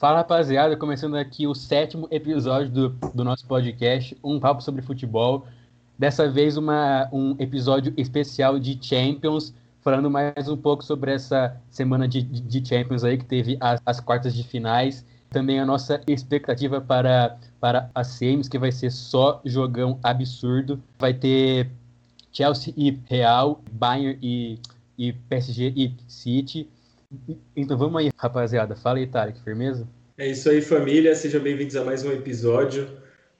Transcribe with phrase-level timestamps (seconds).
[0.00, 5.46] Fala rapaziada, começando aqui o sétimo episódio do, do nosso podcast, Um Papo sobre Futebol.
[5.98, 9.52] Dessa vez, uma, um episódio especial de Champions,
[9.82, 14.00] falando mais um pouco sobre essa semana de, de Champions aí, que teve as, as
[14.00, 15.04] quartas de finais.
[15.28, 20.82] Também a nossa expectativa para, para as semis, que vai ser só jogão absurdo.
[20.98, 21.70] Vai ter
[22.32, 24.58] Chelsea e Real, Bayern e,
[24.96, 26.70] e PSG e City.
[27.56, 28.76] Então vamos aí, rapaziada.
[28.76, 29.86] Fala aí, Tarek, firmeza?
[30.20, 31.14] É isso aí, família.
[31.14, 32.86] Sejam bem-vindos a mais um episódio.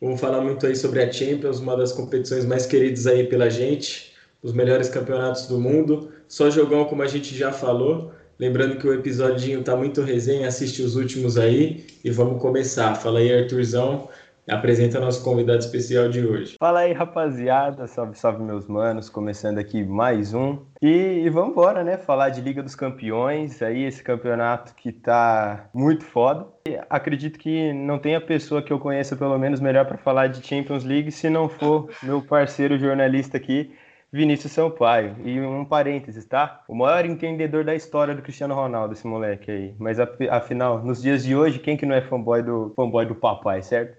[0.00, 4.14] Vamos falar muito aí sobre a Champions, uma das competições mais queridas aí pela gente,
[4.42, 6.10] os melhores campeonatos do mundo.
[6.26, 8.14] Só jogão, como a gente já falou.
[8.38, 12.94] Lembrando que o episódio tá muito resenha, assiste os últimos aí e vamos começar.
[12.94, 14.08] Fala aí, Arthurzão
[14.50, 16.56] apresenta nosso convidado especial de hoje.
[16.58, 17.86] Fala aí, rapaziada.
[17.86, 19.08] Salve, salve, meus manos.
[19.08, 20.58] Começando aqui mais um.
[20.82, 21.96] E, e vamos embora, né?
[21.96, 23.62] Falar de Liga dos Campeões.
[23.62, 26.46] Aí, esse campeonato que tá muito foda.
[26.68, 30.46] E acredito que não tenha pessoa que eu conheça, pelo menos, melhor para falar de
[30.46, 33.72] Champions League se não for meu parceiro jornalista aqui.
[34.12, 35.14] Vinícius Sampaio.
[35.24, 36.64] E um parênteses, tá?
[36.66, 39.74] O maior entendedor da história do Cristiano Ronaldo, esse moleque aí.
[39.78, 43.62] Mas afinal, nos dias de hoje, quem que não é fanboy do, fanboy do papai,
[43.62, 43.96] certo?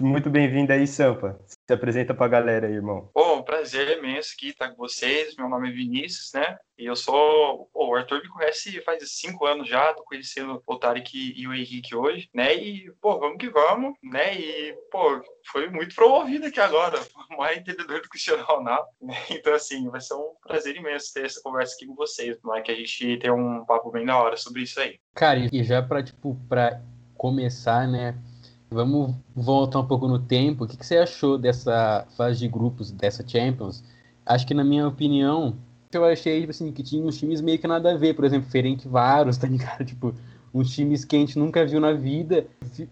[0.00, 1.38] Muito bem-vindo aí, Sampa.
[1.46, 3.10] Se apresenta pra galera aí, irmão.
[3.14, 5.34] Bom, prazer imenso aqui estar com vocês.
[5.36, 6.58] Meu nome é Vinícius, né?
[6.78, 7.68] E eu sou.
[7.72, 11.54] Pô, o Arthur me conhece faz cinco anos já, tô conhecendo o Tarek e o
[11.54, 12.54] Henrique hoje, né?
[12.54, 14.34] E, pô, vamos que vamos, né?
[14.34, 15.22] E, pô,
[15.52, 16.98] foi muito promovido aqui agora,
[17.30, 18.88] o maior entendedor do Cristiano Ronaldo.
[19.00, 19.14] Né?
[19.30, 22.72] Então, assim, vai ser um prazer imenso ter essa conversa aqui com vocês, é que
[22.72, 24.98] a gente tem um papo bem da hora sobre isso aí.
[25.14, 26.80] Cara, e já pra, tipo, pra
[27.16, 28.14] começar, né?
[28.72, 30.64] Vamos voltar um pouco no tempo.
[30.64, 33.82] O que, que você achou dessa fase de grupos, dessa Champions?
[34.24, 35.56] Acho que, na minha opinião,
[35.92, 38.14] eu achei tipo assim, que tinha uns times meio que nada a ver.
[38.14, 39.84] Por exemplo, Ferenc Varos, tá ligado?
[39.84, 40.14] Tipo,
[40.54, 42.46] uns times que a gente nunca viu na vida.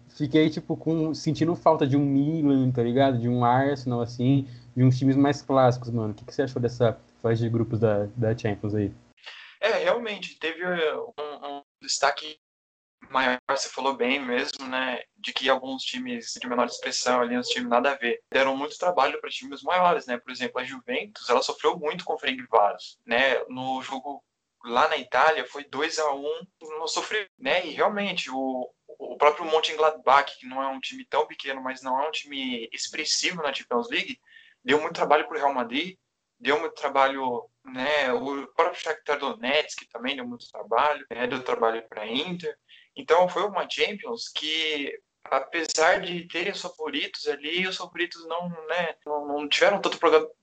[0.09, 3.17] Fiquei, tipo, com, sentindo falta de um Milan, tá ligado?
[3.17, 4.45] De um Arsenal, assim,
[4.75, 6.11] de uns times mais clássicos, mano.
[6.11, 8.91] O que, que você achou dessa fase de grupos da, da Champions aí?
[9.61, 12.37] É, realmente, teve um, um destaque
[13.09, 15.01] maior, você falou bem mesmo, né?
[15.17, 18.77] De que alguns times de menor expressão ali, os times nada a ver, deram muito
[18.77, 20.17] trabalho para times maiores, né?
[20.17, 23.39] Por exemplo, a Juventus, ela sofreu muito com o Ferencváros, né?
[23.49, 24.23] No jogo
[24.65, 26.47] lá na Itália foi 2 a 1 um,
[26.79, 27.65] não sofreu, né?
[27.65, 32.01] E realmente o, o próprio Mönchengladbach, que não é um time tão pequeno, mas não
[32.01, 34.19] é um time expressivo na Champions League,
[34.63, 35.97] deu muito trabalho para o Real Madrid,
[36.39, 38.11] deu muito trabalho, né?
[38.13, 41.27] O próprio Shakhtar Donetsk também deu muito trabalho, né?
[41.27, 42.57] deu trabalho para a Inter.
[42.95, 48.95] Então foi uma Champions que, apesar de terem os favoritos ali, os favoritos não, né,
[49.05, 49.99] não, não tiveram tanto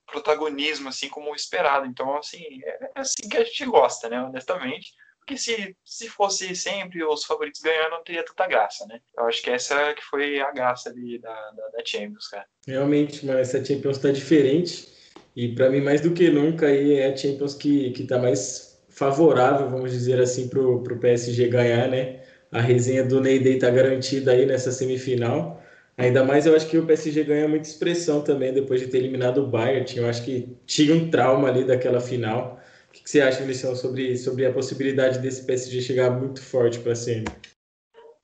[0.07, 1.87] protagonismo assim como esperado.
[1.87, 4.93] Então, assim, é assim que a gente gosta, né, honestamente.
[5.27, 9.01] Porque se, se fosse sempre os favoritos ganhando, não teria tanta graça, né?
[9.19, 12.47] Eu acho que essa que foi a graça ali da, da, da Champions, cara.
[12.65, 14.89] Realmente, mas essa Champions está diferente.
[15.35, 18.81] E para mim, mais do que nunca, aí é a Champions que, que tá mais
[18.89, 22.25] favorável, vamos dizer assim, para o PSG ganhar, né?
[22.51, 25.63] A resenha do Ney está garantida aí nessa semifinal.
[25.97, 29.39] Ainda mais eu acho que o PSG ganha muita expressão também depois de ter eliminado
[29.39, 29.97] o Bayern.
[29.97, 32.61] Eu acho que tinha um trauma ali daquela final.
[32.89, 36.93] O que, você acha, Vinicius, sobre, sobre a possibilidade desse PSG chegar muito forte para
[36.93, 37.25] a semi?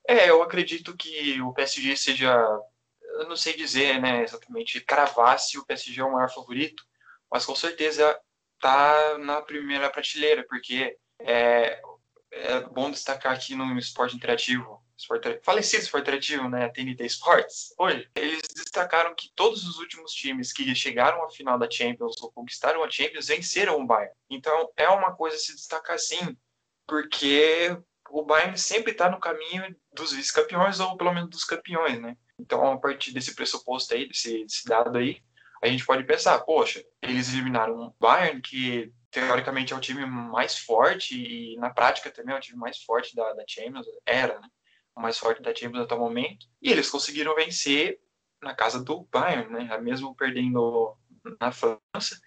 [0.07, 2.35] É, eu acredito que o PSG seja,
[3.19, 6.83] eu não sei dizer, né, exatamente, cravar se o PSG é o maior favorito,
[7.31, 8.19] mas com certeza
[8.61, 11.81] tá na primeira prateleira, porque é,
[12.33, 18.09] é bom destacar aqui no esporte interativo, esporte, falecido esporte interativo, né, TNT Sports, hoje,
[18.15, 22.83] eles destacaram que todos os últimos times que chegaram à final da Champions ou conquistaram
[22.83, 24.15] a Champions venceram o Bayern.
[24.31, 26.37] Então, é uma coisa a se destacar sim,
[26.87, 27.77] porque
[28.11, 32.17] o Bayern sempre está no caminho dos vice-campeões ou pelo menos dos campeões, né?
[32.39, 35.23] Então, a partir desse pressuposto aí, desse, desse dado aí,
[35.63, 40.59] a gente pode pensar, poxa, eles eliminaram o Bayern, que teoricamente é o time mais
[40.59, 44.49] forte e na prática também é o time mais forte da, da Champions, era, né?
[44.97, 46.47] O mais forte da Champions até o momento.
[46.61, 48.01] E eles conseguiram vencer
[48.43, 49.79] na casa do Bayern, né?
[49.79, 50.97] Mesmo perdendo
[51.39, 52.19] na França,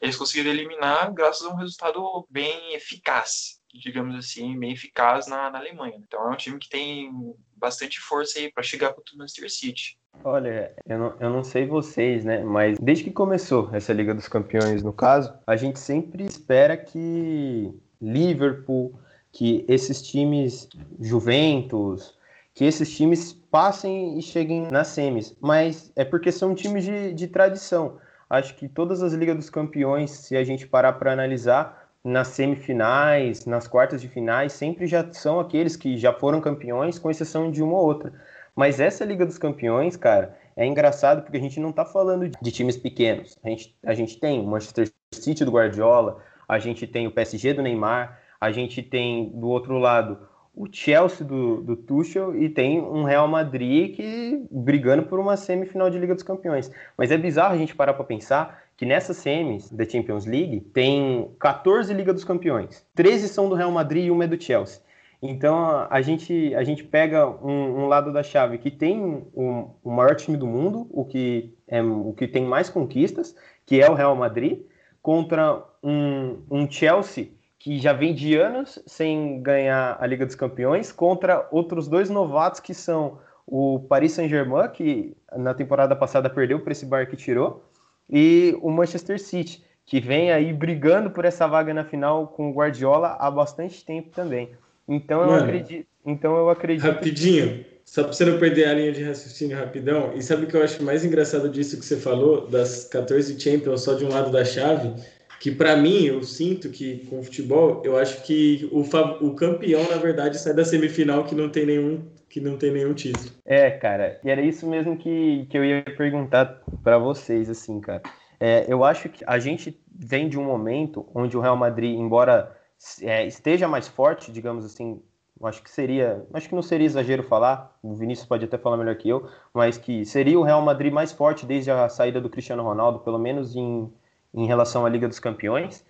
[0.00, 5.58] eles conseguiram eliminar graças a um resultado bem eficaz, digamos assim, bem eficaz na, na
[5.58, 5.98] Alemanha.
[5.98, 7.12] Então é um time que tem
[7.54, 9.99] bastante força aí para chegar para o Manchester City.
[10.22, 12.44] Olha, eu não, eu não sei vocês, né?
[12.44, 17.72] Mas desde que começou essa Liga dos Campeões, no caso, a gente sempre espera que
[18.00, 18.92] Liverpool,
[19.32, 20.68] que esses times,
[21.00, 22.18] Juventus,
[22.54, 25.34] que esses times passem e cheguem nas semis.
[25.40, 27.96] Mas é porque são times de, de tradição.
[28.28, 33.44] Acho que todas as Ligas dos Campeões, se a gente parar para analisar, nas semifinais,
[33.44, 37.62] nas quartas de finais, sempre já são aqueles que já foram campeões, com exceção de
[37.62, 38.12] uma ou outra.
[38.54, 42.52] Mas essa Liga dos Campeões, cara, é engraçado porque a gente não está falando de
[42.52, 43.38] times pequenos.
[43.42, 47.54] A gente, a gente tem o Manchester City do Guardiola, a gente tem o PSG
[47.54, 50.18] do Neymar, a gente tem do outro lado
[50.54, 55.88] o Chelsea do, do Tuchel e tem um Real Madrid que brigando por uma semifinal
[55.88, 56.70] de Liga dos Campeões.
[56.96, 61.30] Mas é bizarro a gente parar para pensar que nessas semis da Champions League tem
[61.38, 62.84] 14 Liga dos Campeões.
[62.94, 64.82] 13 são do Real Madrid e uma é do Chelsea.
[65.22, 68.98] Então a gente, a gente pega um, um lado da chave que tem
[69.34, 73.36] um, o maior time do mundo, o que, é, o que tem mais conquistas,
[73.66, 74.62] que é o Real Madrid,
[75.02, 80.90] contra um, um Chelsea que já vem de anos sem ganhar a Liga dos Campeões,
[80.90, 86.72] contra outros dois novatos que são o Paris Saint-Germain, que na temporada passada perdeu para
[86.72, 87.62] esse bar que tirou,
[88.08, 92.54] e o Manchester City, que vem aí brigando por essa vaga na final com o
[92.54, 94.50] Guardiola há bastante tempo também.
[94.90, 95.86] Então eu acredito.
[96.04, 96.82] Então eu acredito.
[96.82, 100.12] Rapidinho, só para você não perder a linha de raciocínio rapidão.
[100.14, 103.82] E sabe o que eu acho mais engraçado disso que você falou, das 14 Champions
[103.82, 104.92] só de um lado da chave?
[105.38, 108.80] Que para mim, eu sinto que com o futebol, eu acho que o,
[109.26, 112.94] o campeão, na verdade, sai da semifinal que não tem nenhum que não tem nenhum
[112.94, 113.28] título.
[113.44, 118.02] É, cara, e era isso mesmo que, que eu ia perguntar para vocês, assim, cara.
[118.38, 122.56] É, eu acho que a gente vem de um momento onde o Real Madrid, embora
[123.02, 125.02] é, esteja mais forte, digamos assim,
[125.42, 128.94] acho que seria, acho que não seria exagero falar, o Vinícius pode até falar melhor
[128.96, 132.62] que eu, mas que seria o Real Madrid mais forte desde a saída do Cristiano
[132.62, 133.90] Ronaldo, pelo menos em,
[134.34, 135.84] em relação à Liga dos Campeões.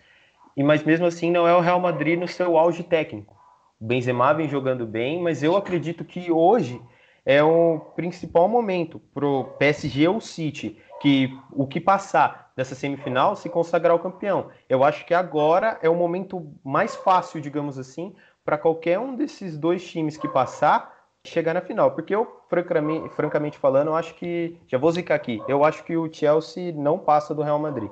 [0.57, 3.37] E mas mesmo assim não é o Real Madrid no seu auge técnico.
[3.81, 6.81] O Benzema vem jogando bem, mas eu acredito que hoje
[7.25, 13.35] é o principal momento para o PSG ou City, que o que passar dessa semifinal
[13.35, 14.51] se consagrar o campeão.
[14.69, 18.15] Eu acho que agora é o momento mais fácil, digamos assim,
[18.45, 21.93] para qualquer um desses dois times que passar chegar na final.
[21.93, 24.59] Porque eu, francamente, francamente falando, eu acho que.
[24.69, 25.43] Já vou zicar aqui.
[25.49, 27.91] Eu acho que o Chelsea não passa do Real Madrid.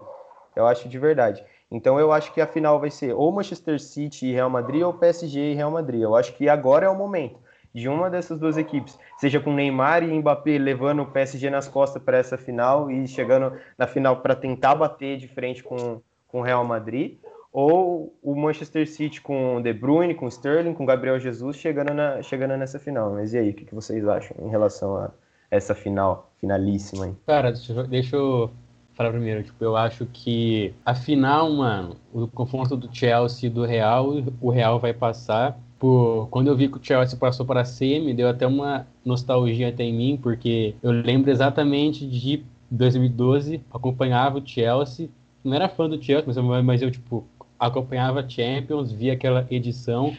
[0.54, 1.42] Eu acho de verdade.
[1.70, 4.92] Então eu acho que a final vai ser ou Manchester City e Real Madrid ou
[4.92, 6.02] PSG e Real Madrid.
[6.02, 7.40] Eu acho que agora é o momento
[7.74, 12.02] de uma dessas duas equipes, seja com Neymar e Mbappé levando o PSG nas costas
[12.02, 16.00] para essa final e chegando na final para tentar bater de frente com
[16.32, 17.18] o Real Madrid,
[17.52, 22.56] ou o Manchester City com De Bruyne, com Sterling, com Gabriel Jesus chegando, na, chegando
[22.56, 23.12] nessa final.
[23.12, 25.10] Mas e aí, o que, que vocês acham em relação a
[25.50, 27.08] essa final, finalíssima?
[27.08, 27.16] Hein?
[27.26, 27.52] Cara,
[27.88, 28.50] deixa eu
[28.94, 33.64] falar primeiro, tipo, eu acho que a final, mano, o confronto do Chelsea e do
[33.64, 34.08] Real,
[34.40, 35.58] o Real vai passar.
[35.78, 39.68] Por, quando eu vi que o Chelsea passou para a semi, deu até uma nostalgia
[39.68, 45.08] até em mim, porque eu lembro exatamente de 2012, acompanhava o Chelsea,
[45.44, 47.24] não era fã do Chelsea, mas, mas eu, tipo,
[47.58, 50.16] acompanhava Champions, via aquela edição,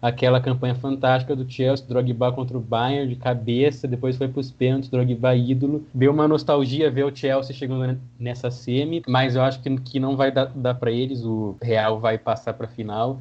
[0.00, 4.50] aquela campanha fantástica do Chelsea, Drogba contra o Bayern de cabeça, depois foi para os
[4.50, 5.84] pênaltis, Drogba ídolo.
[5.92, 10.16] Deu uma nostalgia ver o Chelsea chegando nessa semi, mas eu acho que, que não
[10.16, 13.20] vai dar, dar para eles, o Real vai passar para a final.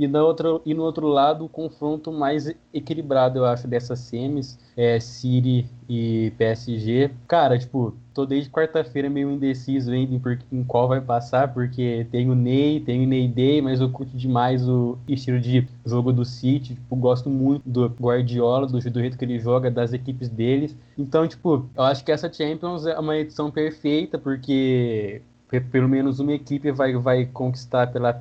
[0.00, 4.98] E, outra, e no outro lado, o confronto mais equilibrado, eu acho, dessas semis, é
[4.98, 7.10] City e PSG.
[7.28, 12.30] Cara, tipo, tô desde quarta-feira meio indeciso em, em, em, qual vai passar, porque tem
[12.30, 16.24] o Ney, tem o Ney Day, mas eu curto demais o estilo de jogo do
[16.24, 16.76] City.
[16.76, 20.74] Tipo, gosto muito do Guardiola, do, do jeito que ele joga, das equipes deles.
[20.96, 25.20] Então, tipo, eu acho que essa Champions é uma edição perfeita, porque
[25.70, 28.12] pelo menos uma equipe vai, vai conquistar pela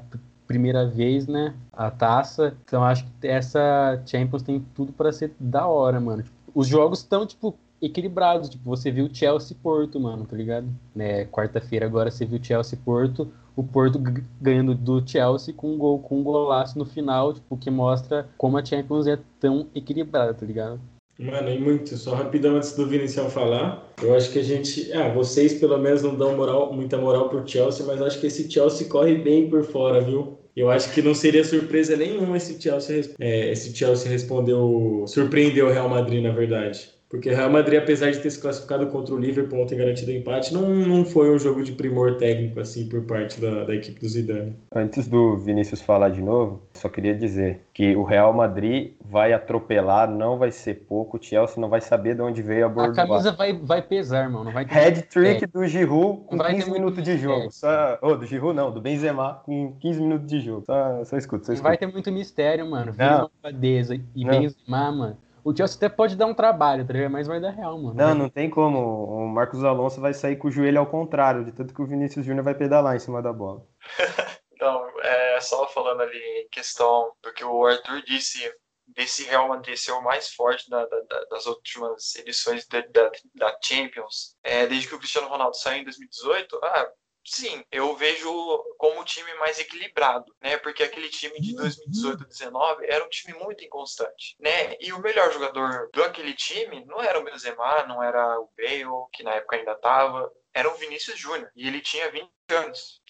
[0.49, 1.53] primeira vez, né?
[1.71, 2.55] A taça.
[2.65, 6.23] Então acho que essa Champions tem tudo para ser da hora, mano.
[6.23, 8.49] Tipo, os jogos estão, tipo, equilibrados.
[8.49, 10.67] Tipo, você viu Chelsea Porto, mano, tá ligado?
[10.95, 13.31] Né, Quarta-feira agora você viu Chelsea Porto.
[13.55, 14.01] O Porto
[14.41, 18.57] ganhando do Chelsea com um gol, com um golaço no final, tipo, que mostra como
[18.57, 20.79] a Champions é tão equilibrada, tá ligado?
[21.19, 25.09] Mano, e muito, só rapidão antes do Vinicius falar, eu acho que a gente, ah,
[25.09, 28.87] vocês pelo menos não dão moral, muita moral pro Chelsea, mas acho que esse Chelsea
[28.87, 30.38] corre bem por fora, viu?
[30.59, 35.71] Eu acho que não seria surpresa nenhuma esse Chelsea, é, esse Chelsea respondeu, surpreendeu o
[35.71, 36.98] Real Madrid, na verdade.
[37.09, 40.53] Porque o Real Madrid, apesar de ter se classificado contra o Liverpool ontem garantido empate,
[40.53, 44.07] não, não foi um jogo de primor técnico assim por parte da, da equipe do
[44.07, 44.55] Zidane.
[44.73, 50.07] Antes do Vinícius falar de novo, só queria dizer que o Real Madrid vai atropelar,
[50.07, 52.91] não vai ser pouco, o Chelsea não vai saber de onde veio a bordo.
[52.91, 54.75] A camisa vai, vai pesar, irmão, não vai ter...
[54.75, 55.47] Head trick é.
[55.47, 57.47] do Giroud com 15 minutos de jogo.
[57.47, 57.49] É.
[57.49, 57.97] Só...
[58.03, 60.63] Oh, do Giroud não, do Benzema com 15 minutos de jogo.
[60.67, 61.69] Só, só escuta, só escuta.
[61.69, 62.91] Vai ter muito mistério, mano.
[62.91, 63.49] Vira uma
[64.15, 64.31] e não.
[64.31, 67.11] Benzema, mano o Chelsea até pode dar um trabalho, tá ligado?
[67.11, 67.95] Mas vai dar real, mano.
[67.95, 68.79] Não, não tem como.
[68.79, 72.25] O Marcos Alonso vai sair com o joelho ao contrário, de tanto que o Vinícius
[72.25, 73.65] Júnior vai pedalar em cima da bola.
[74.59, 78.39] não, é, só falando ali questão do que o Arthur disse
[78.95, 82.81] desse Real Madrid ser o mais forte da, da, das últimas edições da,
[83.35, 86.91] da Champions, é, desde que o Cristiano Ronaldo saiu em 2018, ah,
[87.29, 88.31] sim, eu vejo
[88.77, 90.57] como um time mais equilibrado, né?
[90.57, 94.75] Porque aquele time de 2018 19 era um time muito inconstante, né?
[94.79, 99.07] E o melhor jogador do aquele time não era o Benzema, não era o Bale,
[99.13, 103.01] que na época ainda estava, era o Vinícius Júnior, e ele tinha 20 anos,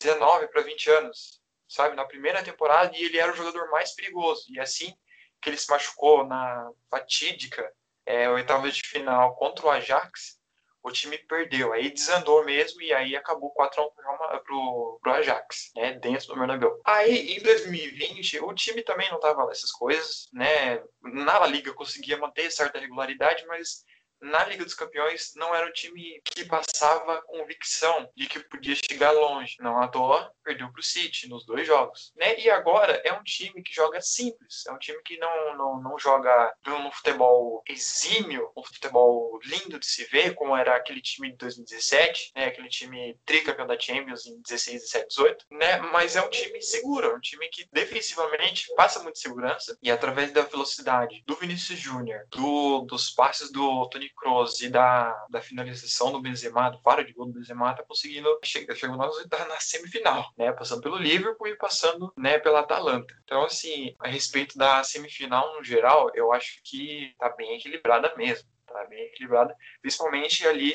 [0.00, 1.96] 19 para 20 anos, sabe?
[1.96, 4.44] Na primeira temporada, e ele era o jogador mais perigoso.
[4.50, 4.94] E assim
[5.40, 7.72] que ele se machucou na fatídica
[8.04, 10.39] é, oitava de final contra o Ajax,
[10.82, 11.72] o time perdeu.
[11.72, 15.92] Aí desandou mesmo e aí acabou 4x1 pro, pro Ajax, né?
[15.94, 16.80] Dentro do Bernabéu.
[16.84, 20.82] Aí em 2020 o time também não tava nessas coisas, né?
[21.02, 23.84] Na Liga conseguia manter certa regularidade, mas
[24.20, 29.12] na Liga dos Campeões não era um time que passava convicção de que podia chegar
[29.12, 29.56] longe.
[29.60, 32.12] Não à toa, perdeu para o City nos dois jogos.
[32.16, 32.38] Né?
[32.38, 35.98] E agora é um time que joga simples, é um time que não, não, não
[35.98, 41.36] joga um futebol exímio, um futebol lindo de se ver, como era aquele time de
[41.36, 42.46] 2017, né?
[42.46, 45.78] aquele time tricampeão da Champions em 16, 17, 18, né?
[45.78, 50.32] mas é um time seguro, é um time que defensivamente passa muita segurança e através
[50.32, 56.12] da velocidade do Vinícius Júnior, do, dos passes do Toni Kroos e da, da finalização
[56.12, 59.06] do Benzema, do faro de gol do Benzema, tá conseguindo chegar, chegou na,
[59.46, 60.52] na semifinal, né?
[60.52, 63.14] Passando pelo Liverpool e passando, né, pela Atalanta.
[63.24, 68.48] Então, assim, a respeito da semifinal no geral, eu acho que tá bem equilibrada mesmo,
[68.66, 70.72] tá bem equilibrada, principalmente ali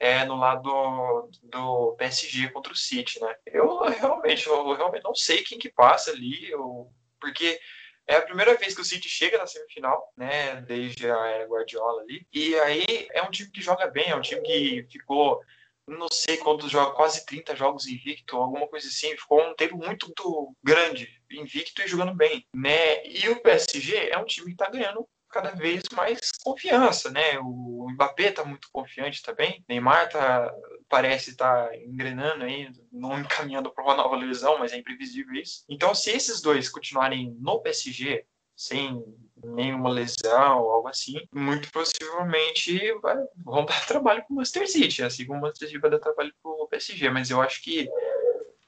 [0.00, 3.34] é, no lado do, do, PSG contra o City, né?
[3.46, 6.88] Eu realmente, eu realmente não sei quem que passa ali, eu,
[7.20, 7.58] porque
[8.08, 10.62] é a primeira vez que o City chega na semifinal, né?
[10.62, 12.26] Desde a era Guardiola ali.
[12.32, 15.40] E aí é um time que joga bem, é um time que ficou
[15.86, 19.16] não sei quantos jogos, quase 30 jogos invicto, alguma coisa assim.
[19.16, 23.06] Ficou um tempo muito, muito grande, invicto e jogando bem, né?
[23.06, 27.38] E o PSG é um time que tá ganhando cada vez mais confiança, né?
[27.40, 29.62] O Mbappé tá muito confiante também.
[29.68, 30.50] Neymar tá,
[30.88, 35.64] parece estar tá engrenando aí, não encaminhando para uma nova lesão, mas é imprevisível isso.
[35.68, 38.24] Então, se esses dois continuarem no PSG,
[38.56, 39.04] sem
[39.44, 45.02] nenhuma lesão ou algo assim, muito possivelmente vai, vão dar trabalho para o Manchester City,
[45.02, 47.88] assim como o Manchester City vai dar trabalho para o PSG, mas eu acho que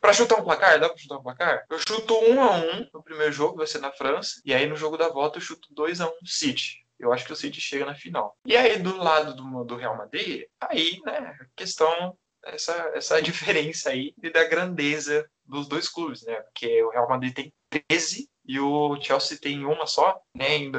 [0.01, 1.67] para chutar um placar, dá para chutar um placar?
[1.69, 4.77] Eu chuto 1 a 1 no primeiro jogo, vai ser na França, e aí no
[4.77, 6.87] jogo da volta eu chuto 2 a 1 no City.
[7.01, 8.37] Eu acho que o City chega na final.
[8.45, 14.15] E aí do lado do, do Real Madrid, aí, né, questão essa essa diferença aí
[14.33, 16.35] da grandeza dos dois clubes, né?
[16.43, 17.53] Porque o Real Madrid tem
[17.89, 20.57] 13 e o Chelsea tem uma só, né?
[20.57, 20.71] Em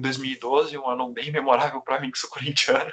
[0.00, 2.92] 2012, um ano bem memorável para mim que sou corintiano.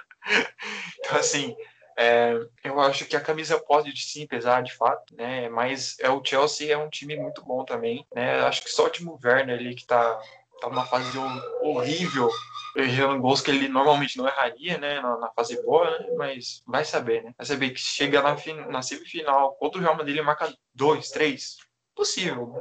[0.99, 1.55] então assim,
[1.97, 5.49] é, eu acho que a camisa pode sim pesar de fato, né?
[5.49, 8.39] Mas é o Chelsea é um time muito bom também, né?
[8.41, 10.19] Acho que só o Timo Werner ali que tá
[10.59, 11.17] tá numa fase
[11.61, 12.29] horrível,
[12.75, 15.01] errando gols que ele normalmente não erraria, né?
[15.01, 16.07] Na, na, fase boa, né?
[16.17, 17.33] Mas vai saber, né?
[17.37, 18.35] Vai saber que chega na,
[18.67, 21.57] na semifinal contra o Real Madrid ele marca dois, três,
[21.95, 22.53] possível,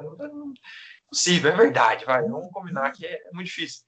[1.08, 2.22] possível, é verdade, vai.
[2.22, 3.82] Vamos combinar que é muito difícil.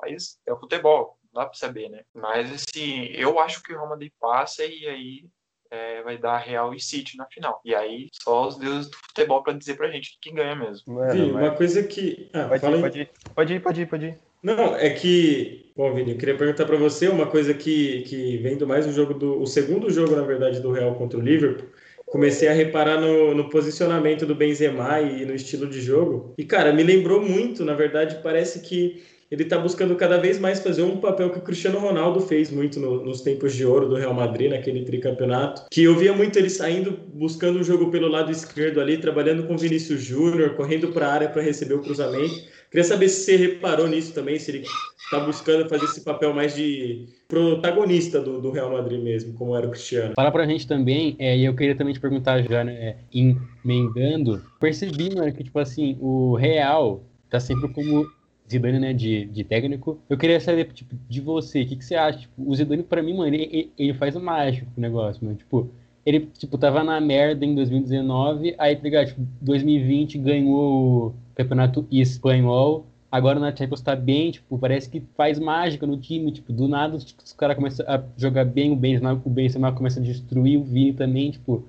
[0.00, 2.02] Mas é o futebol, dá para saber, né?
[2.14, 5.28] Mas assim, eu acho que o Real Madrid passa e aí
[5.70, 7.60] é, vai dar Real e City na final.
[7.64, 10.94] E aí, só os deuses do futebol para dizer pra gente quem ganha mesmo.
[10.94, 11.42] Mano, Vini, mas...
[11.42, 12.30] uma coisa que.
[12.32, 14.18] Ah, pode, ir, pode, ir, pode ir, pode ir, pode ir.
[14.42, 15.72] Não, é que.
[15.76, 19.14] Bom, Vini, eu queria perguntar para você uma coisa que, que vendo mais o jogo
[19.14, 19.40] do.
[19.40, 21.68] O segundo jogo, na verdade, do Real contra o Liverpool.
[22.06, 26.34] Comecei a reparar no, no posicionamento do Benzema e no estilo de jogo.
[26.38, 30.60] E, cara, me lembrou muito, na verdade, parece que ele está buscando cada vez mais
[30.60, 33.96] fazer um papel que o Cristiano Ronaldo fez muito no, nos tempos de ouro do
[33.96, 38.30] Real Madrid, naquele tricampeonato, que eu via muito ele saindo, buscando o jogo pelo lado
[38.30, 42.34] esquerdo ali, trabalhando com Vinícius Júnior, correndo para a área para receber o cruzamento.
[42.70, 44.64] Queria saber se você reparou nisso também, se ele
[45.04, 49.66] está buscando fazer esse papel mais de protagonista do, do, Real Madrid mesmo, como era
[49.66, 50.14] o Cristiano.
[50.16, 55.14] Fala pra gente também, é, e eu queria também te perguntar já, né, emendando, percebi,
[55.14, 58.06] mano, que, tipo assim, o Real tá sempre como
[58.50, 60.00] Zidane, né, de, de técnico.
[60.08, 62.18] Eu queria saber, tipo, de você, o que, que você acha?
[62.20, 65.36] Tipo, o Zidane, pra mim, mano, ele, ele faz o mágico o negócio, mano.
[65.36, 65.70] Tipo,
[66.04, 69.06] ele, tipo, tava na merda em 2019, aí, tá ligado?
[69.08, 75.86] Tipo, 2020 ganhou campeonato espanhol, agora na Champions tá bem, tipo, parece que faz mágica
[75.86, 79.30] no time, tipo, do nada tipo, os caras começam a jogar bem, o Benzema, o
[79.30, 81.68] Benzema começa a destruir o Vini também, tipo,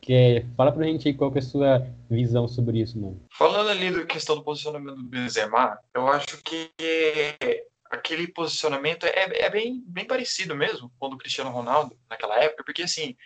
[0.00, 3.20] que é, fala pra gente aí qual que é a sua visão sobre isso, mano.
[3.36, 6.70] Falando ali da questão do posicionamento do Benzema, eu acho que
[7.90, 12.62] aquele posicionamento é, é bem, bem parecido mesmo com o do Cristiano Ronaldo naquela época,
[12.62, 13.16] porque assim,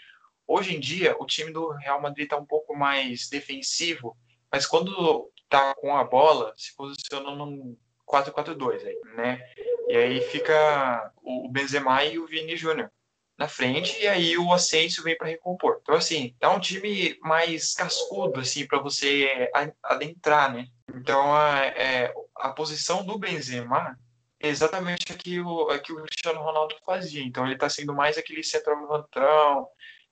[0.46, 4.16] hoje em dia o time do Real Madrid tá um pouco mais defensivo
[4.52, 7.76] mas quando tá com a bola, se posiciona num
[8.08, 9.38] 4-4-2 aí, né?
[9.86, 12.90] E aí fica o Benzema e o Vini Júnior
[13.36, 15.78] na frente e aí o Asensio vem para recompor.
[15.82, 19.50] Então assim, é um time mais cascudo assim para você
[19.82, 20.68] adentrar, né?
[20.94, 23.98] Então a, é, a posição do Benzema
[24.40, 27.22] é exatamente aquilo que o Cristiano Ronaldo fazia.
[27.22, 29.68] Então ele está sendo mais aquele centroavantão,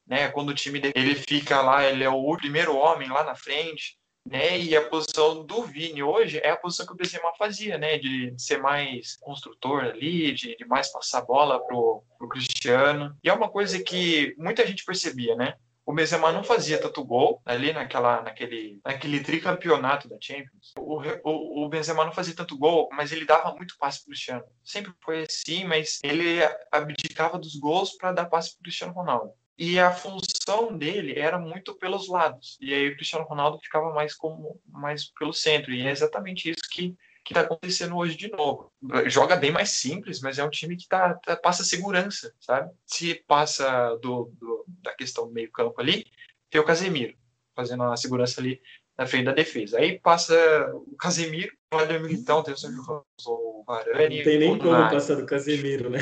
[0.07, 0.29] né?
[0.29, 4.00] Quando o time dele ele fica lá, ele é o primeiro homem lá na frente
[4.27, 4.59] né?
[4.59, 7.99] E a posição do Vini hoje é a posição que o Benzema fazia, né?
[7.99, 13.17] De, ser mais construtor ali, de, de mais passar bola pro, pro Cristiano.
[13.23, 15.55] E é uma coisa que muita gente percebia, né?
[15.85, 20.73] O Benzema não fazia tanto gol ali naquela, naquele, naquele tricampeonato da Champions.
[20.79, 24.45] O, o, o Benzema não fazia tanto gol, mas ele dava muito passe pro Cristiano.
[24.63, 26.39] Sempre foi assim, mas ele
[26.71, 31.75] abdicava dos gols para dar passe pro Cristiano Ronaldo e a função dele era muito
[31.75, 32.57] pelos lados.
[32.63, 35.71] E aí o Cristiano Ronaldo ficava mais como mais pelo centro.
[35.71, 38.73] E é exatamente isso que que está acontecendo hoje de novo.
[39.07, 42.73] Joga bem mais simples, mas é um time que tá, tá passa segurança, sabe?
[42.87, 46.07] Se passa do, do, da questão do meio campo ali,
[46.49, 47.15] tem o Casemiro
[47.55, 48.59] fazendo a segurança ali
[48.97, 49.79] na frente da defesa.
[49.79, 50.35] Aí passa
[50.75, 54.17] o Casemiro, o Ademir Militão, tem o Sérgio Ramos, o Varane...
[54.17, 56.01] Não tem nem como passar do Casemiro, né?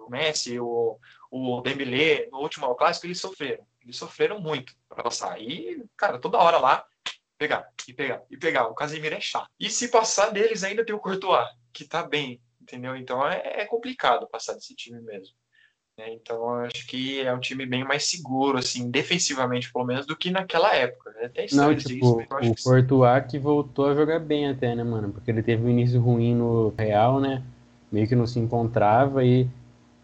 [0.00, 0.98] O Messi, o,
[1.32, 3.64] o Dembélé, no último clássico, eles sofreram.
[3.82, 5.40] Eles sofreram muito para passar.
[5.40, 6.84] E, cara, toda hora lá,
[7.38, 8.66] pegar, e pegar, e pegar.
[8.68, 9.48] O Casemiro é chato.
[9.58, 12.94] E se passar deles, ainda tem o Courtois, que tá bem, entendeu?
[12.94, 15.34] Então é, é complicado passar desse time mesmo.
[15.96, 16.12] Né?
[16.12, 20.30] Então acho que é um time bem mais seguro, assim, defensivamente, pelo menos, do que
[20.30, 21.14] naquela época.
[21.16, 24.84] É até Não, tipo, isso, o que Courtois que voltou a jogar bem até, né,
[24.84, 25.10] mano?
[25.10, 27.42] Porque ele teve um início ruim no Real, né?
[27.90, 29.48] Meio que não se encontrava e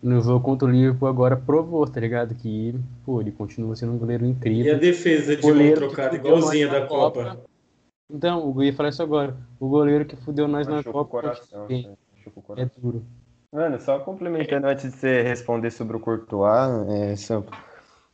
[0.02, 2.34] no jogo contra o Liverpool agora provou, tá ligado?
[2.34, 2.74] Que,
[3.04, 4.72] pô, ele continua sendo um goleiro incrível.
[4.72, 7.24] E a defesa de mão trocada igualzinha da Copa.
[7.24, 7.40] Copa.
[8.10, 9.36] Então, o ia falar isso agora.
[9.60, 11.22] O goleiro que fudeu nós na Copa.
[11.22, 13.04] Coração, é, é duro.
[13.52, 17.50] Mano, só complementando antes de você responder sobre o Courtois, é, Sampo,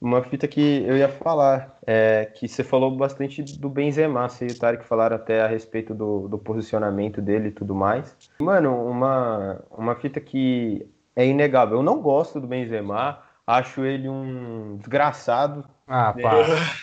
[0.01, 4.53] uma fita que eu ia falar, é que você falou bastante do Benzema, você e
[4.53, 8.15] o Tarek falaram até a respeito do, do posicionamento dele e tudo mais.
[8.41, 11.79] Mano, uma, uma fita que é inegável.
[11.79, 15.65] Eu não gosto do Benzema, acho ele um desgraçado.
[15.87, 16.33] Ah, pá.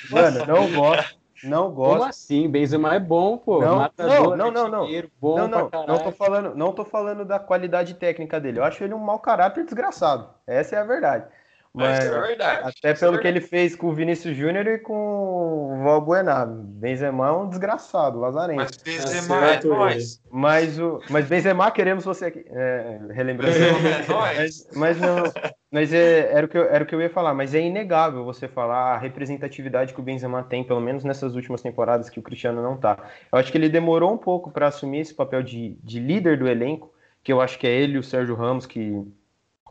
[0.09, 1.21] Mano, não gosto.
[1.43, 1.97] Não gosto.
[1.97, 2.49] Como assim?
[2.49, 3.61] Benzema é bom, pô.
[3.61, 4.87] Não, Matador, não, não, não.
[5.19, 8.59] Bom não, não, não tô falando, não tô falando da qualidade técnica dele.
[8.59, 10.29] Eu acho ele um mau caráter desgraçado.
[10.45, 11.25] Essa é a verdade.
[11.73, 12.67] Mas, Mas é verdade.
[12.67, 16.45] Até pelo é que ele fez com o Vinícius Júnior e com o Valbuena.
[16.45, 18.61] Benzema é um desgraçado, lazarento.
[18.61, 20.21] Mas Benzema é, é nós.
[20.29, 22.43] Mas, o, mas Benzema queremos você aqui.
[22.49, 23.55] É, relembrando.
[23.57, 25.23] É mas, mas não.
[25.71, 28.25] Mas é, era, o que eu, era o que eu ia falar, mas é inegável
[28.25, 32.21] você falar a representatividade que o Benzema tem, pelo menos nessas últimas temporadas que o
[32.21, 32.97] Cristiano não tá.
[33.31, 36.49] Eu acho que ele demorou um pouco para assumir esse papel de, de líder do
[36.49, 39.01] elenco, que eu acho que é ele e o Sérgio Ramos que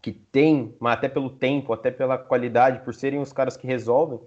[0.01, 4.21] que tem, mas até pelo tempo, até pela qualidade, por serem os caras que resolvem,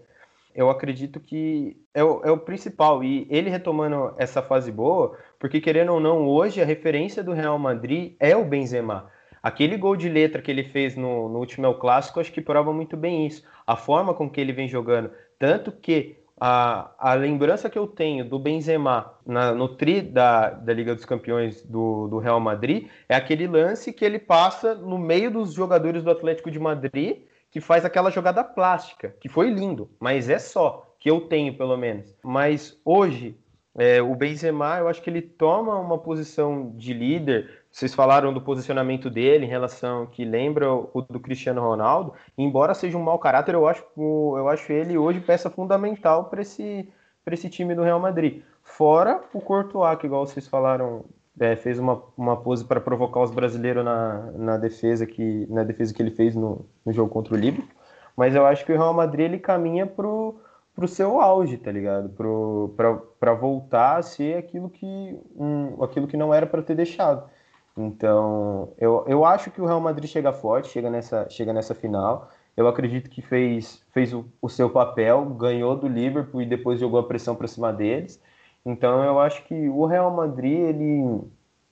[0.55, 3.03] eu acredito que é o, é o principal.
[3.03, 7.57] E ele retomando essa fase boa, porque querendo ou não, hoje a referência do Real
[7.57, 9.11] Madrid é o Benzema.
[9.41, 12.71] Aquele gol de letra que ele fez no, no último El Clássico, acho que prova
[12.71, 13.43] muito bem isso.
[13.67, 15.11] A forma com que ele vem jogando.
[15.37, 20.73] Tanto que a, a lembrança que eu tenho do Benzema na, no tri da, da
[20.73, 25.31] Liga dos Campeões do, do Real Madrid é aquele lance que ele passa no meio
[25.31, 30.29] dos jogadores do Atlético de Madrid, que faz aquela jogada plástica, que foi lindo, mas
[30.29, 32.13] é só, que eu tenho pelo menos.
[32.21, 33.37] Mas hoje,
[33.77, 38.39] é, o Benzema, eu acho que ele toma uma posição de líder, vocês falaram do
[38.39, 42.13] posicionamento dele em relação que lembra o do Cristiano Ronaldo.
[42.37, 46.87] Embora seja um mau caráter, eu acho, eu acho ele hoje peça fundamental para esse,
[47.25, 48.43] esse time do Real Madrid.
[48.61, 51.03] Fora o Courtois, que igual vocês falaram,
[51.39, 55.95] é, fez uma, uma pose para provocar os brasileiros na, na, defesa que, na defesa
[55.95, 57.73] que ele fez no, no jogo contra o Liverpool.
[58.15, 60.39] Mas eu acho que o Real Madrid ele caminha pro
[60.75, 62.09] pro seu auge, tá ligado?
[63.19, 67.29] Para voltar a ser aquilo que, um, aquilo que não era para ter deixado.
[67.75, 72.29] Então, eu, eu acho que o Real Madrid chega forte, chega nessa, chega nessa final.
[72.55, 76.99] Eu acredito que fez, fez o, o seu papel, ganhou do Liverpool e depois jogou
[76.99, 78.21] a pressão para cima deles.
[78.65, 81.21] Então, eu acho que o Real Madrid ele,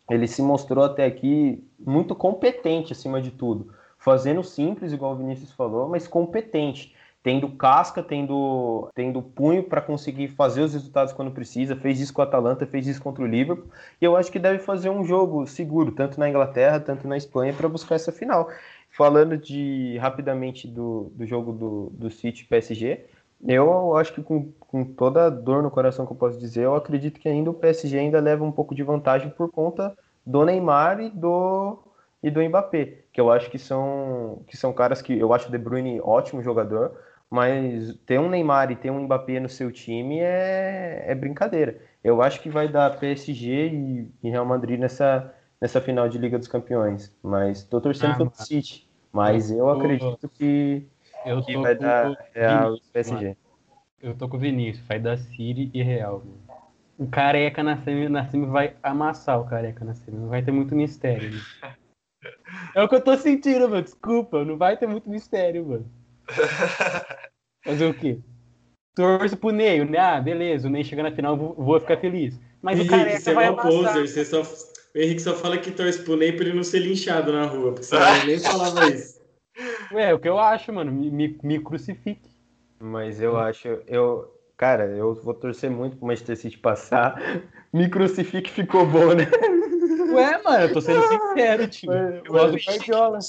[0.10, 5.52] ele se mostrou até aqui muito competente acima de tudo, fazendo simples, igual o Vinícius
[5.52, 11.76] falou, mas competente tendo casca, tendo, tendo punho para conseguir fazer os resultados quando precisa.
[11.76, 13.70] Fez isso com o Atalanta, fez isso contra o Liverpool.
[14.02, 17.54] E eu acho que deve fazer um jogo seguro, tanto na Inglaterra, tanto na Espanha,
[17.54, 18.50] para buscar essa final.
[18.90, 23.06] Falando de rapidamente do, do jogo do, do City PSG,
[23.48, 27.20] Eu acho que com, com toda dor no coração que eu posso dizer, eu acredito
[27.20, 31.10] que ainda o PSG ainda leva um pouco de vantagem por conta do Neymar e
[31.10, 31.80] do
[32.24, 35.52] e do Mbappé, que eu acho que são que são caras que eu acho o
[35.52, 36.96] De Bruyne ótimo jogador,
[37.32, 41.80] mas ter um Neymar e ter um Mbappé no seu time é, é brincadeira.
[42.04, 46.40] Eu acho que vai dar PSG e, e Real Madrid nessa nessa final de Liga
[46.40, 50.88] dos Campeões, mas estou torcendo ah, pelo City, mas eu acredito que,
[51.24, 53.38] eu que vai dar Real e PSG.
[54.02, 56.24] Eu tô com o Vinícius, vai dar City e Real.
[56.98, 60.52] O careca na semi, na semi vai amassar o careca na semi, não vai ter
[60.52, 61.30] muito mistério.
[61.32, 61.40] Né?
[62.76, 63.82] É o que eu tô sentindo, mano.
[63.82, 65.92] Desculpa, não vai ter muito mistério, mano.
[67.64, 68.20] Fazer o quê?
[68.96, 69.98] Torço pro Ney, né?
[69.98, 72.40] Ah, beleza, o Ney chega na final, vou, vou ficar feliz.
[72.62, 75.72] Mas Henrique, o careca você vai é poser, você só, o Henrique só fala que
[75.72, 79.22] torce pro Ney pra ele não ser linchado na rua, porque você nem falava isso.
[79.92, 82.30] Ué, é o que eu acho, mano, me, me, me crucifique.
[82.80, 87.16] Mas eu acho, eu, cara, eu vou torcer muito pro Manchester City passar.
[87.72, 89.24] Me crucifique ficou bom, né?
[90.12, 91.90] Ué, mano, eu tô sendo sincero, tio.
[91.90, 93.20] Eu, eu gosto do Guardiola.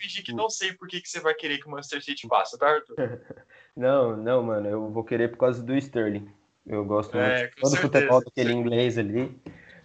[0.00, 2.58] Fingi que não sei por que, que você vai querer que o Manchester City passe,
[2.58, 2.94] tá, Arthur?
[3.76, 6.28] Não, não, mano, eu vou querer por causa do Sterling.
[6.66, 9.36] Eu gosto é, muito todo o futebol daquele inglês ali.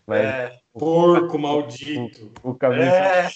[0.05, 0.51] Mas é.
[0.73, 2.31] Porco maldito.
[2.41, 3.29] O, o camisa, é.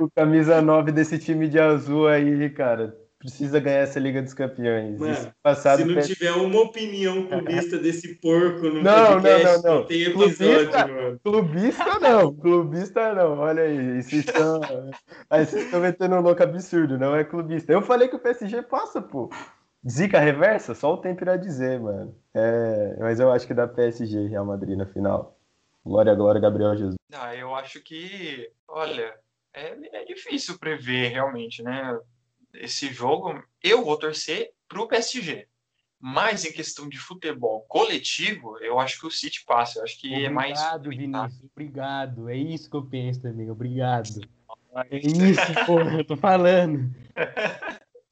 [0.00, 4.98] o camisa 9 desse time de azul aí, cara, precisa ganhar essa Liga dos Campeões.
[4.98, 9.74] Mano, passado, se não tiver uma opinião clubista desse porco no não, podcast, não, não,
[9.80, 9.86] não.
[9.86, 11.20] tem episódio, clubista, mano.
[11.22, 13.38] Clubista não, clubista não.
[13.38, 14.60] Olha aí, vocês estão,
[15.28, 17.72] aí vocês estão metendo um louco absurdo, não é clubista.
[17.72, 19.28] Eu falei que o PSG passa, pô.
[19.88, 20.74] Zica reversa?
[20.74, 22.14] Só o tempo irá dizer, mano.
[22.34, 25.36] É, mas eu acho que dá PSG Real Madrid na final.
[25.84, 26.96] Glória, glória, Gabriel Jesus.
[27.12, 29.14] Ah, eu acho que, olha,
[29.54, 31.98] é, é difícil prever realmente, né?
[32.52, 35.46] Esse jogo, eu vou torcer pro PSG.
[35.98, 39.78] Mas em questão de futebol coletivo, eu acho que o City passa.
[39.78, 40.58] Eu acho que obrigado, é mais.
[40.58, 41.50] Obrigado, Vinícius.
[41.52, 42.28] Obrigado.
[42.28, 43.50] É isso que eu penso também.
[43.50, 44.08] Obrigado.
[44.88, 46.94] É isso, porra, eu tô falando.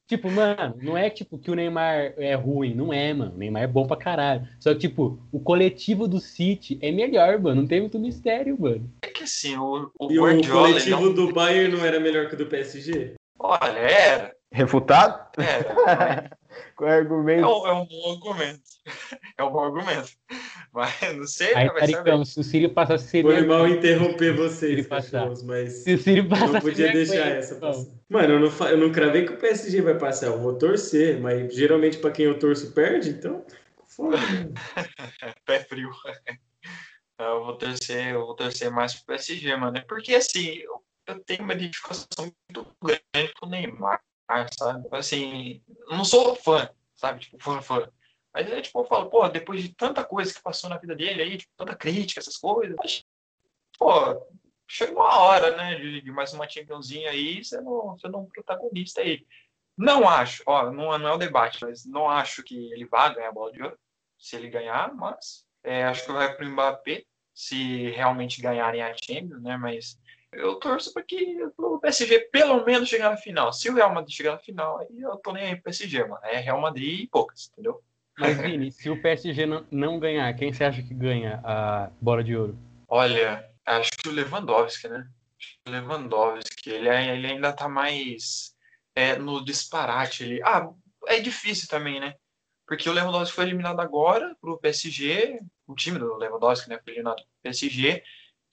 [0.08, 3.34] Tipo, mano, não é tipo que o Neymar é ruim, não é, mano.
[3.34, 4.48] O Neymar é bom pra caralho.
[4.58, 7.60] Só que, tipo, o coletivo do City é melhor, mano.
[7.60, 8.90] Não tem muito mistério, mano.
[9.02, 11.12] É que assim, o, o E Guardiola, o coletivo não...
[11.12, 13.16] do Bayern não era melhor que o do PSG?
[13.38, 14.34] Olha, era.
[14.50, 15.28] Refutado?
[15.36, 16.30] Era.
[16.74, 17.44] Com argumento.
[17.44, 18.62] É um, é um bom argumento.
[19.36, 20.08] É um bom argumento.
[20.72, 21.74] Mas não sei, Aí, né?
[21.74, 23.30] Caricão, se o Sírio passar, seria.
[23.30, 25.84] Foi mal interromper vocês, cachorros, mas.
[25.84, 27.86] Se o Sírio passar, não podia deixar essa passar.
[28.08, 31.54] Mano, eu não, eu não cravei que o PSG vai passar, eu vou torcer, mas
[31.54, 33.44] geralmente para quem eu torço perde, então.
[33.86, 34.16] Foda.
[35.44, 35.90] Pé frio.
[37.20, 39.84] Eu vou torcer, eu vou torcer mais pro PSG, mano.
[39.88, 44.00] Porque assim, eu, eu tenho uma identificação muito grande com o Neymar,
[44.56, 44.86] sabe?
[44.92, 47.18] Assim, não sou fã, sabe?
[47.18, 47.90] Tipo, fã, fã.
[48.38, 51.36] Aí, tipo, eu falo, pô, depois de tanta coisa que passou na vida dele aí,
[51.38, 53.04] tipo, tanta crítica, essas coisas, mas,
[53.76, 53.90] pô,
[54.68, 58.22] chegou a hora, né, de, de mais uma Championzinha aí, você não, você não é
[58.22, 59.26] um protagonista aí.
[59.76, 63.30] Não acho, ó, não, não é o debate, mas não acho que ele vá ganhar
[63.30, 63.78] a bola de ouro,
[64.16, 69.42] se ele ganhar, mas é, acho que vai pro Mbappé, se realmente ganharem a Champions,
[69.42, 69.98] né, mas
[70.30, 73.52] eu torço para que o PSG pelo menos chegar na final.
[73.52, 76.20] Se o Real Madrid chegar na final, aí eu tô nem aí pro PSG, mano.
[76.22, 77.82] É Real Madrid e poucas, entendeu?
[78.18, 82.36] Mas, Vini, se o PSG não, ganhar, quem você acha que ganha a bola de
[82.36, 82.58] ouro?
[82.88, 85.06] Olha, acho que o Lewandowski, né?
[85.66, 88.54] O Lewandowski, ele, ele ainda tá mais
[88.94, 90.24] é, no disparate.
[90.24, 90.40] Ele...
[90.42, 90.68] Ah,
[91.06, 92.14] é difícil também, né?
[92.66, 96.80] Porque o Lewandowski foi eliminado agora pro PSG, o time do Lewandowski, né?
[96.82, 98.02] Foi eliminado pro PSG.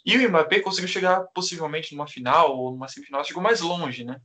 [0.05, 4.21] E o Mbappé conseguiu chegar possivelmente numa final ou numa semifinal, chegou mais longe, né?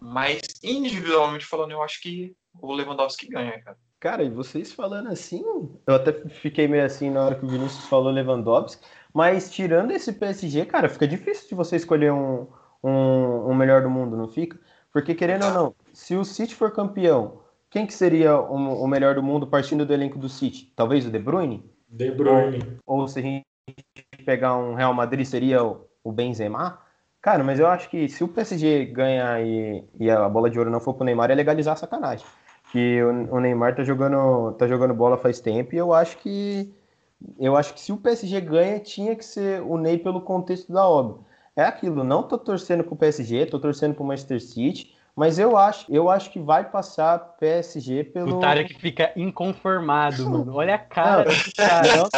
[0.00, 3.78] Mas individualmente falando, eu acho que o Lewandowski ganha, cara.
[4.00, 5.44] Cara, e vocês falando assim,
[5.86, 8.82] eu até fiquei meio assim na hora que o Vinícius falou Lewandowski,
[9.12, 12.46] mas tirando esse PSG, cara, fica difícil de você escolher um,
[12.82, 14.58] um, um melhor do mundo, não fica?
[14.90, 19.14] Porque querendo ou não, se o City for campeão, quem que seria o, o melhor
[19.14, 20.72] do mundo partindo do elenco do City?
[20.74, 21.70] Talvez o De Bruyne?
[21.86, 22.78] De Bruyne.
[22.86, 23.44] Ou, ou se a gente
[24.24, 26.80] pegar um Real Madrid, seria o, o Benzema?
[27.20, 30.70] Cara, mas eu acho que se o PSG ganhar e, e a bola de ouro
[30.70, 32.24] não for pro Neymar, é legalizar a sacanagem
[32.70, 36.72] que o, Neymar tá jogando, tá jogando bola faz tempo e eu acho que
[37.38, 40.88] eu acho que se o PSG ganha, tinha que ser o Ney pelo contexto da
[40.88, 41.18] obra.
[41.54, 45.84] É aquilo, não tô torcendo pro PSG, tô torcendo pro Manchester City, mas eu acho,
[45.90, 48.38] eu acho que vai passar PSG pelo.
[48.38, 50.54] O cara que fica inconformado, mano.
[50.54, 52.08] Olha a cara desse cara.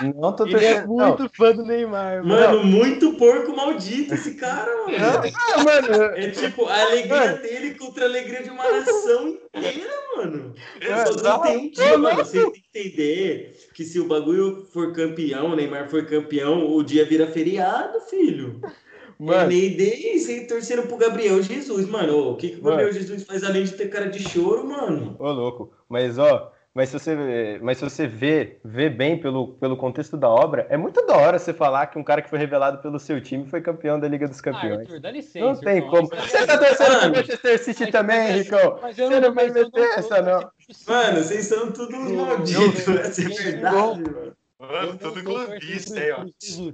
[0.00, 1.28] Não, não tô Ele é muito não.
[1.36, 2.56] fã do Neymar, mano.
[2.56, 4.96] Mano, muito porco maldito esse cara, mano.
[4.98, 6.04] Ah, mano.
[6.16, 7.42] É tipo a alegria mano.
[7.42, 10.54] dele contra a alegria de uma nação inteira, mano.
[10.80, 11.22] Exato.
[11.22, 12.16] Não tem um dia, mano.
[12.24, 16.82] Você tem que entender que se o bagulho for campeão, o Neymar for campeão, o
[16.82, 18.62] dia vira feriado, filho.
[19.18, 19.48] Mano.
[19.48, 22.32] Nem desde torcendo pro Gabriel Jesus, mano.
[22.32, 23.00] O que, que o Gabriel mano.
[23.00, 25.16] Jesus faz além de ter cara de choro, mano?
[25.18, 25.72] Ô, louco.
[25.88, 30.28] Mas, ó, mas se você, mas se você vê, vê bem pelo, pelo contexto da
[30.28, 33.18] obra, é muito da hora você falar que um cara que foi revelado pelo seu
[33.18, 34.80] time foi campeão da Liga dos Campeões.
[34.80, 36.08] Ah, Arthur, dá licença, não tem irmão, como.
[36.08, 38.78] Você tá torcendo pro Manchester City também, Ricão?
[38.82, 40.50] Você não, não vai meter essa, não.
[40.86, 42.88] Mano, vocês são tudo malditos.
[42.94, 44.36] Essa é verdade, mano.
[44.58, 46.24] Mano, tudo clubista aí, ó.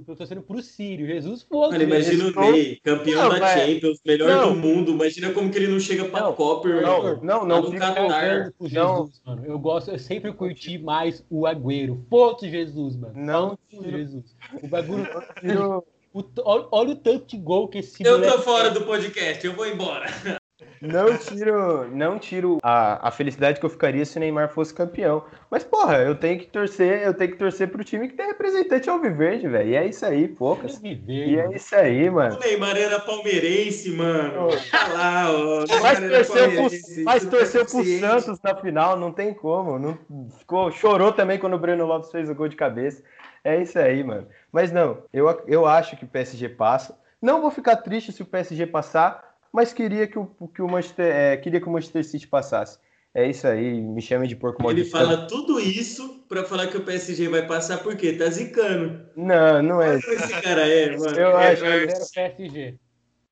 [0.07, 1.05] Eu tô sendo pro Sírio.
[1.05, 1.73] Jesus foda.
[1.73, 3.59] Mano, imagina o Ney, campeão não, da mas...
[3.59, 4.53] Champions, melhor não.
[4.53, 4.91] do mundo.
[4.91, 7.19] Imagina como que ele não chega pra não, Copa, irmão.
[7.21, 7.71] Não, não, não.
[7.71, 8.53] Qatar.
[8.59, 9.09] Jesus, não.
[9.25, 9.45] Mano.
[9.45, 12.05] Eu gosto, eu sempre curti mais o Agüero.
[12.09, 13.13] Foda Jesus, mano.
[13.15, 14.35] Não, Jesus.
[14.61, 15.05] O bagulho.
[16.13, 19.65] O, olha o tanto de gol que esse Eu tô fora do podcast, eu vou
[19.65, 20.05] embora.
[20.81, 25.23] Não tiro, não tiro a, a felicidade que eu ficaria se o Neymar fosse campeão.
[25.49, 28.89] Mas, porra, eu tenho que torcer, eu tenho que torcer pro time que tem representante
[28.89, 29.69] alviverde, velho.
[29.69, 30.81] E é isso aí, poucas.
[30.83, 32.35] E é isso aí, mano.
[32.35, 34.47] O Neymar era palmeirense, mano.
[34.47, 35.65] Olha lá, ó.
[35.81, 39.79] Mas torceu, pro, mas torceu pro Santos na final, não tem como.
[39.79, 39.97] Não,
[40.39, 43.03] ficou, chorou também quando o Breno Lopes fez o gol de cabeça.
[43.43, 44.27] É isso aí, mano.
[44.51, 46.97] Mas não, eu, eu acho que o PSG passa.
[47.21, 51.05] Não vou ficar triste se o PSG passar, mas queria que o, que o, Manchester,
[51.05, 52.79] é, queria que o Manchester City passasse.
[53.13, 54.87] É isso aí, me chame de porco maldito.
[54.87, 59.05] Ele fala tudo isso para falar que o PSG vai passar porque tá zicando.
[59.15, 59.93] Não, não é.
[59.93, 61.15] Mas esse cara é, mano.
[61.15, 62.79] Eu é, acho é, PSG.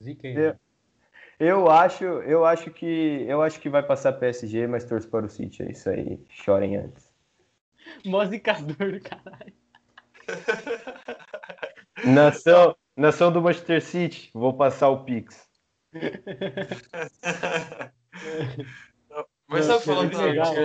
[0.03, 0.37] Ziquei.
[0.37, 0.55] Eu,
[1.39, 5.29] eu acho, eu acho que eu acho que vai passar PSG, mas torço para o
[5.29, 6.23] City, é isso aí.
[6.29, 7.11] Chorem antes.
[8.05, 9.53] Mosicador do caralho.
[12.05, 15.50] Nação, nação do Manchester City, vou passar o Pix.
[19.47, 20.55] Mas sabe falando que legal,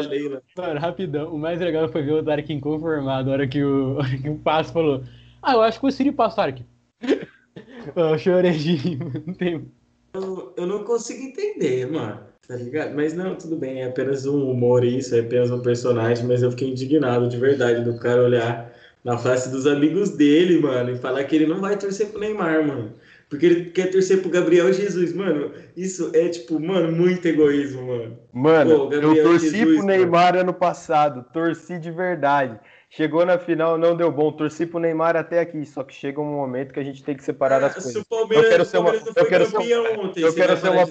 [0.56, 1.34] mano, rapidão.
[1.34, 4.72] O mais legal foi ver o Tarek inconformado na hora que o, que o Passo
[4.72, 5.02] falou.
[5.42, 6.64] Ah, eu acho que o Siri passa, Tarek.
[7.96, 9.68] eu chorei de não tem.
[10.14, 12.20] Eu, eu não consigo entender, mano.
[12.46, 12.94] Tá ligado?
[12.94, 16.50] Mas não, tudo bem, é apenas um humor isso, é apenas um personagem, mas eu
[16.52, 21.24] fiquei indignado de verdade do cara olhar na face dos amigos dele, mano, e falar
[21.24, 22.92] que ele não vai torcer pro Neymar, mano
[23.28, 25.12] porque ele quer torcer pro Gabriel Jesus.
[25.12, 28.18] Mano, isso é, tipo, mano, muito egoísmo, mano.
[28.32, 30.40] Mano, Pô, eu torci Jesus, pro Neymar mano.
[30.40, 32.58] ano passado, torci de verdade.
[32.88, 34.30] Chegou na final, não deu bom.
[34.30, 37.24] Torci pro Neymar até aqui, só que chega um momento que a gente tem que
[37.24, 37.96] separar as coisas.
[37.96, 40.82] eu quero ser uma, eu quero ser, ontem, eu quero ser uma,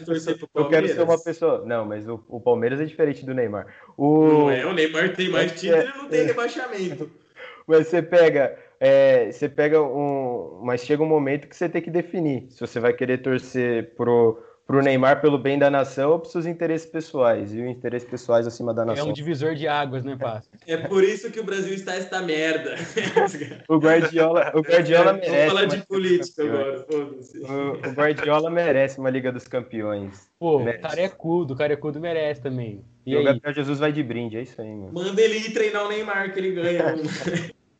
[0.55, 1.63] eu quero ser uma pessoa.
[1.65, 3.67] Não, mas o, o Palmeiras é diferente do Neymar.
[3.97, 6.23] O, não é, o Neymar tem mais título e não tem é.
[6.25, 7.09] rebaixamento.
[7.67, 10.59] Mas você pega é, você pega um.
[10.63, 14.39] Mas chega um momento que você tem que definir se você vai querer torcer pro,
[14.67, 17.51] pro Neymar pelo bem da nação ou para seus interesses pessoais.
[17.51, 19.07] E os interesses pessoais acima da nação.
[19.07, 20.47] É um divisor de águas, né, Passo?
[20.67, 22.75] É por isso que o Brasil está esta merda.
[23.67, 25.31] o Guardiola, o Guardiola merece.
[25.31, 27.39] Vamos falar de política agora, foda-se.
[27.39, 30.29] O, o, Guardiola merece uma Liga dos Campeões.
[30.37, 30.85] Pô, merece.
[30.85, 32.85] o carecudo, o carecudo merece também.
[33.03, 34.93] E, e o Gabriel Jesus vai de brinde, é isso aí, mano.
[34.93, 36.95] Manda ele ir treinar o Neymar que ele ganha.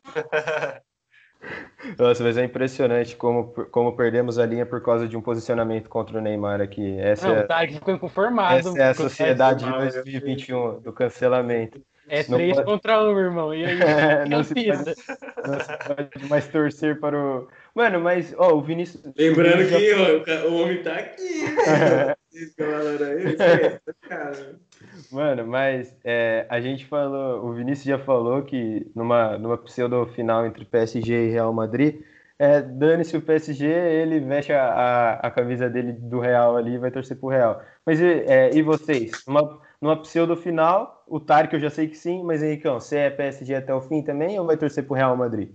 [1.97, 6.17] Nossa, mas é impressionante como, como perdemos a linha por causa de um posicionamento contra
[6.17, 6.97] o Neymar aqui.
[6.99, 8.69] Essa não, é, tá, ficou inconformado.
[8.69, 11.81] Essa é a sociedade de 2021, do cancelamento.
[12.08, 12.65] É três pode...
[12.65, 13.53] contra um, irmão.
[13.53, 17.47] E aí, é, não, se pode, não se pode mais torcer para o.
[17.75, 19.03] Mano, mas, ó, o Vinícius.
[19.17, 21.43] Lembrando o Vinícius que ó, o homem tá aqui.
[21.43, 22.15] Né?
[25.11, 30.45] Mano, mas é, a gente falou, o Vinícius já falou que numa, numa pseudo final
[30.45, 32.01] entre PSG e Real Madrid,
[32.38, 36.77] é, dane-se o PSG, ele veste a, a, a, camisa dele do Real ali e
[36.77, 37.61] vai torcer pro Real.
[37.85, 39.11] Mas é, e vocês?
[39.25, 43.09] Numa, numa pseudo final, o Tarek eu já sei que sim, mas Henricão, você é
[43.09, 45.49] PSG até o fim também ou vai torcer pro Real Madrid?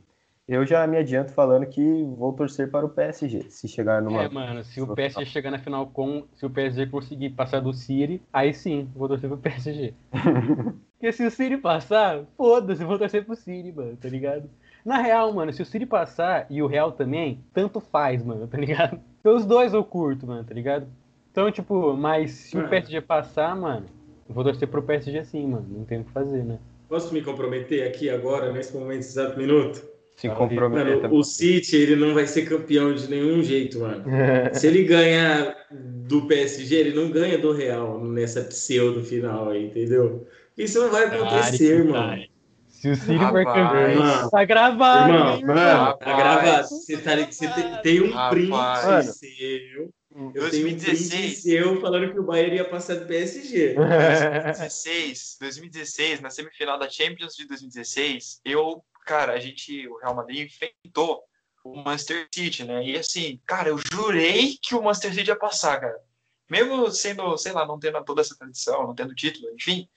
[0.50, 4.24] Eu já me adianto falando que vou torcer para o PSG, se chegar numa.
[4.24, 6.24] É, mano, se o PSG chegar na final com.
[6.34, 9.94] Se o PSG conseguir passar do City, aí sim, vou torcer pro PSG.
[10.98, 14.50] Porque se o City passar, foda-se, vou torcer pro City, mano, tá ligado?
[14.84, 18.58] Na real, mano, se o City passar e o Real também, tanto faz, mano, tá
[18.58, 19.00] ligado?
[19.22, 20.88] Porque os dois eu curto, mano, tá ligado?
[21.30, 23.86] Então, tipo, mas se o PSG passar, mano,
[24.28, 25.66] eu vou torcer pro PSG sim, mano.
[25.70, 26.58] Não tem o que fazer, né?
[26.88, 29.99] Posso me comprometer aqui agora, nesse momento, exato minuto?
[30.20, 31.02] Se comprometer.
[31.02, 34.04] Mano, o City, ele não vai ser campeão de nenhum jeito, mano.
[34.52, 40.26] Se ele ganhar do PSG, ele não ganha do Real nessa pseudo final aí, entendeu?
[40.58, 42.22] Isso não vai acontecer, mano.
[42.68, 45.12] Se o City for campeão, tá gravado.
[45.12, 46.68] Irmão, mano, tá gravado.
[46.68, 48.54] Você, tá, você tem, tem um print
[49.02, 49.90] seu
[50.34, 51.42] Eu 2016.
[51.42, 53.74] tenho um eu falando que o Bayern ia passar do PSG.
[53.74, 60.46] 2016, 2016, na semifinal da Champions de 2016, eu, cara, a gente, o Real Madrid
[60.46, 61.24] enfrentou
[61.64, 62.84] o Manchester City, né?
[62.84, 66.00] E assim, cara, eu jurei que o Manchester City ia passar, cara.
[66.48, 69.88] Mesmo sendo, sei lá, não tendo toda essa tradição, não tendo título, enfim,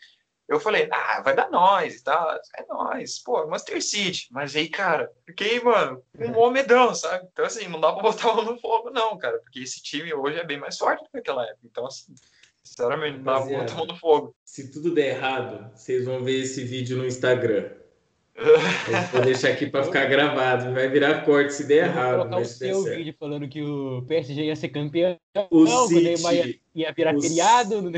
[0.48, 4.28] eu falei, ah, vai dar nós e tal, é nós, pô, Master City.
[4.32, 7.28] Mas aí, cara, fiquei, mano, um bom medão, sabe?
[7.32, 10.40] Então, assim, não dá pra botar mão no fogo, não, cara, porque esse time hoje
[10.40, 11.62] é bem mais forte do que aquela época.
[11.66, 12.16] Então, assim,
[12.64, 14.36] sinceramente, não dá pra botar mão no fogo.
[14.44, 17.83] Se tudo der errado, vocês vão ver esse vídeo no Instagram.
[19.12, 22.18] Vou deixar aqui para ficar gravado, vai virar corte se der errado.
[22.18, 25.18] Vou colocar o seu vídeo falando que o PSG ia ser campeão,
[25.52, 27.92] o City, ia, ia virar o feriado.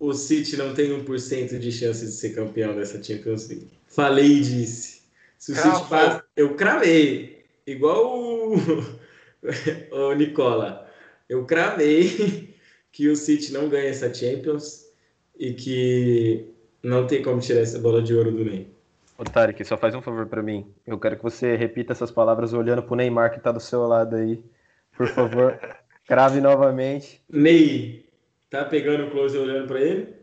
[0.00, 3.68] O City não tem 1% de chance de ser campeão dessa Champions League.
[3.86, 5.02] Falei e disse.
[5.38, 7.44] Se o City passa, eu cravei.
[7.66, 8.56] Igual o...
[9.92, 10.88] o Nicola.
[11.28, 12.54] Eu cravei
[12.90, 14.86] que o City não ganha essa Champions
[15.38, 16.46] e que
[16.82, 18.77] não tem como tirar essa bola de ouro do Ney.
[19.18, 20.72] Ô, Tarek, só faz um favor para mim.
[20.86, 24.16] Eu quero que você repita essas palavras olhando pro Neymar que tá do seu lado
[24.16, 24.42] aí.
[24.96, 25.58] Por favor,
[26.06, 27.20] crave novamente.
[27.28, 28.08] Ney,
[28.50, 30.14] Tá pegando o close olhando pra ele?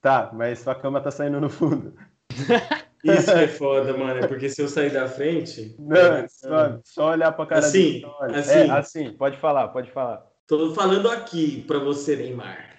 [0.00, 1.92] Tá, mas sua cama tá saindo no fundo.
[3.04, 4.20] Isso é foda, mano.
[4.20, 5.74] É porque se eu sair da frente.
[5.78, 8.06] Não, mano, só olhar pra cara assim, dele.
[8.34, 10.26] Assim, é, assim, pode falar, pode falar.
[10.46, 12.76] Tô falando aqui pra você, Neymar.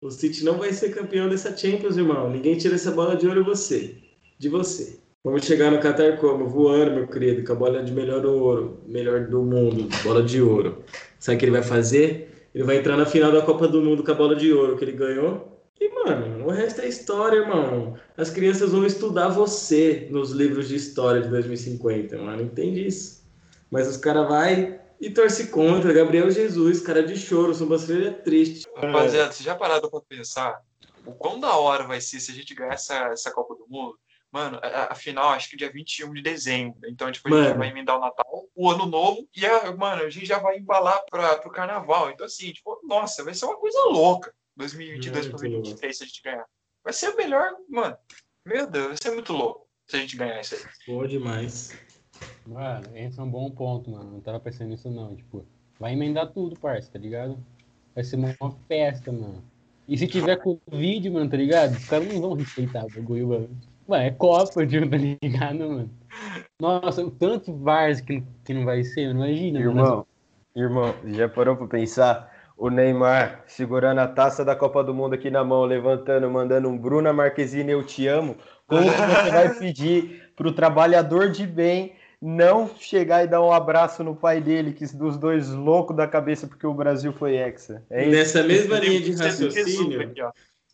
[0.00, 2.28] O City não vai ser campeão dessa Champions, irmão.
[2.28, 4.01] Ninguém tira essa bola de ouro você.
[4.42, 4.98] De você.
[5.22, 6.48] Vamos chegar no Qatar como?
[6.48, 10.82] Voando, meu querido, com a bola de melhor ouro, melhor do mundo, bola de ouro.
[11.20, 12.48] Sabe o que ele vai fazer?
[12.52, 14.84] Ele vai entrar na final da Copa do Mundo com a bola de ouro que
[14.84, 15.62] ele ganhou.
[15.80, 17.96] E, mano, o resto é história, irmão.
[18.16, 22.42] As crianças vão estudar você nos livros de história de 2050, mano.
[22.42, 23.22] Entende isso?
[23.70, 25.92] Mas os caras vai e torce contra.
[25.92, 28.66] Gabriel Jesus, cara de choro, sobrancelha triste.
[28.74, 30.60] Rapaziada, você já parado pra pensar
[31.06, 33.96] o quão da hora vai ser se a gente ganhar essa, essa Copa do Mundo?
[34.32, 36.88] Mano, a, a, final acho que dia 21 de dezembro.
[36.88, 40.02] Então, tipo, a gente já vai emendar o Natal, o Ano Novo, e, a, mano,
[40.02, 42.10] a gente já vai embalar pra, pro Carnaval.
[42.10, 46.22] Então, assim, tipo, nossa, vai ser uma coisa louca 2022 para 2023 se a gente
[46.22, 46.46] ganhar.
[46.82, 47.96] Vai ser o melhor, mano.
[48.46, 50.62] Meu Deus, vai ser muito louco se a gente ganhar isso aí.
[50.86, 51.78] Boa demais.
[52.46, 54.12] Mano, esse é um bom ponto, mano.
[54.12, 55.14] Não tava pensando nisso, não.
[55.14, 55.46] Tipo,
[55.78, 57.38] vai emendar tudo, parça, tá ligado?
[57.94, 58.34] Vai ser uma
[58.66, 59.44] festa, mano.
[59.86, 61.76] E se tiver Covid, mano, tá ligado?
[61.76, 63.71] Os caras não vão respeitar o bagulho, mano.
[63.86, 65.90] Mano, é Copa, tipo, tá ligado, mano?
[66.60, 69.60] Nossa, o tanto Vars que, que não vai ser, não imagina.
[69.60, 70.06] Irmão, mano.
[70.54, 72.30] irmão, já parou pra pensar?
[72.56, 76.78] O Neymar segurando a taça da Copa do Mundo aqui na mão, levantando, mandando um
[76.78, 78.36] Bruna Marquezine, eu te amo.
[78.66, 84.14] Como você vai pedir pro trabalhador de bem não chegar e dar um abraço no
[84.14, 87.82] pai dele, que dos dois loucos da cabeça porque o Brasil foi hexa.
[87.90, 90.12] É Nessa mesma linha de raciocínio,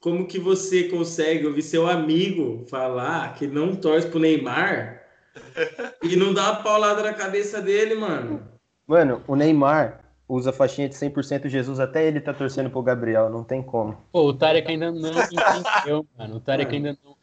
[0.00, 5.02] como que você consegue ouvir seu amigo falar que não torce pro Neymar
[6.02, 8.42] e não dá uma paulada na cabeça dele, mano?
[8.86, 13.42] Mano, o Neymar usa faixinha de 100% Jesus, até ele tá torcendo pro Gabriel, não
[13.42, 13.96] tem como.
[14.12, 16.36] Pô, o Tarek ainda não entendeu, mano.
[16.36, 17.16] O Tarek ainda não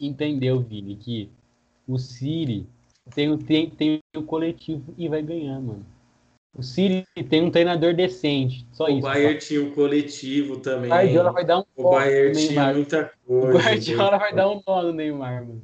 [0.00, 1.30] entendeu, Vini, que
[1.86, 2.68] o Siri
[3.14, 5.84] tem, tem, tem o coletivo e vai ganhar, mano.
[6.54, 8.98] O City tem um treinador decente, só o isso.
[8.98, 10.90] O Bayern tinha um coletivo também.
[10.90, 13.46] O Guardiola vai dar um O Bayern tinha muita coisa.
[13.46, 15.62] O Guardiola vai dar um nó no Neymar, mano.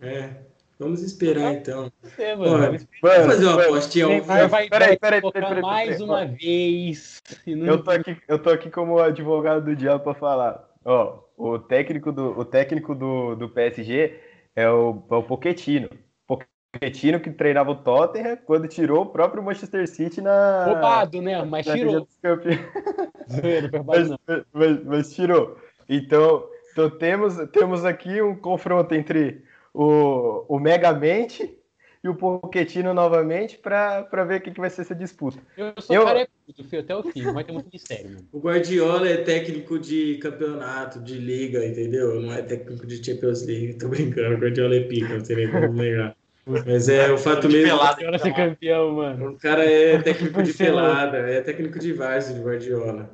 [0.00, 0.30] É.
[0.78, 1.90] Vamos esperar então.
[2.18, 2.58] É, mano.
[2.58, 4.06] Vamos, vamos fazer uma apostinha.
[4.08, 7.22] Neymar vai, peraí, peraí, peraí, peraí, mais uma vez.
[7.46, 10.68] Eu tô aqui, eu tô aqui como advogado do diabo para falar.
[10.84, 14.20] Ó, o técnico do, o técnico do, do PSG
[14.54, 15.88] é o, é o Pochettino.
[16.74, 20.64] Pochettino que treinava o Tottenham quando tirou o próprio Manchester City na.
[20.64, 21.42] Roubado, né?
[21.44, 22.06] Mas tirou.
[23.86, 24.08] mas,
[24.52, 25.58] mas, mas, tirou.
[25.88, 31.58] Então, então temos, temos aqui um confronto entre o, o Megamente
[32.02, 35.38] e o Pochettino novamente para ver o que, que vai ser essa disputa.
[35.56, 36.04] Eu sou eu...
[36.04, 38.18] cara é até o fim, mas tem muito mistério.
[38.30, 42.20] O Guardiola é técnico de campeonato, de liga, entendeu?
[42.20, 43.78] Não é técnico de Champions League.
[43.78, 46.14] Tô brincando, o Guardiola é pica, não sei nem como negar.
[46.46, 47.68] Mas é o fato mesmo.
[47.68, 49.30] Pelada, cara ser campeão, mano.
[49.30, 53.10] O cara é técnico de pelada, é técnico de várzea de Guardiola.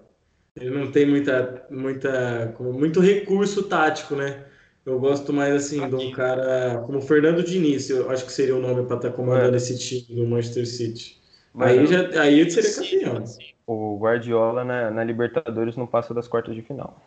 [0.57, 4.45] Ele não tem muita, muita, muito recurso tático, né?
[4.85, 5.97] Eu gosto mais assim Aqui.
[5.97, 9.17] de um cara como Fernando Diniz, eu acho que seria o nome para estar tá
[9.17, 9.57] comandando é.
[9.57, 11.21] esse time do Manchester City.
[11.53, 13.25] Mas aí já aí ele seria campeão.
[13.67, 17.01] O Guardiola na, na, Libertadores não passa das quartas de final.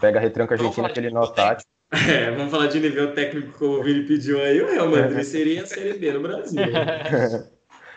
[0.00, 1.68] Pega a retranca argentina aquele nó tático.
[2.08, 5.62] É, vamos falar de nível técnico como o Vini pediu aí, o Real Madrid seria
[5.62, 6.60] a Série B no Brasil.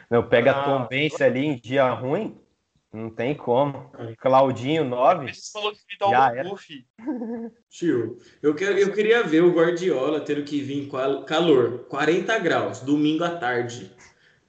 [0.09, 2.37] Não, pega ah, a Tombense ali em dia ruim,
[2.93, 3.91] Não tem como.
[4.19, 5.33] Claudinho, 9.
[5.33, 6.85] Você falou que me dá Já o Buff.
[7.69, 12.79] Tio, eu, quero, eu queria ver o Guardiola tendo que vir com calor, 40 graus,
[12.79, 13.91] domingo à tarde.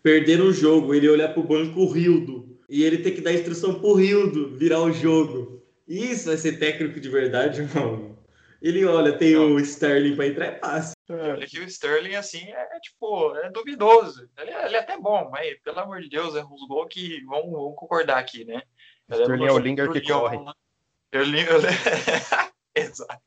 [0.03, 2.57] Perder o jogo, ele olhar pro banco Rildo.
[2.69, 5.63] E ele ter que dar instrução pro Rildo virar o jogo.
[5.89, 8.18] Isso vai ser técnico de verdade, irmão.
[8.61, 9.55] Ele olha, tem Não.
[9.55, 10.95] o Sterling para entrar, é fácil.
[11.09, 14.29] Olha que o Sterling, assim, é, é tipo, é duvidoso.
[14.37, 17.25] Ele, é, ele, é até bom, mas pelo amor de Deus, é uns gols que
[17.25, 18.63] vão, vão concordar aqui, né?
[19.09, 20.37] O Sterling é o Linger que corre.
[21.13, 21.61] Eu, eu,
[22.75, 23.23] Exato.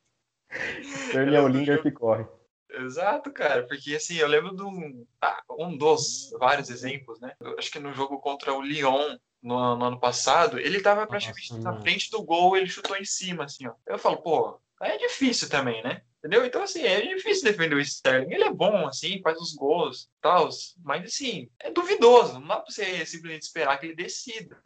[1.08, 2.26] Sterling é o Linger que corre.
[2.74, 7.34] Exato, cara, porque assim, eu lembro de um, ah, um dos vários exemplos, né?
[7.40, 11.52] Eu acho que no jogo contra o Lyon, no, no ano passado, ele tava praticamente
[11.52, 13.74] Nossa, na frente do gol, ele chutou em cima, assim, ó.
[13.86, 16.02] Eu falo, pô, é difícil também, né?
[16.18, 16.44] Entendeu?
[16.44, 18.32] Então, assim, é difícil defender o Sterling.
[18.32, 20.48] Ele é bom, assim, faz os gols tal,
[20.84, 22.34] mas, assim, é duvidoso.
[22.34, 24.60] Não dá pra você simplesmente esperar que ele decida,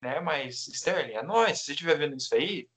[0.00, 0.20] né?
[0.20, 1.58] Mas, Sterling, é nóis.
[1.58, 2.68] Se você estiver vendo isso aí,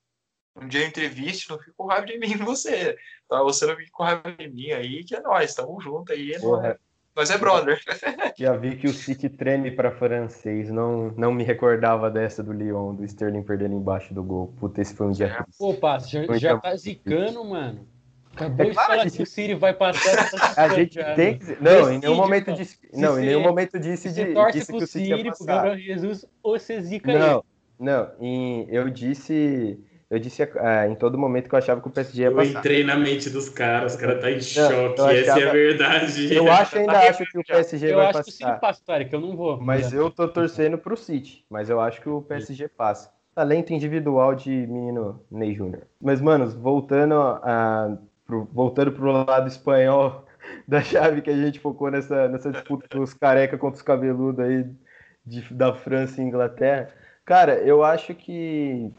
[0.55, 2.97] um dia eu entreviste, não fico com raiva de mim você.
[3.29, 3.43] Tá?
[3.43, 5.53] Você não fica com raiva de mim aí, que é nóis.
[5.53, 6.77] Tamo junto aí, é nóis.
[7.15, 7.79] Nós é brother.
[8.37, 10.69] Já vi que o City treme para francês.
[10.69, 14.53] Não, não me recordava dessa do Lyon, do Sterling perdendo embaixo do gol.
[14.59, 15.27] Puta, esse foi um dia.
[15.27, 15.45] É.
[15.57, 17.87] Pô, Passo, já, já tá zicando, mano.
[18.33, 19.15] Acabou é de falar gente...
[19.15, 20.53] que o City vai passar.
[20.61, 21.57] a gente tem que.
[21.61, 22.77] Não, em nenhum momento disse.
[22.93, 25.37] Não, em nenhum momento disse, de, disse que o City ia passar.
[25.37, 27.41] Pro Gabriel Jesus, ou você zica não, ele.
[27.79, 29.79] Não, em, eu disse
[30.15, 32.53] eu disse uh, em todo momento que eu achava que o PSG ia passar.
[32.53, 35.13] Eu entrei na mente dos caras, os caras tá em choque, achava...
[35.13, 36.33] essa é a verdade.
[36.33, 38.17] Eu acho, ainda acho que o PSG eu vai passar.
[38.17, 39.59] Eu acho que o City passa, Tarek, eu não vou.
[39.59, 43.11] Mas eu tô torcendo pro City, mas eu acho que o PSG passa.
[43.35, 45.83] Talento individual de menino Ney Júnior.
[46.01, 50.25] Mas, manos, voltando, a, pro, voltando pro lado espanhol
[50.65, 54.39] da chave que a gente focou nessa, nessa disputa com os careca contra os cabeludos
[54.45, 54.65] aí
[55.25, 56.89] de, da França e Inglaterra.
[57.25, 58.93] Cara, eu acho que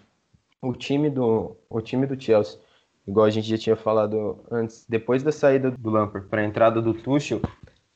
[0.68, 2.58] o time do, o time do Chelsea,
[3.06, 6.82] igual a gente já tinha falado antes, depois da saída do Lampard para a entrada
[6.82, 7.40] do Tuchel,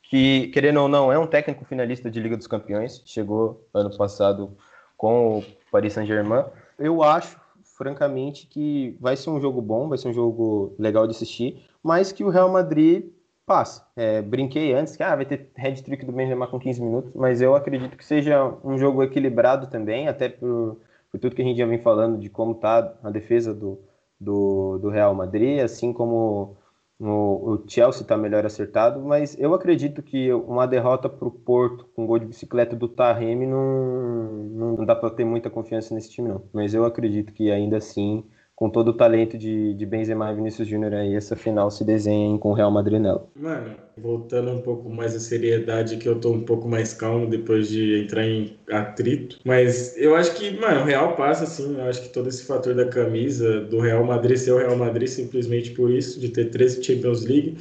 [0.02, 4.56] que, querendo ou não, é um técnico finalista de Liga dos Campeões, chegou ano passado
[4.96, 6.44] com o Paris Saint-Germain.
[6.78, 7.38] Eu acho,
[7.76, 12.12] francamente, que vai ser um jogo bom, vai ser um jogo legal de assistir, mas
[12.12, 13.04] que o Real Madrid
[13.46, 13.86] passa.
[13.96, 17.40] É, brinquei antes que ah, vai ter head trick do Benzema com 15 minutos, mas
[17.40, 20.80] eu acredito que seja um jogo equilibrado também, até por
[21.10, 23.80] por tudo que a gente já vem falando de como está a defesa do,
[24.18, 26.56] do, do, Real Madrid, assim como
[26.98, 31.86] o, o Chelsea está melhor acertado, mas eu acredito que uma derrota para o Porto
[31.94, 34.32] com gol de bicicleta do Taremi não,
[34.76, 36.44] não dá para ter muita confiança nesse time, não.
[36.52, 38.24] Mas eu acredito que ainda assim
[38.60, 42.36] com todo o talento de, de Benzema e Vinícius Júnior aí, essa final se desenha
[42.36, 43.26] com o Real Madrid nela.
[43.34, 47.70] Mano, voltando um pouco mais à seriedade, que eu tô um pouco mais calmo depois
[47.70, 49.38] de entrar em atrito.
[49.46, 51.74] Mas eu acho que, mano, o Real passa, assim.
[51.74, 55.08] Eu acho que todo esse fator da camisa, do Real Madrid ser o Real Madrid
[55.08, 57.56] simplesmente por isso, de ter 13 Champions League.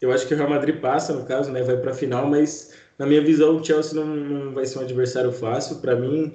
[0.00, 1.64] Eu acho que o Real Madrid passa, no caso, né?
[1.64, 5.32] Vai pra final, mas na minha visão, o Chelsea não, não vai ser um adversário
[5.32, 5.78] fácil.
[5.78, 6.32] Para mim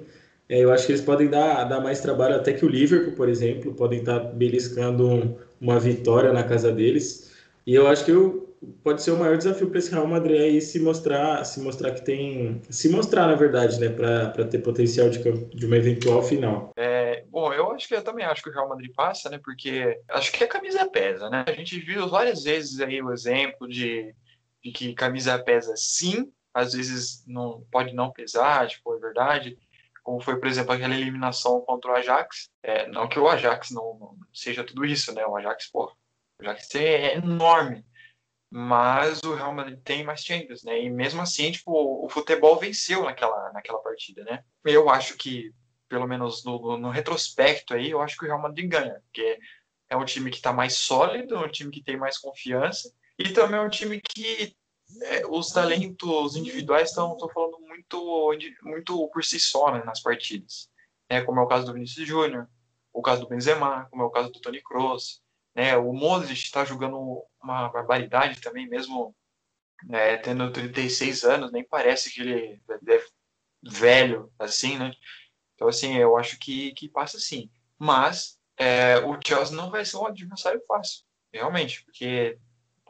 [0.50, 3.28] é, eu acho que eles podem dar, dar mais trabalho até que o Liverpool, por
[3.28, 7.32] exemplo, podem estar beliscando um, uma vitória na casa deles.
[7.64, 10.60] E eu acho que eu, pode ser o maior desafio para esse Real Madrid aí
[10.60, 15.20] se mostrar, se mostrar que tem, se mostrar na verdade, né, para ter potencial de,
[15.20, 16.72] de uma eventual final.
[16.76, 20.00] É, bom, eu acho que eu também acho que o Real Madrid passa, né, porque
[20.08, 21.44] acho que a camisa pesa, né?
[21.46, 24.12] A gente viu várias vezes aí o exemplo de,
[24.64, 29.56] de que camisa pesa sim, às vezes não pode não pesar, tipo, é verdade
[30.02, 32.48] como foi, por exemplo, aquela eliminação contra o Ajax.
[32.62, 35.24] É, não que o Ajax não, não, seja tudo isso, né?
[35.26, 37.84] O Ajax, pô, o Ajax é enorme,
[38.50, 40.82] mas o Real Madrid tem mais Champions, né?
[40.82, 41.72] E mesmo assim, tipo,
[42.04, 44.44] o futebol venceu naquela, naquela partida, né?
[44.64, 45.52] Eu acho que,
[45.88, 49.38] pelo menos no, no retrospecto aí, eu acho que o Real Madrid ganha, porque
[49.88, 53.32] é um time que está mais sólido, é um time que tem mais confiança, e
[53.32, 54.56] também é um time que
[55.02, 58.32] é, os talentos individuais estão falando muito,
[58.62, 60.68] muito por si só né, nas partidas.
[61.10, 62.48] Né, como é o caso do Vinícius Júnior,
[62.92, 65.22] o caso do Benzema, como é o caso do Toni Kroos.
[65.54, 69.14] Né, o Modric está jogando uma barbaridade também, mesmo
[69.84, 73.04] né, tendo 36 anos, nem parece que ele é
[73.62, 74.92] velho assim, né?
[75.54, 77.50] Então, assim, eu acho que, que passa sim.
[77.78, 82.38] Mas é, o Chelsea não vai ser um adversário fácil, realmente, porque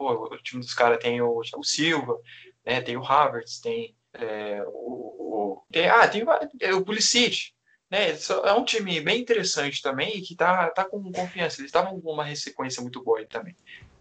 [0.01, 2.17] pô, o time dos caras tem o, o Silva,
[2.65, 6.25] né, tem o Havertz, tem é, o, o, tem, ah, tem,
[6.57, 7.51] tem o Pulisic,
[7.89, 12.01] né, é um time bem interessante também e que tá, tá com confiança, eles estavam
[12.01, 13.55] com uma sequência muito boa aí também.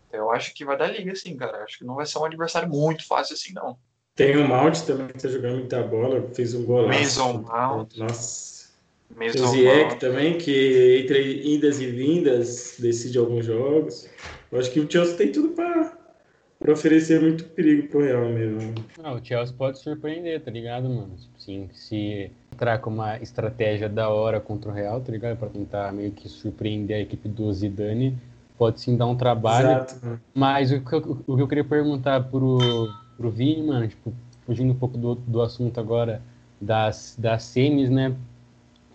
[0.09, 1.63] Então, eu acho que vai dar liga, sim, cara.
[1.63, 3.79] Acho que não vai ser um adversário muito fácil assim, não.
[4.17, 6.89] Tem o Mount também que tá jogando muita bola, fez um gol lá.
[6.89, 7.97] Mason Mount.
[7.97, 8.60] Nossa.
[9.17, 14.09] Mesmo o Ziyech também, que entre indas e vindas decide alguns jogos.
[14.51, 15.97] Eu acho que o Chelsea tem tudo para
[16.69, 18.75] oferecer muito perigo pro Real mesmo.
[19.03, 21.15] Ah, o Chelsea pode surpreender, tá ligado, mano?
[21.39, 25.39] Sim, se entrar com uma estratégia da hora contra o Real, tá ligado?
[25.39, 28.17] Para tentar meio que surpreender a equipe do Zidane,
[28.59, 29.69] pode sim dar um trabalho.
[29.69, 30.21] Exato.
[30.35, 32.59] Mas o que, eu, o que eu queria perguntar pro,
[33.17, 34.13] pro Vini, mano, tipo,
[34.45, 36.21] fugindo um pouco do, do assunto agora
[36.61, 38.15] das, das semis, né?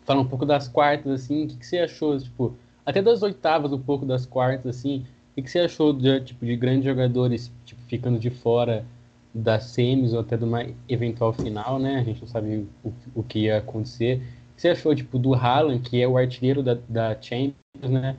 [0.06, 3.74] Falar um pouco das quartas, assim, o que, que você achou, tipo, até das oitavas,
[3.74, 7.52] um pouco das quartas, assim, o que, que você achou de, tipo, de grandes jogadores
[7.66, 8.86] tipo, ficando de fora
[9.34, 11.98] das semis ou até de uma eventual final, né?
[11.98, 14.22] A gente não sabe o, o que ia acontecer.
[14.52, 18.16] O que você achou, tipo, do Haaland, que é o artilheiro da, da Champions, né?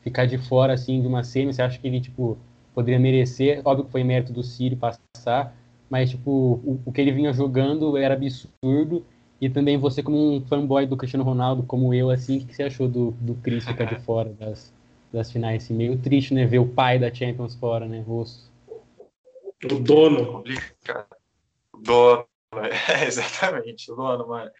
[0.00, 2.38] Ficar de fora, assim, de uma semi, você acha que ele, tipo,
[2.74, 3.60] poderia merecer?
[3.62, 5.54] Óbvio que foi mérito do Ciro passar,
[5.90, 9.04] mas, tipo, o, o que ele vinha jogando era absurdo.
[9.40, 12.64] E também você, como um fanboy do Cristiano Ronaldo, como eu, assim, o que você
[12.64, 14.72] achou do, do Cris ficar de fora das,
[15.12, 15.64] das finais?
[15.64, 16.44] Assim, meio triste, né?
[16.44, 18.00] Ver o pai da Champions fora, né?
[18.00, 18.50] Rosto.
[19.64, 20.42] O dono.
[21.72, 22.26] O dono,
[22.90, 24.50] é, exatamente, o dono, mano.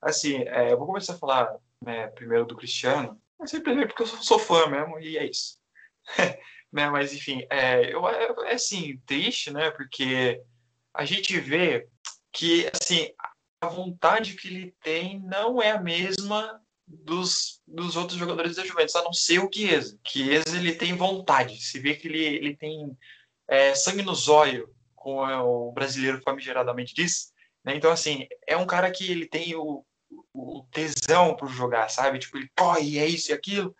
[0.00, 4.06] Assim, é, eu vou começar a falar né, primeiro do Cristiano, mas simplesmente porque eu
[4.06, 5.58] sou, sou fã mesmo, e é isso.
[6.72, 10.42] né, mas, enfim, é, eu, é, é, assim, triste, né, porque
[10.94, 11.86] a gente vê
[12.32, 13.10] que, assim,
[13.64, 18.94] a vontade que ele tem não é a mesma dos, dos outros jogadores da Juventus,
[18.94, 19.98] a não ser o Chiesa.
[20.06, 22.96] Chiesa, ele tem vontade, se vê que ele, ele tem
[23.48, 27.32] é, sangue no zóio, como o brasileiro famigeradamente diz.
[27.64, 27.74] Né?
[27.76, 29.84] Então, assim, é um cara que ele tem o,
[30.32, 32.18] o tesão por jogar, sabe?
[32.18, 33.74] Tipo, ele corre, é isso e aquilo.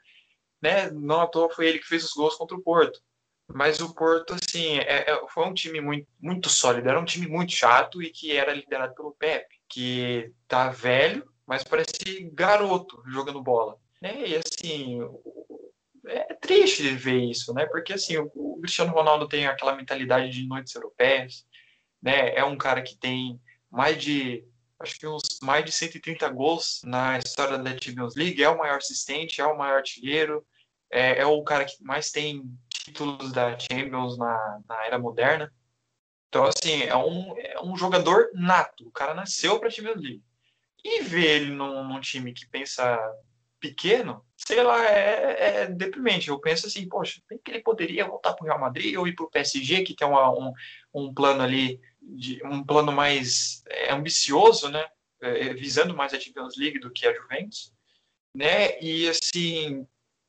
[0.63, 0.91] Né?
[0.91, 3.01] Não à toa foi ele que fez os gols contra o Porto.
[3.47, 7.27] Mas o Porto, assim, é, é, foi um time muito, muito sólido, era um time
[7.27, 13.43] muito chato e que era liderado pelo Pepe, que tá velho, mas parece garoto jogando
[13.43, 13.77] bola.
[14.01, 14.29] Né?
[14.29, 15.01] E assim,
[16.07, 17.67] é triste ver isso, né?
[17.67, 21.45] Porque assim, o, Cristiano Ronaldo tem aquela mentalidade de noites europeias,
[22.01, 22.35] né?
[22.37, 24.45] É um cara que tem mais de
[24.79, 28.77] acho que uns mais de 130 gols na história da Champions League, é o maior
[28.77, 30.47] assistente, é o maior artilheiro,
[30.91, 35.53] é, é o cara que mais tem títulos da Champions na, na era moderna.
[36.35, 38.89] Então, assim, é um, é um jogador nato.
[38.89, 40.25] O cara nasceu para Champions League.
[40.83, 42.99] E ver ele num, num time que pensa
[43.61, 46.29] pequeno, sei lá, é, é, deprimente.
[46.29, 49.15] Eu penso assim, poxa, bem que ele poderia voltar para o Real Madrid ou ir
[49.15, 50.53] para o PSG, que tem uma, um,
[50.93, 54.85] um plano ali, de, um plano mais é, ambicioso, né?
[55.23, 57.73] É, visando mais a Champions League do que a Juventus,
[58.37, 58.77] né?
[58.83, 59.87] E assim,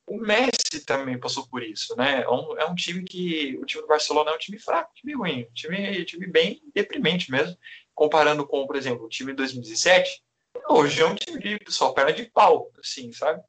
[0.07, 2.21] o Messi também passou por isso, né?
[2.21, 5.13] É um, é um time que o time do Barcelona é um time fraco, time
[5.13, 7.57] ruim, um time, time bem deprimente mesmo,
[7.93, 10.23] comparando com, por exemplo, o time de 2017
[10.67, 13.41] Hoje é um time de só perna de pau, assim, sabe?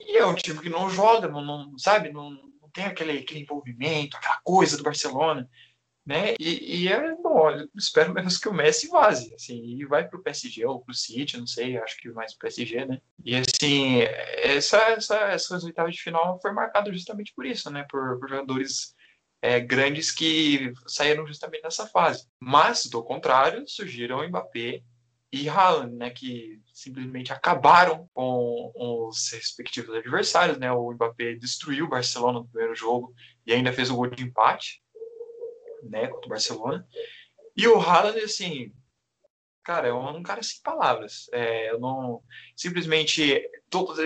[0.00, 3.40] E é um time que não joga, não, não sabe, não, não tem aquele, aquele
[3.40, 5.48] envolvimento, aquela coisa do Barcelona,
[6.06, 6.34] né?
[6.38, 10.22] E, e é bom, espero menos que o Messi vaze, assim, e vai para o
[10.22, 13.00] PSG ou para o City, não sei, acho que mais para o PSG, né?
[13.24, 14.02] E assim,
[14.36, 17.84] essa, essa, essas oitavas de final foi marcado justamente por isso, né?
[17.90, 18.94] Por, por jogadores
[19.42, 22.28] é, grandes que saíram justamente nessa fase.
[22.38, 24.82] Mas, do contrário, surgiram o Mbappé
[25.32, 30.70] e Haaland, né, que simplesmente acabaram com os respectivos adversários, né?
[30.72, 33.12] O Mbappé destruiu o Barcelona no primeiro jogo
[33.44, 34.80] e ainda fez o gol de empate,
[35.82, 36.86] né, contra o Barcelona.
[37.56, 38.72] E o Haaland, assim,
[39.62, 41.28] cara, é um cara sem palavras.
[41.32, 42.22] É, eu não
[42.54, 43.42] simplesmente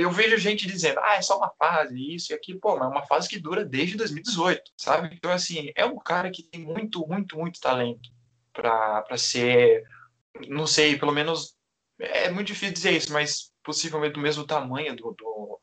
[0.01, 2.91] eu vejo gente dizendo, ah, é só uma fase, isso e aquilo, pô, mas é
[2.91, 5.15] uma fase que dura desde 2018, sabe?
[5.15, 8.11] Então assim, é um cara que tem muito, muito, muito talento
[8.53, 9.85] para ser
[10.49, 11.57] não sei, pelo menos
[11.99, 15.59] é muito difícil dizer isso, mas possivelmente do mesmo tamanho, do, do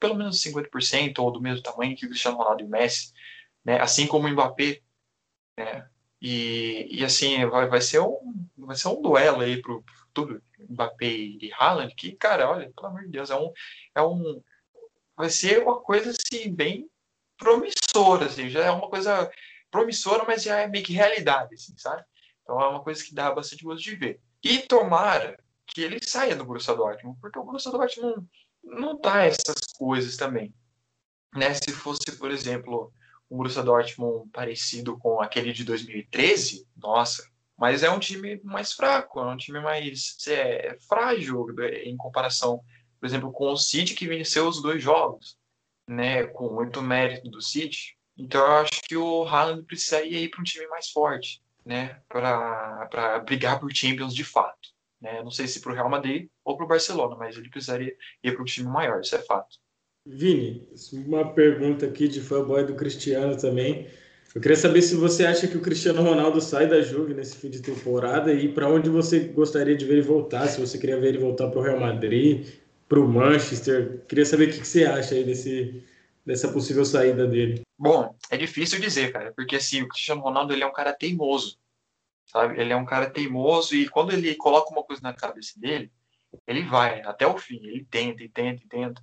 [0.00, 3.12] pelo menos 50% ou do mesmo tamanho que o Cristiano Ronaldo e o Messi,
[3.64, 3.80] né?
[3.80, 4.80] assim como o Mbappé,
[5.58, 5.88] né?
[6.20, 10.42] E, e assim, vai, vai, ser um, vai ser um duelo aí pro, pro futuro,
[10.68, 13.52] Mbappé e Haaland, que, cara, olha, pelo amor de Deus, é um,
[13.94, 14.42] é um
[15.16, 16.88] vai ser uma coisa assim, bem
[17.36, 19.30] promissora, assim, já é uma coisa
[19.70, 22.04] promissora, mas já é meio que realidade, assim, sabe?
[22.42, 24.20] Então é uma coisa que dá bastante gosto de ver.
[24.44, 25.36] E tomara
[25.66, 28.28] que ele saia do Borussia Dortmund, porque o Borussia Dortmund
[28.62, 30.54] não, não dá essas coisas também.
[31.34, 31.54] Né?
[31.54, 32.92] Se fosse, por exemplo,
[33.32, 37.26] um Borussia Dortmund parecido com aquele de 2013, nossa,
[37.56, 41.46] mas é um time mais fraco, é um time mais é, frágil
[41.84, 42.60] em comparação,
[43.00, 45.38] por exemplo, com o City que venceu os dois jogos,
[45.88, 47.96] né, com muito mérito do City.
[48.16, 53.18] Então eu acho que o Haaland precisaria ir para um time mais forte né, para
[53.20, 54.68] brigar por Champions de fato.
[55.00, 55.22] Né?
[55.22, 58.32] Não sei se para o Real Madrid ou para o Barcelona, mas ele precisaria ir
[58.32, 59.58] para um time maior, isso é fato.
[60.04, 63.88] Vini, uma pergunta aqui de fanboy do Cristiano também.
[64.34, 67.50] Eu queria saber se você acha que o Cristiano Ronaldo sai da Juve nesse fim
[67.50, 71.08] de temporada e para onde você gostaria de ver ele voltar, se você queria ver
[71.08, 72.46] ele voltar para o Real Madrid,
[72.88, 74.02] para o Manchester.
[74.08, 75.84] Queria saber o que você acha aí desse,
[76.24, 77.60] dessa possível saída dele.
[77.78, 81.58] Bom, é difícil dizer, cara, porque assim, o Cristiano Ronaldo ele é um cara teimoso,
[82.26, 82.60] sabe?
[82.60, 85.92] Ele é um cara teimoso e quando ele coloca uma coisa na cabeça dele,
[86.46, 89.02] ele vai até o fim, ele tenta e tenta e tenta.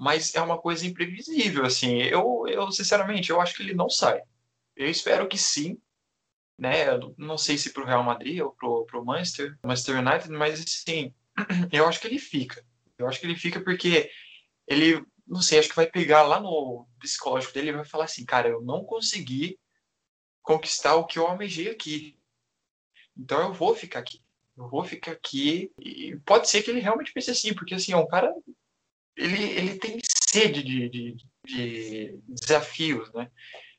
[0.00, 1.98] Mas é uma coisa imprevisível, assim.
[1.98, 4.22] Eu, eu sinceramente, eu acho que ele não sai.
[4.74, 5.78] Eu espero que sim,
[6.58, 6.88] né?
[6.88, 10.64] Eu não sei se para o Real Madrid ou para o Manchester, Manchester United, mas
[10.66, 11.14] sim,
[11.70, 12.64] eu acho que ele fica.
[12.96, 14.10] Eu acho que ele fica porque
[14.66, 18.24] ele, não sei, acho que vai pegar lá no psicológico dele e vai falar assim,
[18.24, 19.58] cara, eu não consegui
[20.40, 22.18] conquistar o que eu almejei aqui.
[23.14, 24.22] Então eu vou ficar aqui.
[24.56, 25.70] Eu vou ficar aqui.
[25.78, 28.32] E pode ser que ele realmente pense assim, porque assim, é um cara.
[29.16, 33.30] Ele, ele tem sede de, de, de desafios, né?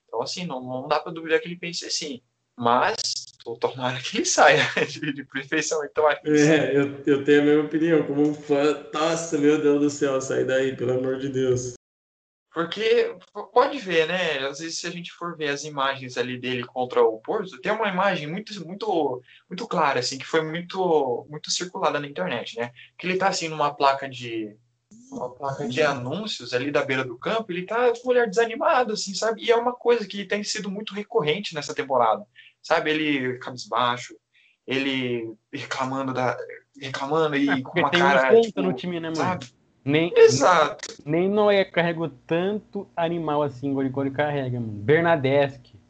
[0.05, 2.21] Então, assim, não, não dá para duvidar que ele pense assim.
[2.57, 2.99] Mas,
[3.59, 5.83] tomara que ele saia de, de perfeição.
[5.85, 8.03] Então, é, eu, eu tenho a mesma opinião.
[8.03, 11.73] Como um fã, nossa, meu Deus do céu, sai daí, pelo amor de Deus.
[12.53, 13.15] Porque
[13.53, 14.39] pode ver, né?
[14.39, 17.71] Às vezes, se a gente for ver as imagens ali dele contra o Porto, tem
[17.71, 22.71] uma imagem muito, muito, muito clara, assim, que foi muito, muito circulada na internet, né?
[22.97, 24.53] Que ele tá assim numa placa de
[25.11, 28.93] uma placa de anúncios ali da beira do campo, ele tá com um olhar desanimado,
[28.93, 29.43] assim, sabe?
[29.43, 32.25] E é uma coisa que tem sido muito recorrente nessa temporada,
[32.61, 32.91] sabe?
[32.91, 34.15] Ele cabisbaixo,
[34.65, 36.37] ele reclamando da
[36.79, 39.15] reclamando e é, com uma cara tipo, no time, né, mano?
[39.15, 39.47] Sabe?
[39.83, 40.95] Nem, Exato.
[41.05, 44.71] Nem Noé carregou tanto animal assim quando ele carrega, mano.
[44.73, 45.80] Bernadeschi.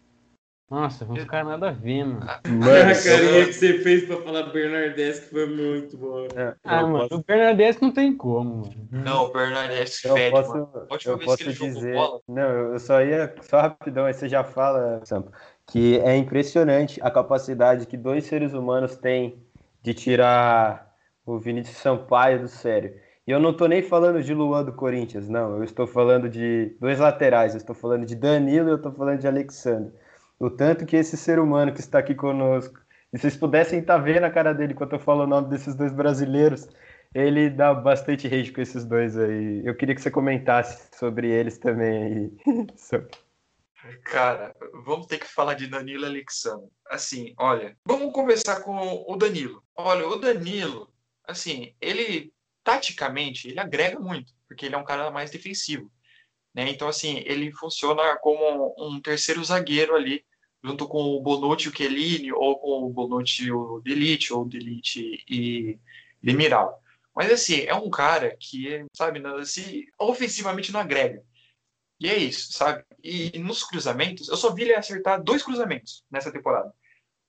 [0.72, 2.26] Nossa, vamos ficar nada a ver, mano.
[2.48, 6.30] Mano, a carinha que você fez pra falar Bernardeschi foi muito boa.
[6.34, 7.16] É, ah, mano, posso...
[7.16, 8.88] o Bernardeschi não tem como, mano.
[8.90, 10.88] Não, o Bernardeschi fede, posso, mano.
[11.06, 11.94] eu posso dizer...
[12.26, 15.34] Não, eu só ia, só rapidão, aí você já fala, Sampa,
[15.68, 19.46] que é impressionante a capacidade que dois seres humanos têm
[19.84, 20.90] de tirar
[21.26, 22.94] o Vinícius Sampaio do sério.
[23.28, 25.58] E eu não tô nem falando de Luan do Corinthians, não.
[25.58, 27.54] Eu estou falando de dois laterais.
[27.54, 29.92] Eu estou falando de Danilo e eu estou falando de Alexandre
[30.42, 32.80] o tanto que esse ser humano que está aqui conosco,
[33.14, 35.76] e vocês pudessem estar tá vendo a cara dele quando eu falo o nome desses
[35.76, 36.68] dois brasileiros,
[37.14, 39.62] ele dá bastante rage com esses dois aí.
[39.64, 42.32] Eu queria que você comentasse sobre eles também aí.
[44.06, 46.70] Cara, vamos ter que falar de Danilo Alexandre.
[46.90, 49.64] Assim, olha, vamos conversar com o Danilo.
[49.76, 50.92] Olha, o Danilo,
[51.24, 52.34] assim, ele
[52.64, 55.92] taticamente, ele agrega muito, porque ele é um cara mais defensivo.
[56.54, 56.70] Né?
[56.70, 60.24] Então, assim, ele funciona como um terceiro zagueiro ali
[60.64, 64.46] junto com o Bonucci e o Chiellini, ou com o Bonucci e o Delite, ou
[64.46, 65.80] Delite e
[66.22, 66.82] Demiral.
[67.16, 71.24] Mas, assim, é um cara que, sabe, assim, ofensivamente não agrega.
[72.00, 72.84] E é isso, sabe?
[73.04, 76.74] E nos cruzamentos, eu só vi ele acertar dois cruzamentos nessa temporada.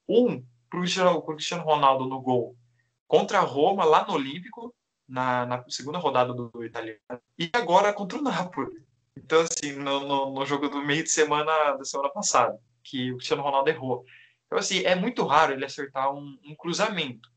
[0.08, 2.56] Um para o Cristiano, Cristiano Ronaldo no gol
[3.06, 4.74] contra a Roma, lá no Olímpico,
[5.06, 6.98] na, na segunda rodada do, do italiano,
[7.38, 8.82] e agora contra o Napoli.
[9.14, 13.16] Então, assim, no, no, no jogo do meio de semana da semana passada que o
[13.16, 14.04] Cristiano Ronaldo errou.
[14.46, 17.30] Então, assim, é muito raro ele acertar um, um cruzamento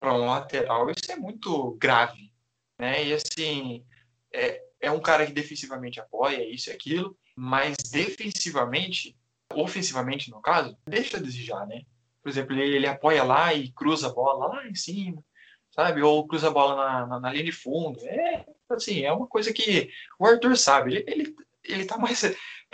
[0.00, 0.90] para um lateral.
[0.90, 2.32] Isso é muito grave,
[2.78, 3.04] né?
[3.06, 3.84] E, assim,
[4.32, 9.16] é, é um cara que defensivamente apoia isso e aquilo, mas defensivamente,
[9.52, 11.82] ofensivamente, no caso, deixa a desejar, né?
[12.22, 15.22] Por exemplo, ele, ele apoia lá e cruza a bola lá em cima,
[15.70, 16.02] sabe?
[16.02, 17.98] Ou cruza a bola na, na, na, linha de fundo.
[18.06, 20.94] É, assim, é uma coisa que o Arthur sabe.
[20.94, 22.24] Ele, ele, ele tá mais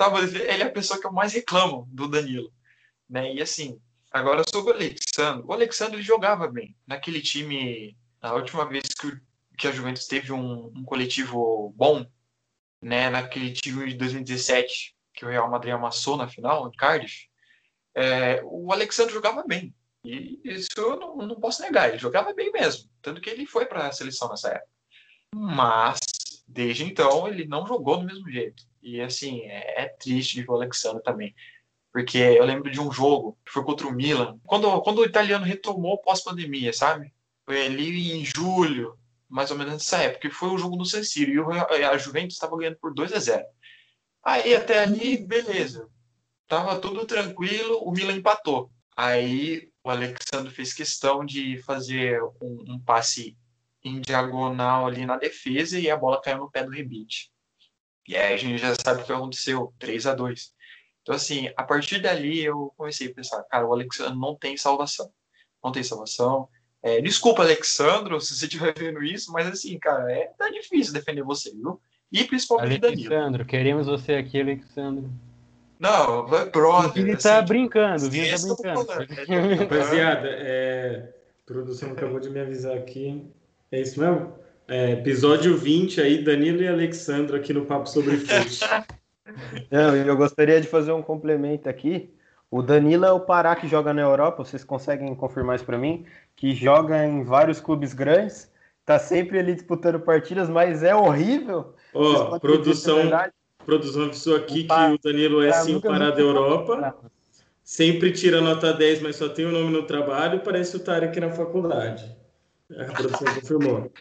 [0.01, 2.51] tava, ele é a pessoa que eu mais reclamo do Danilo.
[3.07, 3.34] Né?
[3.34, 3.78] E assim,
[4.11, 5.44] agora sobre o Alexandre.
[5.46, 6.74] O Alexandre jogava bem.
[6.86, 9.12] Naquele time, a última vez que,
[9.59, 12.07] que a Juventus teve um, um coletivo bom,
[12.80, 13.11] né?
[13.11, 17.28] naquele time de 2017, que o Real Madrid amassou na final, em Cardiff,
[17.94, 19.74] é, o Alexandre jogava bem.
[20.03, 22.88] E isso eu não, não posso negar, ele jogava bem mesmo.
[23.03, 24.70] Tanto que ele foi para a seleção nessa época.
[25.34, 25.98] Mas,
[26.51, 28.64] desde então, ele não jogou do mesmo jeito.
[28.82, 31.34] E assim, é, é triste de ver o Alexandre também.
[31.92, 35.44] Porque eu lembro de um jogo que foi contra o Milan, quando, quando o italiano
[35.44, 37.12] retomou pós-pandemia, sabe?
[37.44, 38.96] Foi ali em julho,
[39.28, 42.34] mais ou menos nessa época, que foi o jogo no San Siro, e a Juventus
[42.34, 43.44] estava ganhando por 2 a 0
[44.22, 45.88] Aí até ali, beleza.
[46.46, 48.70] Tava tudo tranquilo, o Milan empatou.
[48.96, 53.36] Aí o Alexandre fez questão de fazer um, um passe
[53.85, 57.31] em diagonal ali na defesa e a bola caiu no pé do rebite.
[58.07, 60.53] E aí a gente já sabe o que aconteceu, 3 a 2
[61.03, 65.11] Então, assim, a partir dali eu comecei a pensar, cara, o Alexandre não tem salvação.
[65.62, 66.49] Não tem salvação.
[66.83, 71.22] É, desculpa, Alexandro, se você estiver vendo isso, mas assim, cara, é, tá difícil defender
[71.22, 71.81] você, viu?
[72.11, 73.14] E principalmente Danilo.
[73.14, 75.11] Alexandro, queremos você aqui, Alexandro.
[75.78, 76.91] Não, brother.
[76.91, 79.59] O Vini assim, tá brincando, o Vini tá brincando.
[79.59, 83.31] Rapaziada, é, a produção acabou de me avisar aqui.
[83.73, 84.33] É isso mesmo?
[84.66, 88.61] É, episódio 20 aí, Danilo e Alexandro aqui no Papo sobre Fute.
[89.71, 92.12] Não, eu gostaria de fazer um complemento aqui.
[92.51, 96.05] O Danilo é o Pará que joga na Europa, vocês conseguem confirmar isso para mim?
[96.35, 98.51] Que joga em vários clubes grandes,
[98.85, 101.75] tá sempre ali disputando partidas, mas é horrível.
[101.95, 103.09] Ó, é produção,
[103.64, 106.97] produção avisou aqui que o Danilo é Pará sim o Pará da Europa.
[107.62, 110.41] Sempre tira nota 10, mas só tem o nome no trabalho.
[110.41, 112.20] Parece o Tarek na faculdade.
[112.79, 113.93] A produção confirmou.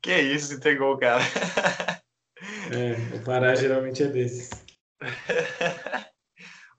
[0.00, 1.22] Que isso, entregou o cara.
[2.70, 4.50] É, o Pará geralmente é desses.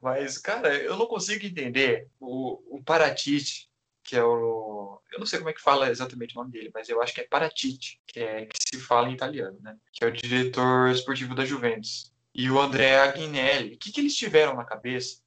[0.01, 3.70] Mas, cara, eu não consigo entender o, o Paratite,
[4.04, 4.99] que é o.
[5.12, 7.22] Eu não sei como é que fala exatamente o nome dele, mas eu acho que
[7.22, 9.78] é Paratite, que é que se fala em italiano, né?
[9.93, 12.12] Que é o diretor esportivo da Juventus.
[12.36, 13.76] E o André Agnelli.
[13.76, 15.22] O que, que eles tiveram na cabeça?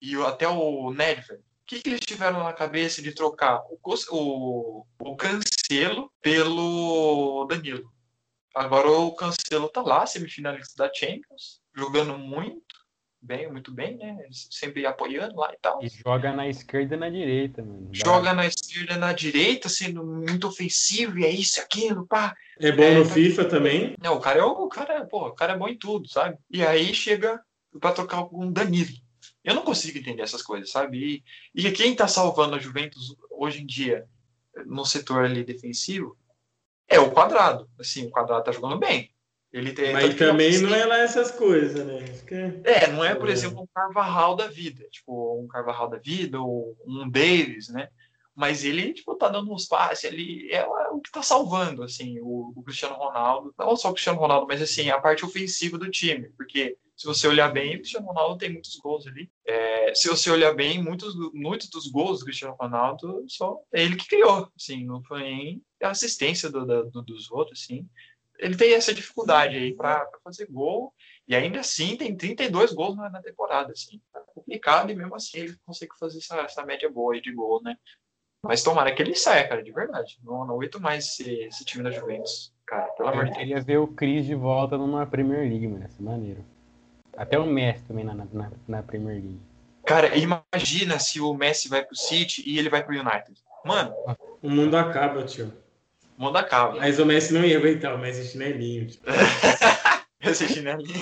[0.00, 1.42] E até o Nedved.
[1.70, 3.78] O que, que eles tiveram na cabeça de trocar o,
[4.10, 7.88] o, o Cancelo pelo Danilo?
[8.52, 12.74] Agora o Cancelo tá lá, semifinalista da Champions, jogando muito
[13.22, 14.18] bem, muito bem, né?
[14.32, 15.80] Sempre apoiando lá e tal.
[15.80, 17.88] E joga na esquerda e na direita, mano.
[17.92, 22.34] Joga na esquerda, na direita, sendo muito ofensivo, e é isso, e aquilo, pá.
[22.58, 23.94] É bom É, no tá- FIFA também.
[24.02, 26.36] Não, o cara é o cara, pô, o cara é bom em tudo, sabe?
[26.50, 27.40] E aí chega
[27.80, 28.90] pra trocar com o Danilo.
[29.44, 31.22] Eu não consigo entender essas coisas, sabe?
[31.54, 34.06] E, e quem tá salvando a Juventus hoje em dia
[34.66, 36.16] no setor ali defensivo
[36.88, 37.68] é o Quadrado.
[37.78, 39.10] Assim, o Quadrado tá jogando bem.
[39.52, 42.06] Ele tem, Mas tanto que também ele- não é lá essas coisas, né?
[42.06, 43.32] Fica- É, não é, por É.
[43.32, 47.88] exemplo, um Carvajal da vida, tipo, um Carvajal da vida ou um Davis, né?
[48.32, 52.52] Mas ele, tipo, tá dando uns passes ali, é o que tá salvando, assim, o,
[52.54, 56.28] o Cristiano Ronaldo, não só o Cristiano Ronaldo, mas, assim, a parte ofensiva do time,
[56.36, 59.30] porque se você olhar bem, o Cristiano Ronaldo tem muitos gols ali.
[59.46, 63.96] É, se você olhar bem, muitos, muitos dos gols do Cristiano Ronaldo só é ele
[63.96, 67.88] que criou, assim, não foi nem a assistência do, do- dos outros, assim.
[68.38, 70.92] Ele tem essa dificuldade aí para fazer gol,
[71.26, 73.98] e ainda assim tem 32 gols na, na temporada, assim.
[74.12, 77.62] Tá complicado e mesmo assim ele consegue fazer essa, essa média boa aí de gol,
[77.62, 77.78] né?
[78.44, 80.18] Mas tomara que ele saia, cara, de verdade.
[80.22, 83.38] Não, não aguento mais esse, esse time da Juventus, cara, pelo amor Eu de Deus.
[83.38, 85.88] queria ver o Cris de volta numa Premier League, mano.
[85.90, 86.44] Ser maneiro.
[87.20, 89.40] Até o Messi também na, na, na Premier League.
[89.84, 93.34] Cara, imagina se o Messi vai pro City e ele vai pro United.
[93.64, 93.92] Mano,
[94.42, 95.52] O mundo acaba, tio.
[96.18, 96.76] o mundo acaba.
[96.78, 98.86] Mas o Messi não ia aguentar, o Messi é chinelinho.
[98.86, 99.00] tio.
[100.22, 100.94] Esse chinelinho.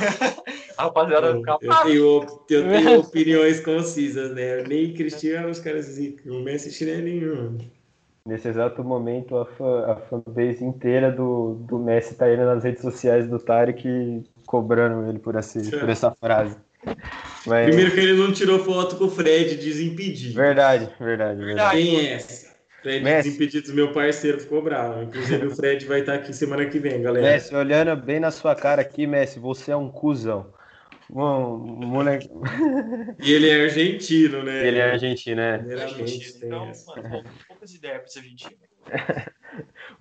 [0.77, 1.59] A rapaziada Eu, fica.
[1.61, 4.63] eu tenho, eu tenho opiniões concisas, né?
[4.63, 6.33] Nem Cristiano, os caras zicam.
[6.37, 7.37] O Messi é chinelinho.
[7.37, 7.71] mano.
[8.25, 12.83] Nesse exato momento, a, fã, a fanbase inteira do, do Messi tá indo nas redes
[12.83, 16.57] sociais do Tarek cobrando ele por, esse, por essa frase.
[17.47, 20.35] Mas, Primeiro que ele não tirou foto com o Fred, desimpedido.
[20.35, 21.77] Verdade, verdade, verdade.
[21.77, 22.57] Quem é essa?
[22.83, 23.29] Fred Messi.
[23.29, 25.03] Desimpedidos, meu parceiro, ficou bravo.
[25.03, 27.27] Inclusive o Fred vai estar aqui semana que vem, galera.
[27.27, 30.47] Messi, olhando bem na sua cara aqui, Messi, você é um cuzão.
[31.11, 32.31] Um, moleque...
[33.21, 34.67] E ele é argentino, né?
[34.67, 35.59] Ele é argentino, né?
[35.59, 38.57] Primeiramente, tem Então, mano, poucas- poucas ideias pra esse argentino.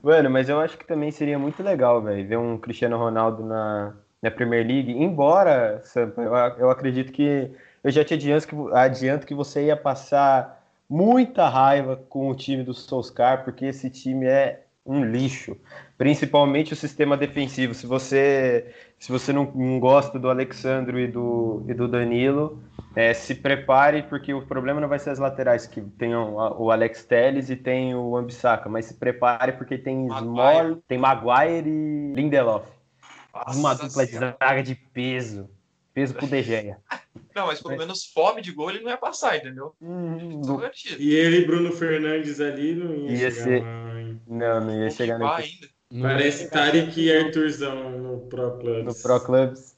[0.04, 3.95] Mano, mas eu acho que também seria muito legal, velho, ver um Cristiano Ronaldo na,
[4.22, 4.91] na Premier League.
[4.91, 7.51] Embora, Sampa, eu, eu acredito que.
[7.84, 12.63] Eu já te adianto que, adianto que você ia passar muita raiva com o time
[12.63, 15.55] do Solskjaer, porque esse time é um lixo.
[15.97, 17.74] Principalmente o sistema defensivo.
[17.74, 22.61] Se você, se você não, não gosta do Alexandro e do, e do Danilo,
[22.95, 27.03] é, se prepare, porque o problema não vai ser as laterais, que tem o, Alex
[27.05, 30.07] Telles e tem o Ambissaca, mas se prepare porque tem.
[30.07, 32.77] Small, tem Maguire e Lindelof.
[33.48, 35.50] Uma Nossa dupla de zaga de peso.
[35.94, 36.78] Peso pro De Gea.
[37.36, 39.74] Não, mas pelo menos fome de gol ele não ia passar, entendeu?
[39.82, 40.42] Hum.
[41.00, 43.94] E ele e Bruno Fernandes ali não ia, Ia chegar ser- lá,
[44.28, 46.08] não, não ia chegar nesse, ainda.
[46.08, 48.86] Parece Tarek e Arthurzão no Pro Clubs.
[48.86, 49.76] no Pro Clubs.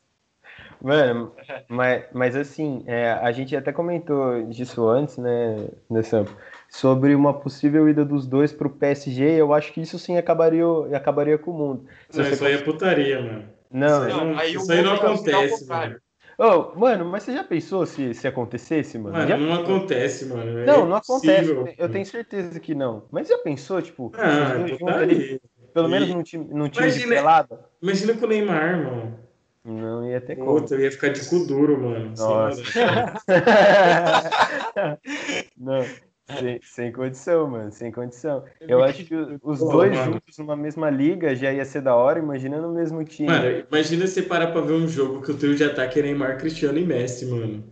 [0.81, 1.33] Mano,
[1.69, 6.35] mas, mas assim, é, a gente até comentou disso antes, né, né Sampo?
[6.69, 10.63] Sobre uma possível ida dos dois pro PSG, eu acho que isso sim acabaria,
[10.95, 11.85] acabaria com o mundo.
[12.13, 13.45] Não, isso aí é putaria, mano.
[13.71, 16.01] Não, Isso aí Não, aí o isso aí não ao acontece, contrário.
[16.37, 19.17] Ô, mano, mas você já pensou se, se acontecesse, mano?
[19.17, 20.59] Mano, Já não acontece, mano.
[20.59, 21.75] É Não, não acontece.
[21.77, 23.03] Eu tenho certeza que não.
[23.11, 25.41] Mas já pensou, tipo, Ah, os é ali,
[25.73, 27.59] pelo E- menos num time, num time de Imagina- pelada?
[27.81, 29.19] Imagina com o Neymar, mano.
[29.65, 30.61] Não ia ter como.
[30.61, 32.13] Puta, eu ia ficar de cu duro, mano.
[32.17, 32.63] Nossa.
[35.57, 35.85] Não.
[36.37, 38.43] Sem, sem, condição, mano, sem condição.
[38.61, 40.13] Eu acho que os Pô, dois mano.
[40.13, 43.29] juntos numa mesma liga já ia ser da hora, imagina no mesmo time.
[43.29, 46.37] Mano, imagina você parar pra ver um jogo que o trio de ataque é Neymar,
[46.37, 47.63] Cristiano e Messi, mano.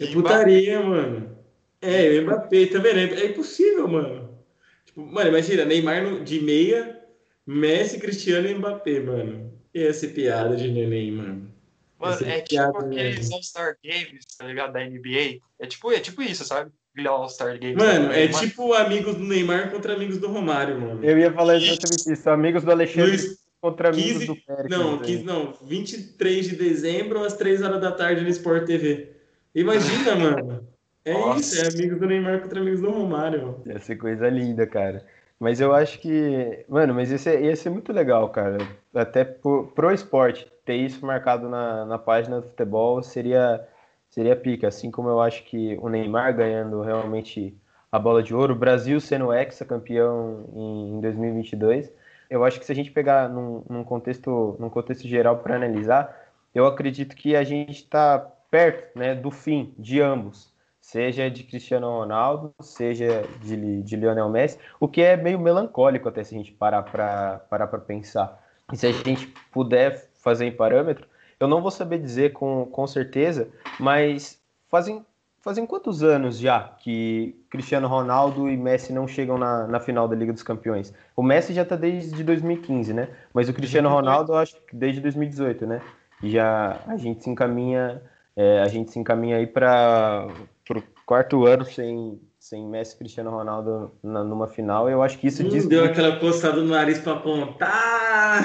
[0.00, 1.36] É putaria, mano.
[1.80, 3.14] É, o Mbappé, tá vendo?
[3.14, 4.38] É impossível, mano.
[4.84, 7.00] Tipo, mano, imagina, Neymar de meia,
[7.46, 9.52] Messi, Cristiano e Mbappé, mano.
[9.74, 11.50] Ia ser piada de neném, mano.
[11.98, 14.72] Mano, é tipo aqueles All-Star Games, tá ligado?
[14.72, 15.38] Da NBA.
[15.58, 16.72] É tipo, é tipo isso, sabe?
[17.06, 17.76] All-Star Games.
[17.76, 21.04] Mano, é tipo amigos do Neymar contra amigos do Romário, mano.
[21.04, 22.30] Eu ia falar exatamente isso.
[22.30, 24.70] Amigos do Alexandre Luiz, contra 15, amigos do Pérez.
[24.70, 29.12] Não, 15, não, 23 de dezembro, às 3 horas da tarde no Sport TV.
[29.54, 30.68] Imagina, mano.
[31.04, 31.40] É Nossa.
[31.40, 33.62] isso, é amigos do Neymar contra amigos do Romário.
[33.66, 35.04] Ia ser coisa linda, cara.
[35.40, 38.58] Mas eu acho que, mano, mas esse ia ser muito legal, cara.
[38.94, 43.66] Até pro, pro esporte, ter isso marcado na, na página do futebol seria,
[44.10, 44.68] seria pica.
[44.68, 47.56] Assim como eu acho que o Neymar ganhando realmente
[47.90, 51.92] a bola de ouro, o Brasil sendo ex-campeão em, em 2022.
[52.28, 56.14] Eu acho que se a gente pegar num, num contexto, num contexto geral para analisar,
[56.54, 58.18] eu acredito que a gente está
[58.50, 60.50] perto né, do fim de ambos
[60.80, 66.24] seja de Cristiano Ronaldo, seja de, de Lionel Messi, o que é meio melancólico até
[66.24, 68.42] se a gente parar para pensar.
[68.72, 71.06] E se a gente puder fazer em parâmetro,
[71.40, 74.38] eu não vou saber dizer com, com certeza, mas
[74.68, 75.04] fazem,
[75.40, 80.14] fazem quantos anos já que Cristiano Ronaldo e Messi não chegam na, na final da
[80.14, 80.92] Liga dos Campeões?
[81.16, 83.08] O Messi já está desde 2015, né?
[83.32, 85.80] Mas o Cristiano Ronaldo, eu acho que desde 2018, né?
[86.22, 88.02] E já a gente se encaminha,
[88.36, 90.28] é, a gente se encaminha aí para
[90.66, 95.28] pro quarto ano sem, sem Messi e Cristiano Ronaldo na, numa final, eu acho que
[95.28, 95.66] isso hum, diz.
[95.66, 98.42] Deu aquela coçada no nariz para apontar!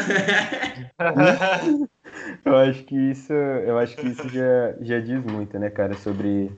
[2.44, 6.52] eu acho que isso, eu acho que isso já, já diz muito, né, cara, sobre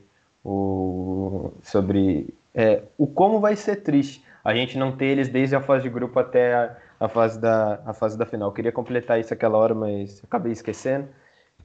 [0.43, 1.51] o.
[1.63, 5.83] sobre é, o como vai ser triste a gente não ter eles desde a fase
[5.83, 8.47] de grupo até a, a, fase, da, a fase da final.
[8.47, 11.09] Eu queria completar isso aquela hora, mas acabei esquecendo.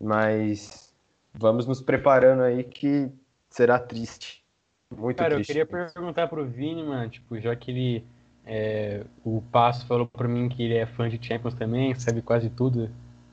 [0.00, 0.92] Mas
[1.32, 3.08] vamos nos preparando aí que
[3.48, 4.42] será triste.
[4.90, 5.56] Muito Cara, triste.
[5.56, 8.04] eu queria perguntar pro Vini, mano, tipo, já que ele.
[8.44, 12.50] É, o Passo falou pra mim que ele é fã de Champions também, sabe quase
[12.50, 12.90] tudo.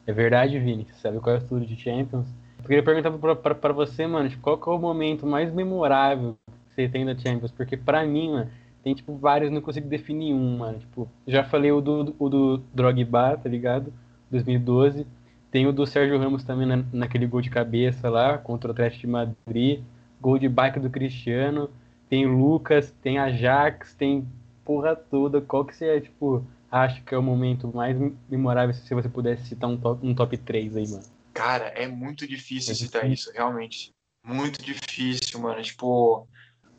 [0.09, 0.87] É verdade, Vini?
[1.03, 2.25] Sabe quase tudo de Champions?
[2.57, 3.11] Eu queria perguntar
[3.45, 7.15] pra você, mano, tipo, qual que é o momento mais memorável que você tem da
[7.15, 7.51] Champions?
[7.51, 8.49] Porque pra mim, mano,
[8.83, 10.79] tem, tipo, vários, não consigo definir um, mano.
[10.79, 13.93] Tipo, já falei o do, o do Drogba, tá ligado?
[14.31, 15.05] 2012.
[15.51, 19.01] Tem o do Sérgio Ramos também na, naquele gol de cabeça lá, contra o Atlético
[19.01, 19.83] de Madrid
[20.19, 21.69] gol de bike do Cristiano,
[22.09, 24.27] tem Lucas, tem Ajax, tem
[24.65, 25.39] porra toda.
[25.39, 27.97] Qual que você, tipo, acha que é o momento mais
[28.29, 31.03] memorável se você pudesse citar um top, um top 3 aí, mano?
[31.33, 33.31] Cara, é muito difícil é citar difícil.
[33.31, 33.93] isso, realmente.
[34.23, 35.61] Muito difícil, mano.
[35.61, 36.27] Tipo,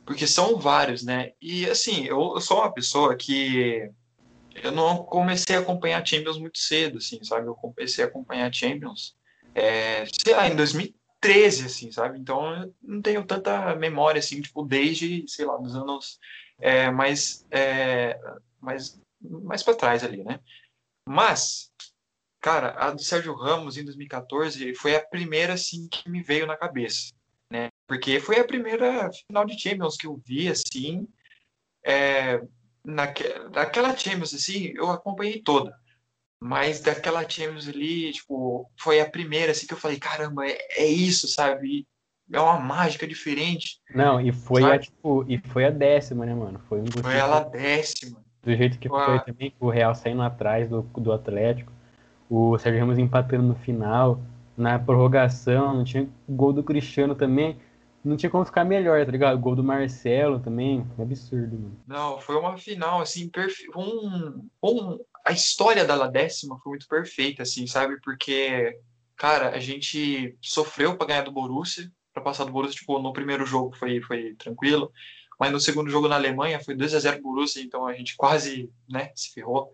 [0.05, 1.33] porque são vários, né?
[1.41, 3.91] E assim, eu, eu sou uma pessoa que
[4.63, 7.47] eu não comecei a acompanhar Champions muito cedo, assim, sabe?
[7.47, 9.17] Eu comecei a acompanhar Champions,
[9.55, 12.19] é, sei lá, em 2000, 13, assim, sabe?
[12.19, 16.19] Então eu não tenho tanta memória, assim, tipo, desde, sei lá, dos anos
[16.59, 18.19] é, mais, é,
[18.61, 20.41] mais, mais para trás ali, né?
[21.07, 21.71] Mas,
[22.41, 26.57] cara, a do Sérgio Ramos em 2014 foi a primeira, assim, que me veio na
[26.57, 27.13] cabeça,
[27.51, 27.69] né?
[27.87, 31.07] Porque foi a primeira final de Champions que eu vi, assim,
[31.85, 32.41] é,
[32.85, 35.79] naque, naquela Champions, assim, eu acompanhei toda.
[36.43, 40.87] Mas daquela Champions ali, tipo, foi a primeira assim que eu falei, caramba, é, é
[40.87, 41.87] isso, sabe?
[42.33, 43.79] É uma mágica diferente.
[43.95, 44.75] Não, e foi sabe?
[44.75, 46.59] a tipo, e foi a décima, né, mano?
[46.69, 48.25] Foi, um foi ela décima.
[48.43, 51.73] Do jeito que foi também, o Real saindo atrás do, do Atlético,
[52.29, 54.21] o Sérgio Ramos empatando no final,
[54.57, 57.59] na prorrogação, não tinha gol do Cristiano também
[58.05, 59.37] não tinha como ficar melhor, tá ligado?
[59.37, 61.81] O gol do Marcelo também, é absurdo, mano.
[61.87, 63.79] Não, foi uma final, assim, perfeita.
[63.79, 68.01] Um, um, a história da La Décima foi muito perfeita, assim, sabe?
[68.01, 68.79] Porque,
[69.17, 73.45] cara, a gente sofreu para ganhar do Borussia, para passar do Borussia, tipo, no primeiro
[73.45, 74.91] jogo foi, foi tranquilo,
[75.41, 78.71] mas no segundo jogo na Alemanha foi 2 a 0 Borussia, então a gente quase,
[78.87, 79.73] né, se ferrou.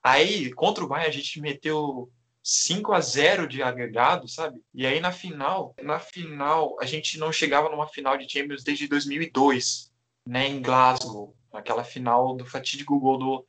[0.00, 2.08] Aí, contra o Bayern, a gente meteu
[2.40, 4.60] 5 a 0 de agregado, sabe?
[4.72, 8.86] E aí na final, na final, a gente não chegava numa final de Champions desde
[8.86, 9.92] 2002,
[10.24, 13.46] né, em Glasgow, aquela final do fatídico gol do,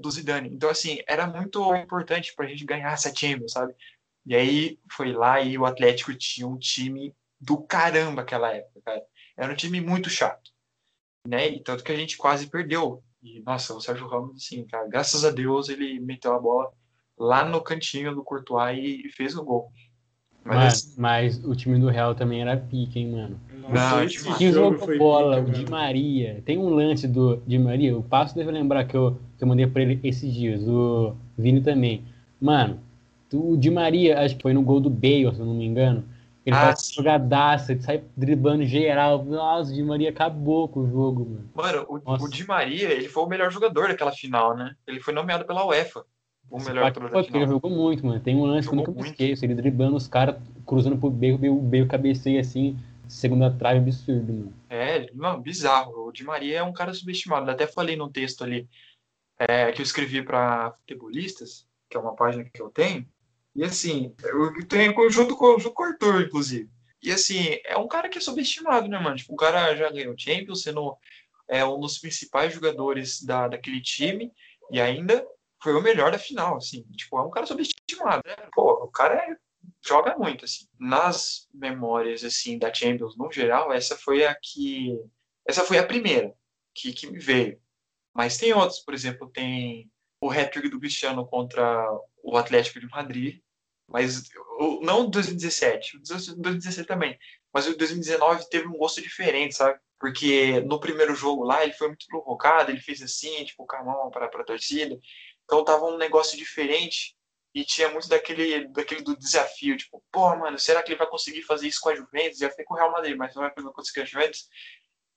[0.00, 0.50] do Zidane.
[0.52, 3.72] Então, assim, era muito importante pra gente ganhar essa Champions, sabe?
[4.26, 9.02] E aí foi lá e o Atlético tinha um time do caramba aquela época, cara.
[9.36, 10.50] Era um time muito chato,
[11.26, 11.48] né?
[11.48, 13.02] E tanto que a gente quase perdeu.
[13.22, 16.70] E, nossa, o Sérgio Ramos, assim, cara, graças a Deus ele meteu a bola
[17.18, 19.72] lá no cantinho do Courtois e fez o gol.
[20.44, 23.40] Mas, mas, assim, mas, o time do Real também era pique, hein, mano?
[23.66, 26.42] Nossa, não, que jogo bola, o Di Maria.
[26.44, 29.66] Tem um lance do Di Maria, o Passo deve lembrar que eu, que eu mandei
[29.66, 32.04] pra ele esses dias, o Vini também.
[32.38, 32.78] Mano,
[33.32, 36.04] o Di Maria, acho que foi no gol do Bale, se eu não me engano.
[36.44, 39.24] Ele ah, faz jogadaça, ele sai driblando geral.
[39.24, 41.50] Nossa, o Di Maria acabou com o jogo, mano.
[41.54, 44.76] Mano, o, o, Di Maria, ele foi o melhor jogador daquela final, né?
[44.86, 46.04] Ele foi nomeado pela UEFA.
[46.50, 47.42] O melhor jogador da final.
[47.42, 48.20] Ele jogou muito, mano.
[48.20, 49.44] Tem um lance jogou que eu nunca me esqueço.
[49.44, 50.36] Ele driblando os caras,
[50.66, 52.78] cruzando pro Bale, o Bale cabeceia assim,
[53.08, 54.52] segunda trave, absurdo, mano.
[54.68, 56.08] É, mano, bizarro.
[56.08, 57.46] O Di Maria é um cara subestimado.
[57.46, 58.68] Eu até falei no texto ali
[59.38, 63.06] é, que eu escrevi para futebolistas, que é uma página que eu tenho.
[63.54, 66.68] E assim, eu tenho junto com, junto com o Arthur, inclusive.
[67.02, 69.16] E assim, é um cara que é subestimado, né, mano?
[69.16, 70.96] Tipo, o cara já ganhou Champions, sendo
[71.48, 74.32] é, um dos principais jogadores da, daquele time,
[74.70, 75.24] e ainda
[75.62, 76.82] foi o melhor da final, assim.
[76.96, 78.34] Tipo, é um cara subestimado, né?
[78.54, 79.36] Pô, o cara é,
[79.86, 80.66] joga muito, assim.
[80.80, 84.98] Nas memórias, assim, da Champions, no geral, essa foi a que...
[85.46, 86.34] Essa foi a primeira
[86.74, 87.60] que, que me veio.
[88.14, 89.90] Mas tem outros, por exemplo, tem
[90.20, 91.86] o hat-trick do Cristiano contra
[92.22, 93.40] o Atlético de Madrid,
[93.88, 94.24] mas
[94.82, 97.18] não 2017, 2017 também,
[97.52, 99.78] mas o 2019 teve um gosto diferente, sabe?
[99.98, 103.84] Porque no primeiro jogo lá ele foi muito provocado, ele fez assim, tipo, com a
[103.84, 104.98] mão para a torcida.
[105.44, 107.14] Então tava um negócio diferente
[107.54, 111.42] e tinha muito daquele, daquele do desafio, tipo, pô, mano, será que ele vai conseguir
[111.42, 112.38] fazer isso com a Juventus?
[112.38, 114.48] Já foi com o Real Madrid, mas não vai conseguir a Juventus.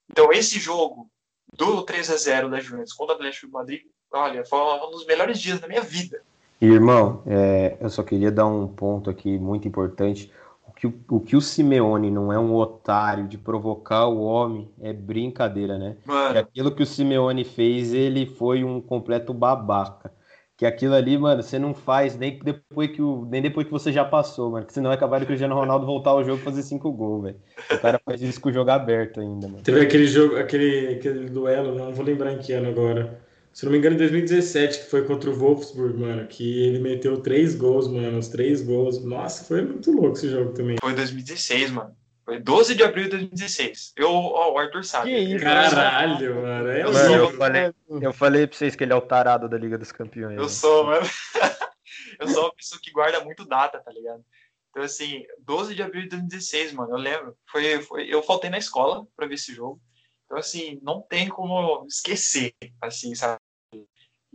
[0.09, 1.09] Então esse jogo
[1.51, 5.05] do 3 a 0 da Juventus contra o Atlético de Madrid, olha, foi um dos
[5.05, 6.23] melhores dias da minha vida.
[6.59, 10.31] Irmão, é, eu só queria dar um ponto aqui muito importante.
[10.67, 14.91] O que o, que o Simeone não é um otário de provocar o homem é
[14.91, 15.97] brincadeira, né?
[16.05, 16.35] Mano.
[16.35, 20.11] E aquilo que o Simeone fez, ele foi um completo babaca.
[20.55, 23.91] Que aquilo ali, mano, você não faz nem depois que, o, nem depois que você
[23.91, 24.65] já passou, mano.
[24.65, 27.37] Que senão é acabar o Cristiano Ronaldo voltar ao jogo e fazer cinco gols, velho.
[27.71, 29.61] O cara faz isso com o jogo aberto ainda, mano.
[29.61, 33.26] Teve aquele jogo, aquele, aquele duelo, não vou lembrar em que ano agora
[33.57, 37.19] se não me engano, em 2017, que foi contra o Wolfsburg, mano, que ele meteu
[37.19, 39.03] três gols, mano, os três gols.
[39.03, 40.77] Nossa, foi muito louco esse jogo também.
[40.79, 41.97] Foi 2016, mano.
[42.23, 43.93] Foi 12 de abril de 2016.
[43.95, 45.09] Eu, ó, o Arthur sabe.
[45.09, 46.69] Que isso, caralho, mano.
[46.69, 49.57] É eu, mano, eu, falei, eu falei pra vocês que ele é o tarado da
[49.57, 50.37] Liga dos Campeões.
[50.37, 50.49] Eu né?
[50.49, 51.07] sou, mano.
[52.21, 54.23] eu sou uma pessoa que guarda muito data, tá ligado?
[54.69, 57.35] Então, assim, 12 de abril de 2016, mano, eu lembro.
[57.51, 59.81] Foi, foi, eu faltei na escola pra ver esse jogo.
[60.25, 63.39] Então, assim, não tem como esquecer, assim, sabe?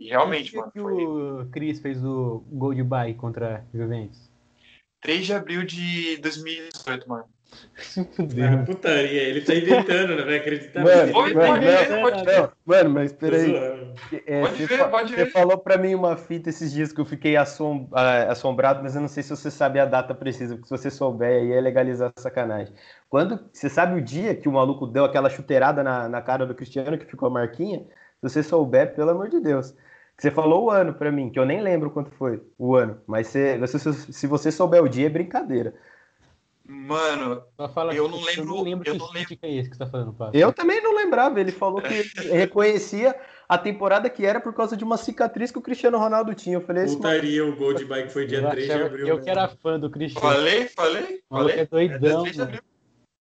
[0.03, 0.71] E realmente, que mano.
[0.71, 1.05] que foi...
[1.05, 4.29] o Cris fez o gol de bike contra Juventus?
[5.01, 7.23] 3 de abril de 2018, mano.
[7.85, 10.83] Ah, putaria, ele tá inventando, não vai acreditar.
[10.83, 12.49] Mano, pode, mano, pode ver, pode ver.
[12.65, 13.55] Mano, mas peraí.
[14.25, 15.25] É, pode você, ver, pode ver.
[15.25, 18.95] Você falou pra mim uma fita esses dias que eu fiquei assom, uh, assombrado, mas
[18.95, 21.61] eu não sei se você sabe a data precisa, porque se você souber aí é
[21.61, 22.73] legalizar a sacanagem.
[23.07, 26.55] Quando, você sabe o dia que o maluco deu aquela chuteirada na, na cara do
[26.55, 27.85] Cristiano que ficou a marquinha?
[28.19, 29.75] Se você souber, pelo amor de Deus.
[30.17, 33.27] Você falou o ano para mim, que eu nem lembro quanto foi o ano, mas
[33.27, 33.59] se,
[34.11, 35.73] se você souber o dia, é brincadeira.
[36.65, 37.43] Mano,
[37.93, 38.41] eu não lembro.
[38.41, 39.37] Eu não lembro eu não lembro.
[39.41, 40.39] É esse que você tá falando, Pablo.
[40.39, 41.39] Eu também não lembrava.
[41.41, 43.13] Ele falou que reconhecia
[43.49, 46.55] a temporada que era por causa de uma cicatriz que o Cristiano Ronaldo tinha.
[46.55, 46.95] Eu falei assim.
[46.95, 49.07] Putaria, o gol de bike foi dia 3 de abril.
[49.07, 50.25] Eu que era fã do Cristiano.
[50.25, 51.21] Falei, falei.
[51.29, 51.59] falei.
[51.59, 52.25] É doidão.
[52.25, 52.59] É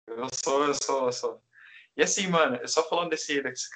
[0.06, 1.42] eu sou, eu sou, eu sou.
[1.96, 3.68] E assim, mano, só falando desse, dessa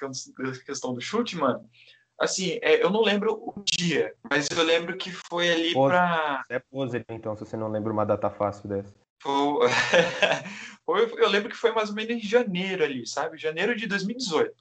[0.65, 1.69] questão do chute, mano.
[2.19, 5.89] Assim, é, eu não lembro o dia, mas eu lembro que foi ali pose.
[5.89, 6.43] pra.
[6.49, 8.93] É pose, então, se você não lembra uma data fácil dessa.
[10.85, 11.11] Foi...
[11.17, 13.37] eu lembro que foi mais ou menos em janeiro ali, sabe?
[13.37, 14.53] Janeiro de 2018.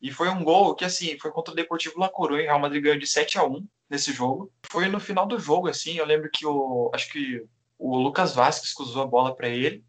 [0.00, 2.98] E foi um gol que, assim, foi contra o Deportivo La Coruña, Real Madrid ganhou
[2.98, 4.52] de 7 a 1 nesse jogo.
[4.70, 7.44] Foi no final do jogo, assim, eu lembro que o, acho que
[7.76, 9.84] o Lucas Vasquez cruzou a bola para ele,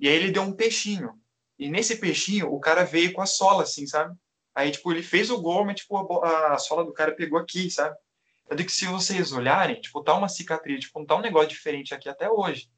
[0.00, 1.12] e aí ele deu um peixinho.
[1.58, 4.16] E nesse peixinho, o cara veio com a sola, assim, sabe?
[4.54, 7.70] Aí, tipo, ele fez o gol, mas, tipo, a, a sola do cara pegou aqui,
[7.70, 7.96] sabe?
[8.48, 11.94] Eu digo que se vocês olharem, tipo, tá uma cicatriz, tipo, tá um negócio diferente
[11.94, 12.68] aqui até hoje.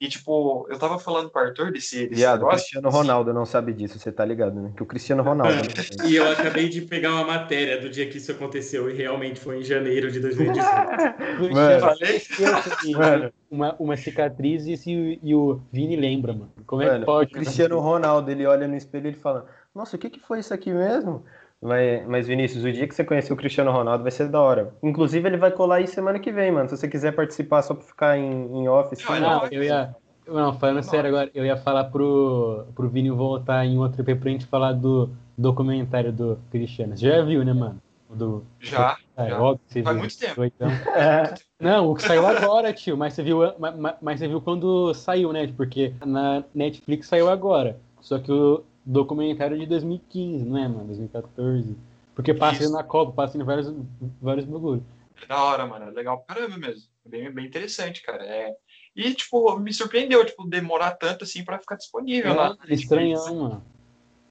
[0.00, 2.56] E, tipo, eu tava falando com o Arthur desse, desse Viado, negócio.
[2.56, 4.72] O Cristiano Ronaldo não sabe disso, você tá ligado, né?
[4.76, 5.54] Que o Cristiano Ronaldo.
[6.04, 9.60] e eu acabei de pegar uma matéria do dia que isso aconteceu e realmente foi
[9.60, 10.58] em janeiro de 2018.
[11.54, 16.52] mano, mano, uma, uma cicatriz e, e o Vini lembra, mano.
[16.66, 17.30] Como é que pode?
[17.30, 20.38] O Cristiano Ronaldo, ele olha no espelho e ele fala: Nossa, o que, que foi
[20.38, 21.24] isso aqui mesmo?
[21.60, 24.74] Mas, mas, Vinícius, o dia que você conhecer o Cristiano Ronaldo vai ser da hora.
[24.82, 26.68] Inclusive, ele vai colar aí semana que vem, mano.
[26.68, 29.02] Se você quiser participar só pra ficar em, em office.
[29.08, 29.96] Não, não, eu ia.
[30.26, 30.82] Não, falando não.
[30.82, 34.72] sério agora, eu ia falar pro, pro Vini voltar em outro EP pra gente falar
[34.72, 36.96] do documentário do Cristiano.
[36.96, 37.80] Você já viu, né, mano?
[38.10, 38.96] Do, já.
[39.16, 39.40] É, já.
[39.40, 40.02] Óbvio você Faz viu.
[40.02, 40.44] muito tempo.
[40.44, 40.68] Então.
[40.94, 42.96] É, não, o que saiu agora, tio.
[42.96, 45.50] Mas você viu, mas, mas você viu quando saiu, né?
[45.56, 47.78] Porque na Netflix saiu agora.
[48.00, 50.86] Só que o documentário é de 2015, não é, mano?
[50.86, 51.76] 2014.
[52.14, 53.74] Porque passa na Copa, passa em vários,
[54.20, 54.84] vários bagulhos.
[55.22, 55.86] É da hora, mano.
[55.86, 56.88] É legal pra caramba mesmo.
[57.04, 58.24] Bem, bem interessante, cara.
[58.24, 58.54] É...
[58.94, 62.56] E, tipo, me surpreendeu, tipo, demorar tanto assim pra ficar disponível é, lá.
[62.68, 63.64] Estranhão, mano.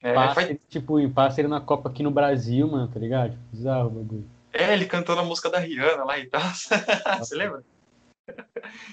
[0.01, 0.57] É, passa, faz...
[0.69, 3.31] tipo, passa ele na Copa aqui no Brasil, mano, tá ligado?
[3.31, 4.29] Tipo, bizarro o bagulho.
[4.53, 6.41] É, ele cantando a música da Rihanna lá e tal.
[7.19, 7.63] Você lembra?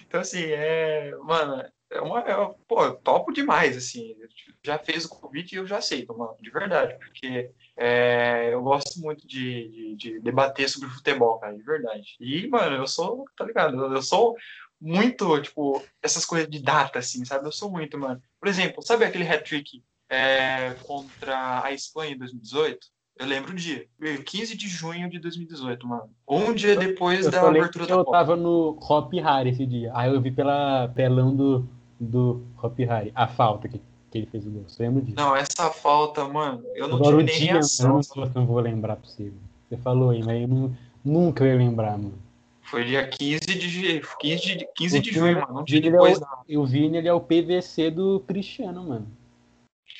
[0.05, 1.15] Então, assim, é.
[1.23, 2.21] Mano, é uma.
[2.21, 2.35] É,
[2.69, 4.15] pô, topo demais, assim.
[4.63, 9.01] Já fez o convite e eu já aceito, mano, de verdade, porque é, eu gosto
[9.01, 12.17] muito de, de, de, debater sobre futebol, cara, de verdade.
[12.21, 13.77] E, mano, eu sou, tá ligado?
[13.95, 14.37] Eu sou
[14.81, 17.47] muito, tipo, essas coisas de data, assim, sabe?
[17.47, 18.23] Eu sou muito, mano.
[18.39, 22.87] Por exemplo, sabe aquele hat-trick é, contra a Espanha em 2018?
[23.19, 23.87] Eu lembro o dia.
[24.25, 26.11] 15 de junho de 2018, mano.
[26.27, 28.17] Um dia depois eu da abertura da Eu Copa.
[28.17, 29.93] tava no Hop Harry esse dia.
[29.95, 31.69] Aí eu vi pela telão do,
[32.01, 33.79] do Hop Harry a falta que,
[34.11, 34.65] que ele fez o gol.
[34.67, 35.17] Você lembra disso?
[35.17, 38.01] Não, essa falta, mano, eu não Agora, tive nem dia, reação.
[38.17, 39.33] Eu não, não vou lembrar pra você.
[39.69, 42.19] Você falou aí, mas eu não, nunca ia lembrar, mano.
[42.63, 45.55] Foi dia 15 de, 15 de, 15 de junho, mano.
[45.55, 46.45] Não tinha depois, é o, não.
[46.49, 49.07] Eu vi ele é o PVC do Cristiano, mano.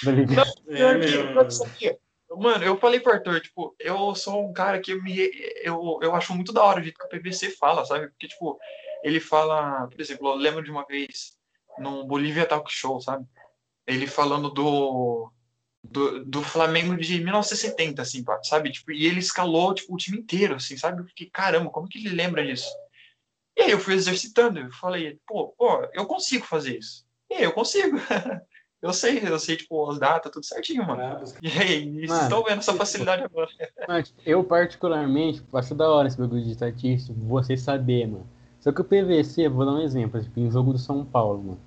[0.03, 0.51] Tá ligado?
[0.67, 1.99] Não, é,
[2.37, 5.31] Mano, eu falei pro Arthur, tipo, eu sou um cara que me,
[5.65, 8.07] eu, eu acho muito da hora o jeito que o PVC fala, sabe?
[8.07, 8.57] Porque, tipo,
[9.03, 11.37] ele fala, por exemplo, eu lembro de uma vez
[11.79, 13.27] num Bolívia Talk Show, sabe?
[13.87, 15.31] Ele falando do,
[15.83, 18.71] do, do Flamengo de 1970, assim, sabe?
[18.71, 21.01] Tipo, e ele escalou, tipo, o time inteiro, assim, sabe?
[21.01, 22.69] Eu fiquei, caramba, como que ele lembra disso?
[23.57, 27.05] E aí eu fui exercitando, eu falei, pô, pô, eu consigo fazer isso.
[27.31, 27.97] E aí eu consigo.
[28.83, 31.03] Eu sei, eu sei, tipo, as datas, tudo certinho, mano.
[31.03, 33.47] Ah, e aí, vocês estão vendo essa facilidade agora.
[33.87, 38.27] Mano, eu, particularmente, acho da hora esse bagulho de estatística, você saber, mano.
[38.61, 41.59] Só que o PVC, vou dar um exemplo, tipo, em jogo do São Paulo, mano.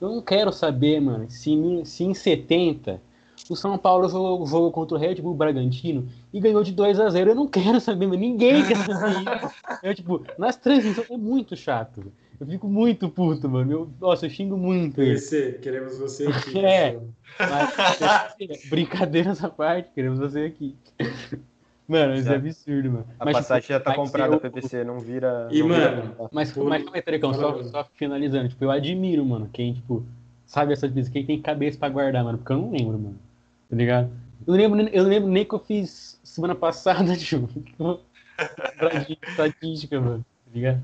[0.00, 3.00] Eu não quero saber, mano, se, se em 70
[3.48, 7.08] o São Paulo jogou, jogou contra o Red Bull Bragantino e ganhou de 2 a
[7.08, 8.20] 0 Eu não quero saber, mano.
[8.20, 9.54] Ninguém quer saber isso.
[9.82, 12.12] Eu, tipo, nas transmissões é muito chato.
[12.38, 13.72] Eu fico muito puto, mano.
[13.72, 15.00] Eu, nossa, eu xingo muito.
[15.04, 16.58] Você, queremos você aqui.
[16.64, 16.98] é.
[17.38, 20.76] Mas, brincadeiras à parte, queremos você aqui.
[21.92, 23.06] Mano, isso é absurdo, mano.
[23.20, 24.40] A mas, passagem tipo, já tá comprada, eu...
[24.40, 25.46] PPC, não vira.
[25.50, 26.02] E, não mano.
[26.02, 26.14] Vira...
[26.32, 28.48] Mas, mas calma aí, Terecão, só, só finalizando.
[28.48, 30.02] Tipo, eu admiro, mano, quem, tipo,
[30.46, 33.18] sabe essas coisas, quem tem cabeça pra guardar, mano, porque eu não lembro, mano.
[33.68, 34.10] Tá ligado?
[34.46, 37.46] Eu lembro, eu lembro nem que eu fiz semana passada, tipo.
[39.28, 40.24] estatística, mano.
[40.46, 40.80] Tá ligado?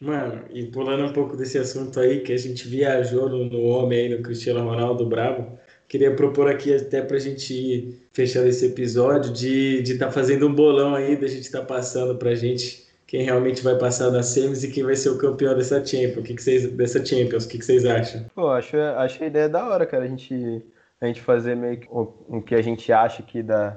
[0.00, 3.98] Mano, e pulando um pouco desse assunto aí, que a gente viajou no, no homem
[3.98, 5.58] aí, no Cristiano Ronaldo Bravo,
[5.94, 10.48] queria propor aqui até pra gente ir fechando esse episódio de estar de tá fazendo
[10.48, 14.26] um bolão aí, da gente estar tá passando pra gente quem realmente vai passar das
[14.26, 16.16] semis e quem vai ser o campeão dessa Champions.
[16.16, 18.24] O que, que vocês, dessa Champions, o que, que vocês acham?
[18.34, 20.66] Pô, acho, acho a ideia da hora, cara, a gente,
[21.00, 23.76] a gente fazer meio que o, o que a gente acha aqui da,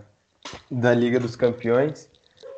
[0.72, 2.10] da Liga dos Campeões.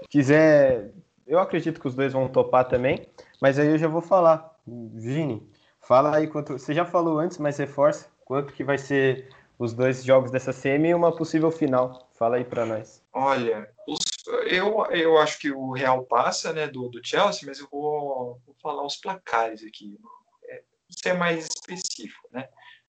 [0.09, 0.89] Quiser,
[1.27, 3.09] eu acredito que os dois vão topar também.
[3.41, 4.57] Mas aí eu já vou falar.
[4.65, 5.43] Vini,
[5.81, 6.53] fala aí quanto.
[6.53, 9.27] Você já falou antes, mas reforça quanto que vai ser
[9.59, 12.09] os dois jogos dessa semi e uma possível final.
[12.17, 13.03] Fala aí para nós.
[13.11, 13.99] Olha, os,
[14.47, 18.55] eu, eu acho que o Real passa, né, do, do Chelsea, mas eu vou, vou
[18.61, 19.99] falar os placares aqui.
[20.45, 22.47] É, ser mais específico, né?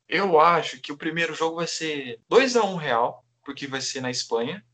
[0.09, 4.01] Eu acho que o primeiro jogo vai ser 2 a 1 Real, porque vai ser
[4.01, 4.65] na Espanha,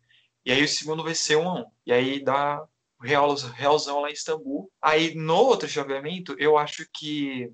[0.45, 1.65] e aí o segundo vai ser 1 a 1.
[1.87, 2.63] E aí dá
[3.03, 4.71] Real, Realzão lá em Istambul.
[4.83, 7.51] Aí no outro jogamento, eu acho que.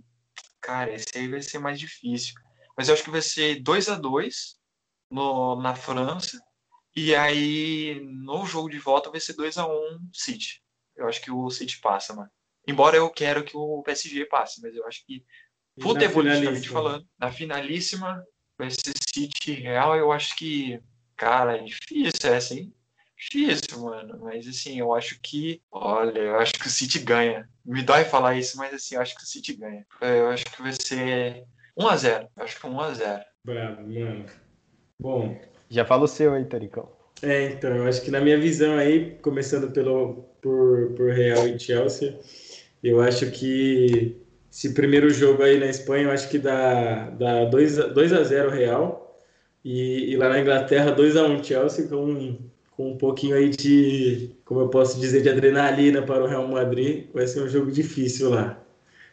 [0.61, 2.35] Cara, esse aí vai ser mais difícil.
[2.77, 4.57] Mas eu acho que vai ser 2 a 2
[5.11, 6.41] no, na França.
[6.95, 10.63] E aí no jogo de volta vai ser 2 a 1 City.
[10.97, 12.31] Eu acho que o City passa, mano.
[12.67, 15.25] Embora eu quero que o PSG passe, mas eu acho que
[15.81, 18.25] futebolisticamente falando, na finalíssima
[18.59, 20.79] vai ser City Real, eu acho que,
[21.17, 22.73] cara, é difícil essa, hein?
[23.31, 24.19] difícil, mano.
[24.21, 25.63] Mas assim, eu acho que.
[25.71, 27.49] Olha, eu acho que o City ganha.
[27.65, 29.87] Me dói falar isso, mas assim, eu acho que o City ganha.
[30.01, 31.47] Eu acho que vai ser
[31.79, 32.29] 1x0.
[32.37, 33.23] Acho que 1x0.
[33.45, 34.27] Bravo, mano.
[35.01, 35.41] Bom.
[35.69, 36.89] Já fala o seu aí, Taricão.
[37.23, 41.59] É, então, eu acho que na minha visão aí, começando pelo, por, por Real e
[41.59, 42.19] Chelsea,
[42.83, 44.21] eu acho que
[44.51, 48.51] esse primeiro jogo aí na Espanha, eu acho que dá, dá 2, 2 a 0
[48.51, 49.19] Real.
[49.65, 52.37] E, e lá na Inglaterra, 2 a 1 Chelsea, com
[52.73, 57.07] com um pouquinho aí de, como eu posso dizer, de adrenalina para o Real Madrid.
[57.13, 58.59] Vai ser um jogo difícil lá.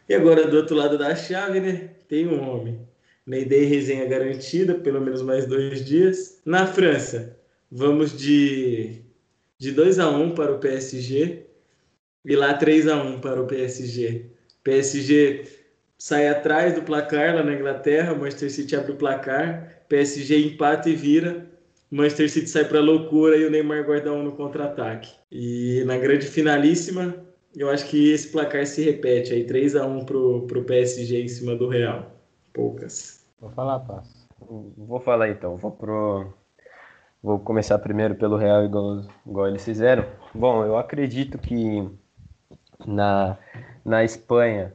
[0.08, 1.92] E agora, do outro lado da chave, né?
[2.10, 2.82] Tem um homem.
[3.26, 6.42] Neidei resenha garantida, pelo menos mais dois dias.
[6.44, 7.38] Na França,
[7.72, 9.04] vamos de,
[9.60, 11.46] de 2 a 1 para o PSG
[12.26, 14.26] e lá 3 a 1 para o PSG.
[14.64, 15.44] PSG
[16.00, 20.96] sai atrás do placar lá na Inglaterra, Manchester City abre o placar, PSG empata e
[20.96, 21.48] vira,
[21.92, 25.12] Manchester City sai para loucura e o Neymar guarda um no contra-ataque.
[25.32, 27.16] E na grande finalíssima,
[27.56, 31.28] eu acho que esse placar se repete aí, 3 a 1 pro, pro PSG em
[31.28, 32.12] cima do Real.
[32.54, 33.26] Poucas.
[33.40, 34.28] Vou falar, Passo.
[34.78, 36.34] Vou falar então, vou pro
[37.22, 40.06] Vou começar primeiro pelo Real igual, igual eles fizeram.
[40.34, 41.86] Bom, eu acredito que
[42.88, 43.38] na,
[43.84, 44.74] na Espanha,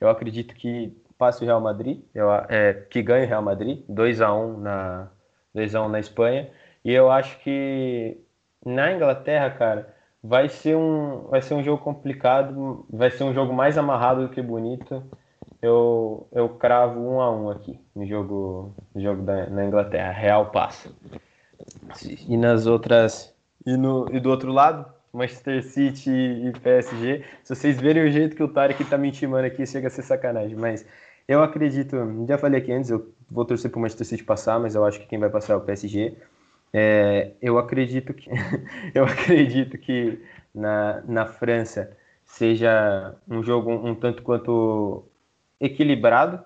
[0.00, 4.20] eu acredito que passe o Real Madrid, eu, é, que ganhe o Real Madrid, 2
[4.20, 5.10] a 1 na
[5.52, 6.48] 2 a 1 na Espanha,
[6.84, 8.16] e eu acho que
[8.64, 9.92] na Inglaterra, cara,
[10.22, 14.28] vai ser um vai ser um jogo complicado, vai ser um jogo mais amarrado do
[14.32, 15.02] que bonito.
[15.62, 20.50] Eu, eu cravo um a um aqui no jogo no jogo da, na Inglaterra, Real
[20.50, 20.90] passa.
[22.28, 23.34] E nas outras
[23.66, 27.24] e no e do outro lado, Manchester City e PSG.
[27.42, 30.02] Se vocês verem o jeito que o Tarek tá me intimando aqui, chega a ser
[30.02, 30.56] sacanagem.
[30.56, 30.86] Mas
[31.26, 34.74] eu acredito, já falei aqui antes, eu vou torcer para o Manchester City passar, mas
[34.74, 36.16] eu acho que quem vai passar é o PSG.
[36.72, 38.30] É, eu acredito que
[38.94, 40.22] eu acredito que
[40.54, 45.04] na, na França seja um jogo um, tanto quanto
[45.60, 46.44] equilibrado.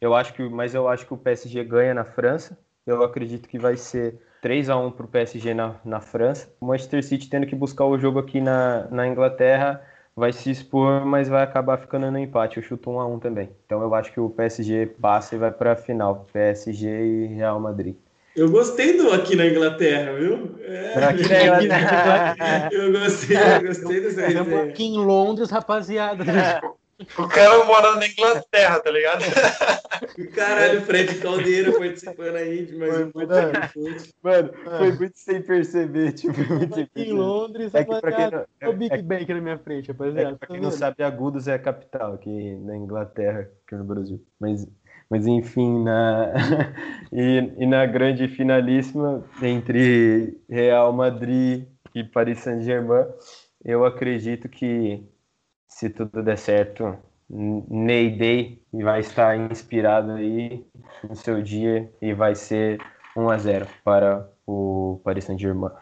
[0.00, 2.58] Eu acho que, mas eu acho que o PSG ganha na França.
[2.86, 6.50] Eu acredito que vai ser 3 a 1 para o PSG na, na França.
[6.60, 9.82] O Manchester City tendo que buscar o jogo aqui na, na Inglaterra
[10.16, 12.56] vai se expor, mas vai acabar ficando no empate.
[12.56, 13.50] Eu chuto 1 a 1 também.
[13.66, 16.26] Então eu acho que o PSG passa e vai para a final.
[16.32, 17.96] PSG e Real Madrid.
[18.38, 20.56] Eu gostei do aqui na Inglaterra, viu?
[20.60, 22.68] É, aqui na Inglaterra.
[22.70, 24.62] eu gostei, eu gostei dessa ideia.
[24.62, 26.24] Aqui em Londres, rapaziada.
[27.16, 29.24] O cara mora na Inglaterra, tá ligado?
[30.34, 34.14] Caralho, o Fred Caldeira participando aí de mais um podcast.
[34.20, 37.10] Mano, foi muito sem perceber, tipo, muito sem perceber.
[37.10, 39.58] Em Londres, é que pra quem não, é, o Big é, Bang aqui na minha
[39.58, 40.28] frente, rapaziada.
[40.28, 43.84] É que pra quem não sabe, Agudos é a capital aqui na Inglaterra, aqui no
[43.84, 44.20] Brasil.
[44.40, 44.66] Mas,
[45.10, 46.32] mas enfim, na...
[47.12, 53.06] e, e na grande finalíssima entre Real Madrid e Paris Saint-Germain,
[53.64, 55.02] eu acredito que
[55.68, 56.96] se tudo der certo,
[57.30, 60.66] Ney Day vai estar inspirado aí
[61.08, 62.78] no seu dia e vai ser
[63.16, 65.72] 1 a 0 para o Paris Saint-Germain.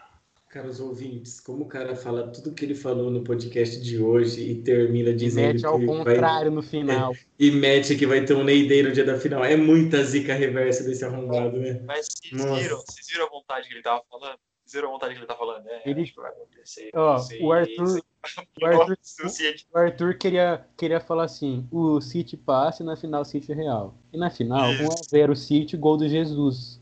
[0.56, 4.62] Caros ouvintes, como o cara fala tudo que ele falou no podcast de hoje e
[4.62, 6.50] termina dizendo mete ao que contrário vai...
[6.50, 7.12] no final.
[7.12, 9.44] É, e mete que vai ter um Ney Day no dia da final.
[9.44, 11.78] É muita zica reversa desse arrombado, né?
[11.84, 14.38] Mas vocês viram, vocês viram a vontade que ele tava falando?
[14.66, 15.68] Zero vontade que ele tá falando.
[15.68, 16.10] É, ele...
[16.16, 16.90] vai acontecer.
[16.94, 18.00] Ó, o Arthur,
[18.62, 18.96] o Arthur,
[19.74, 23.94] o Arthur queria, queria falar assim: o City passe na final City Real.
[24.10, 26.80] E na final, 1x0 City, gol do Jesus.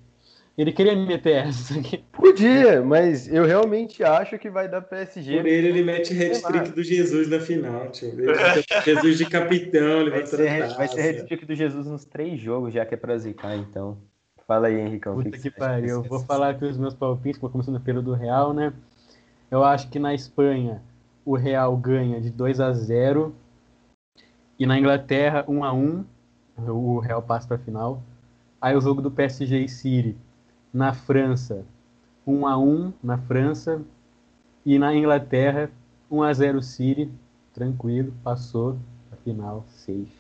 [0.57, 2.05] Ele queria me meter essa aqui.
[2.13, 5.39] Podia, mas eu realmente acho que vai dar PSG.
[5.39, 8.13] Por ele, ele mete hat-trick do Jesus na final, tio.
[8.85, 12.87] Jesus de capitão, ele vai, ser, vai ser hat-trick do Jesus nos três jogos, já
[12.87, 13.99] que é pra zicar, então.
[14.47, 15.15] Fala aí, Henricão.
[15.15, 15.97] Puta que, que pariu.
[15.97, 18.73] Eu vou falar aqui os meus palpites, começando pelo do Real, né?
[19.51, 20.83] Eu acho que na Espanha
[21.25, 23.35] o Real ganha de 2 a 0
[24.59, 26.05] e na Inglaterra 1 a 1
[26.69, 28.03] o Real passa para a final.
[28.61, 30.17] Aí o jogo do PSG e City
[30.75, 31.65] na França
[32.27, 33.81] 1 a 1 na França
[34.67, 35.71] e na Inglaterra
[36.11, 37.11] 1 a 0 City,
[37.55, 38.77] tranquilo, passou
[39.13, 40.13] a final, safe.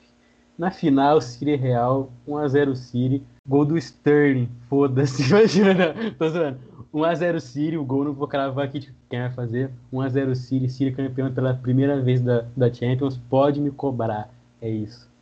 [0.56, 5.94] Na final, City Real 1 a 0 City Gol do Sterling, foda-se, imagina.
[6.18, 6.59] Tô zoando.
[6.94, 9.70] 1x0 City, o gol não vou cravar aqui de quem vai fazer.
[9.93, 14.31] 1x0 City, City campeão pela primeira vez da, da Champions, pode me cobrar.
[14.62, 15.12] É isso.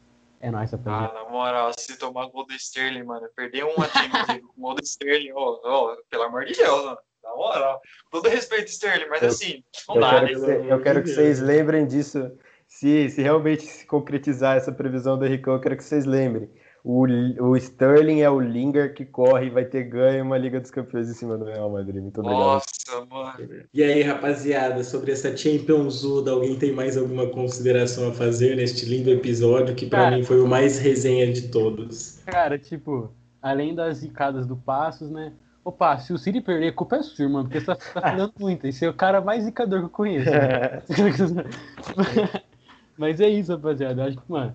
[0.42, 1.16] É nóis, rapaziada.
[1.16, 4.82] Ah, na moral, se tomar gol do Sterling, mano, perder uma time com gol do
[4.82, 6.98] Sterling, ó, oh, oh, pelo amor de Deus, mano.
[7.22, 10.56] Na moral, todo respeito, Sterling, mas assim, não eu dá, quero né?
[10.56, 12.28] Que, eu quero que vocês lembrem disso.
[12.66, 16.50] Se, se realmente se concretizar essa previsão do Henricão, eu quero que vocês lembrem
[16.84, 17.06] o,
[17.40, 21.08] o Sterling é o Linger que corre e vai ter ganho uma Liga dos Campeões
[21.08, 22.02] em cima do Real Madrid.
[22.02, 22.40] Muito obrigado.
[22.40, 23.64] Nossa, mano.
[23.72, 28.84] E aí, rapaziada, sobre essa Champions Uda, alguém tem mais alguma consideração a fazer neste
[28.84, 32.20] lindo episódio que para mim foi o mais resenha de todos?
[32.26, 35.32] Cara, tipo, além das zicadas do Passos, né?
[35.64, 38.32] Opa, se o City perder, a culpa é sua, mano, porque você tá, tá falando
[38.40, 38.66] muito.
[38.66, 40.28] Esse é o cara mais zicador que eu conheço.
[40.28, 40.82] Né?
[42.98, 44.02] Mas é isso, rapaziada.
[44.02, 44.52] Eu acho que, mano,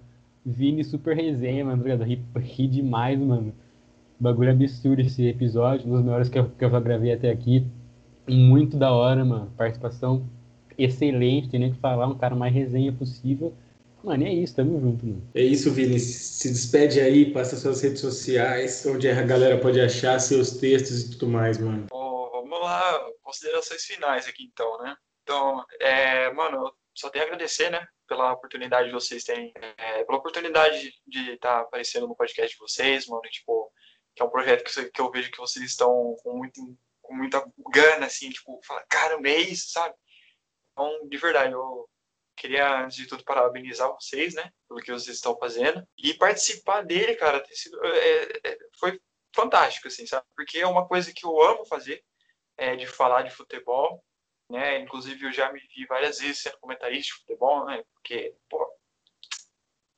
[0.50, 3.54] Vini super resenha, mano, tá ri, ri demais, mano.
[4.18, 7.68] Bagulho absurdo esse episódio, um dos melhores que eu, que eu já gravei até aqui.
[8.26, 9.52] Muito da hora, mano.
[9.58, 10.26] Participação
[10.78, 13.54] excelente, tem nem que falar, um cara mais resenha possível.
[14.02, 15.22] Mano, é isso, tamo junto, mano.
[15.36, 16.00] É isso, Vini.
[16.00, 21.12] Se despede aí, passa suas redes sociais, onde a galera pode achar seus textos e
[21.12, 21.88] tudo mais, mano.
[21.92, 24.96] Oh, vamos lá, considerações finais aqui então, né?
[25.24, 27.86] Então, é, mano, só tenho a agradecer, né?
[28.08, 32.60] Pela oportunidade de vocês terem, é, pela oportunidade de estar tá aparecendo no podcast de
[32.60, 33.72] vocês, mano, tipo,
[34.16, 37.44] que é um projeto que, que eu vejo que vocês estão com, muito, com muita
[37.72, 39.96] gana, assim, tipo, fala, caramba, é isso, sabe?
[40.72, 41.90] Então, de verdade, eu
[42.36, 47.16] queria, antes de tudo, parabenizar vocês, né, pelo que vocês estão fazendo, e participar dele,
[47.16, 49.00] cara, sido, é, é, foi
[49.36, 50.26] fantástico, assim, sabe?
[50.36, 52.04] Porque é uma coisa que eu amo fazer,
[52.58, 54.04] é, de falar de futebol,
[54.50, 54.80] né?
[54.80, 57.84] Inclusive eu já me vi várias vezes sendo comentarista de futebol, né?
[57.94, 58.66] Porque, pô,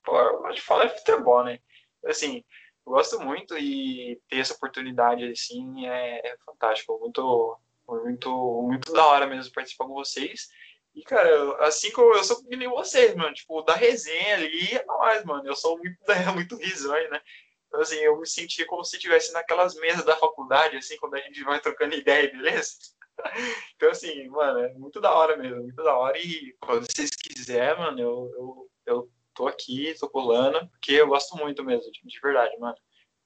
[0.04, 1.60] pô de falar de futebol, né?
[2.06, 2.44] Assim,
[2.86, 9.06] eu gosto muito e ter essa oportunidade, assim, é, é fantástico, muito, muito, muito da
[9.06, 10.50] hora mesmo participar com vocês.
[10.96, 14.84] E, cara, assim como eu sou que nem vocês, mano, tipo, da resenha ali é
[14.86, 15.48] nóis, mano.
[15.48, 15.98] Eu sou muito,
[16.34, 17.22] muito risonho, né?
[17.68, 21.20] Então, assim, eu me sentia como se estivesse naquelas mesas da faculdade, assim, quando a
[21.20, 22.72] gente vai trocando ideia, beleza?
[23.76, 26.18] Então, assim, mano, é muito da hora mesmo, muito da hora.
[26.18, 31.38] E quando vocês quiserem, mano, eu, eu, eu tô aqui, tô colando, porque eu gosto
[31.38, 32.76] muito mesmo, de, de verdade, mano.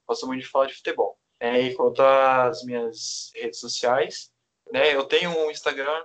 [0.06, 1.18] Gosto muito de falar de futebol.
[1.40, 4.30] É, e quanto às minhas redes sociais,
[4.72, 6.04] né, eu tenho um Instagram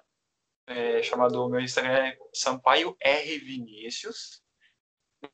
[0.67, 4.41] é, chamado, meu Instagram é Sampaio R Vinícius,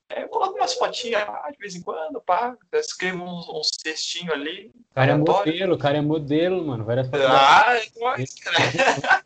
[0.09, 4.71] é, eu coloco umas fotinhas de vez em quando, pá, escrevo uns, uns textinhos ali.
[4.91, 6.85] O cara é modelo, o cara é modelo, mano.
[6.85, 7.27] Várias fotos.
[7.27, 7.75] Ah,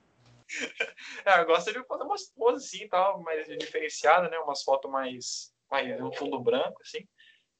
[1.26, 4.38] é, eu gosto de fazer umas poses assim tal, mais diferenciadas, né?
[4.40, 7.07] Umas fotos mais, mais um fundo branco, assim.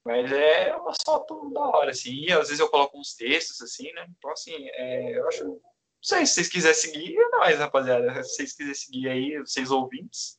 [0.04, 2.24] Mas é uma foto da hora, assim.
[2.24, 4.06] E às vezes eu coloco uns textos, assim, né?
[4.18, 5.44] Então, assim, é, eu acho.
[5.44, 5.60] Não
[6.02, 8.22] sei se vocês quiserem seguir, é nóis, rapaziada.
[8.24, 10.38] Se vocês quiserem seguir aí, vocês ouvintes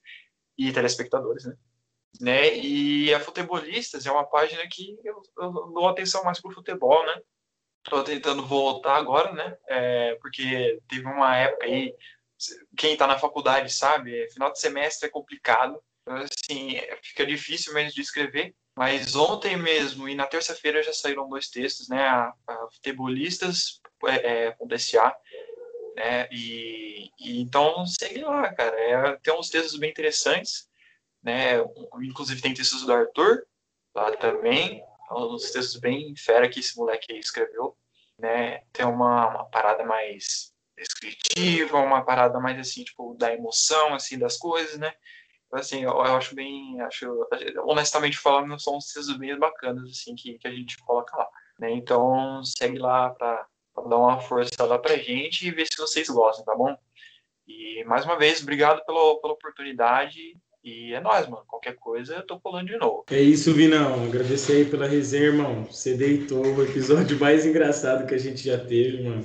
[0.58, 1.56] e telespectadores, né?
[2.20, 2.56] Né?
[2.58, 7.22] E a Futebolistas é uma página que eu, eu dou atenção mais pro futebol, né?
[7.84, 9.58] Tô tentando voltar agora, né?
[9.68, 11.96] É, porque teve uma época aí,
[12.78, 17.94] quem tá na faculdade sabe, final de semestre é complicado, então, assim, fica difícil mesmo
[17.94, 18.56] de escrever.
[18.76, 22.04] Mas ontem mesmo e na terça-feira já saíram dois textos, né?
[22.04, 25.16] A, a Futebolistas é, é, .sa,
[25.96, 26.28] né?
[26.32, 28.80] E, e, então segue lá, cara.
[28.80, 30.71] É, tem uns textos bem interessantes
[31.24, 31.60] né?
[32.02, 33.46] Inclusive tem textos do Arthur
[33.94, 37.76] lá também, uns textos bem fera que esse moleque escreveu,
[38.18, 38.64] né?
[38.72, 44.38] Tem uma, uma parada mais descritiva, uma parada mais assim, tipo, da emoção, assim, das
[44.38, 44.94] coisas, né?
[45.48, 47.28] Então, assim, eu, eu acho bem, acho,
[47.66, 51.28] honestamente falando, são uns textos bem bacanas, assim, que, que a gente coloca lá,
[51.60, 51.72] né?
[51.72, 53.48] Então, segue lá para
[53.90, 56.76] dar uma força lá pra gente e ver se vocês gostam, tá bom?
[57.48, 59.02] E, mais uma vez, obrigado pela
[59.34, 61.44] oportunidade e é nóis, mano.
[61.48, 63.06] Qualquer coisa, eu tô pulando de novo.
[63.10, 64.06] É isso, Vinão.
[64.06, 65.66] Agradecer aí pela resenha, irmão.
[65.66, 69.24] Você deitou o episódio mais engraçado que a gente já teve, mano.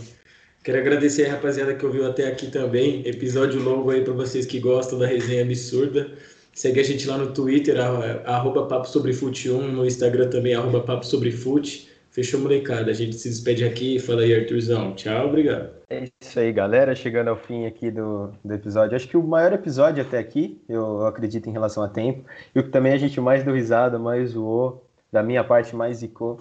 [0.64, 3.06] Quero agradecer a rapaziada que ouviu até aqui também.
[3.06, 6.10] Episódio longo aí para vocês que gostam da resenha absurda.
[6.52, 7.76] Segue a gente lá no Twitter,
[8.24, 11.88] arroba Papo Sobre Fute 1, no Instagram também, arroba Papo Sobre Fute.
[12.10, 12.90] Fechou, molecada.
[12.90, 13.98] A gente se despede aqui.
[13.98, 14.94] Fala aí, Arthurzão.
[14.94, 15.75] Tchau, obrigado.
[15.88, 16.94] É isso aí, galera.
[16.94, 18.96] Chegando ao fim aqui do, do episódio.
[18.96, 22.28] Acho que o maior episódio até aqui, eu acredito, em relação a tempo.
[22.54, 24.84] E o que também a gente mais deu risada, mais zoou.
[25.12, 26.40] Da minha parte, mais zicou.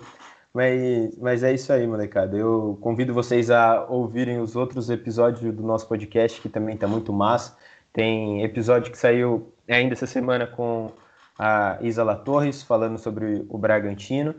[0.53, 2.35] Mas, mas é isso aí, molecada.
[2.35, 7.13] Eu convido vocês a ouvirem os outros episódios do nosso podcast, que também tá muito
[7.13, 7.55] massa.
[7.93, 10.91] Tem episódio que saiu ainda essa semana com
[11.38, 14.34] a Isa La Torres, falando sobre o Bragantino.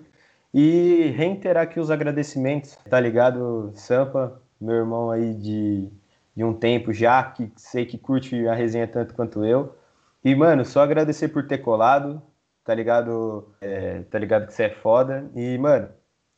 [0.52, 5.90] E reiterar aqui os agradecimentos, tá ligado, Sampa, meu irmão aí de,
[6.34, 9.76] de um tempo já, que sei que curte a resenha tanto quanto eu.
[10.24, 12.20] E, mano, só agradecer por ter colado,
[12.64, 13.48] tá ligado?
[13.60, 15.30] É, tá ligado que você é foda.
[15.34, 15.88] E, mano,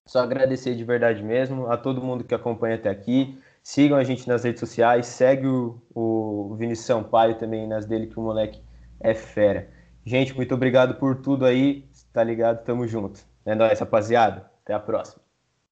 [0.06, 3.38] só agradecer de verdade mesmo a todo mundo que acompanha até aqui.
[3.62, 8.18] Sigam a gente nas redes sociais, segue o, o Vinícius Sampaio também nas dele, que
[8.18, 8.62] o moleque
[9.00, 9.68] é fera.
[10.04, 12.64] Gente, muito obrigado por tudo aí, tá ligado?
[12.64, 13.20] Tamo junto.
[13.44, 14.50] É nóis, rapaziada.
[14.64, 15.27] Até a próxima.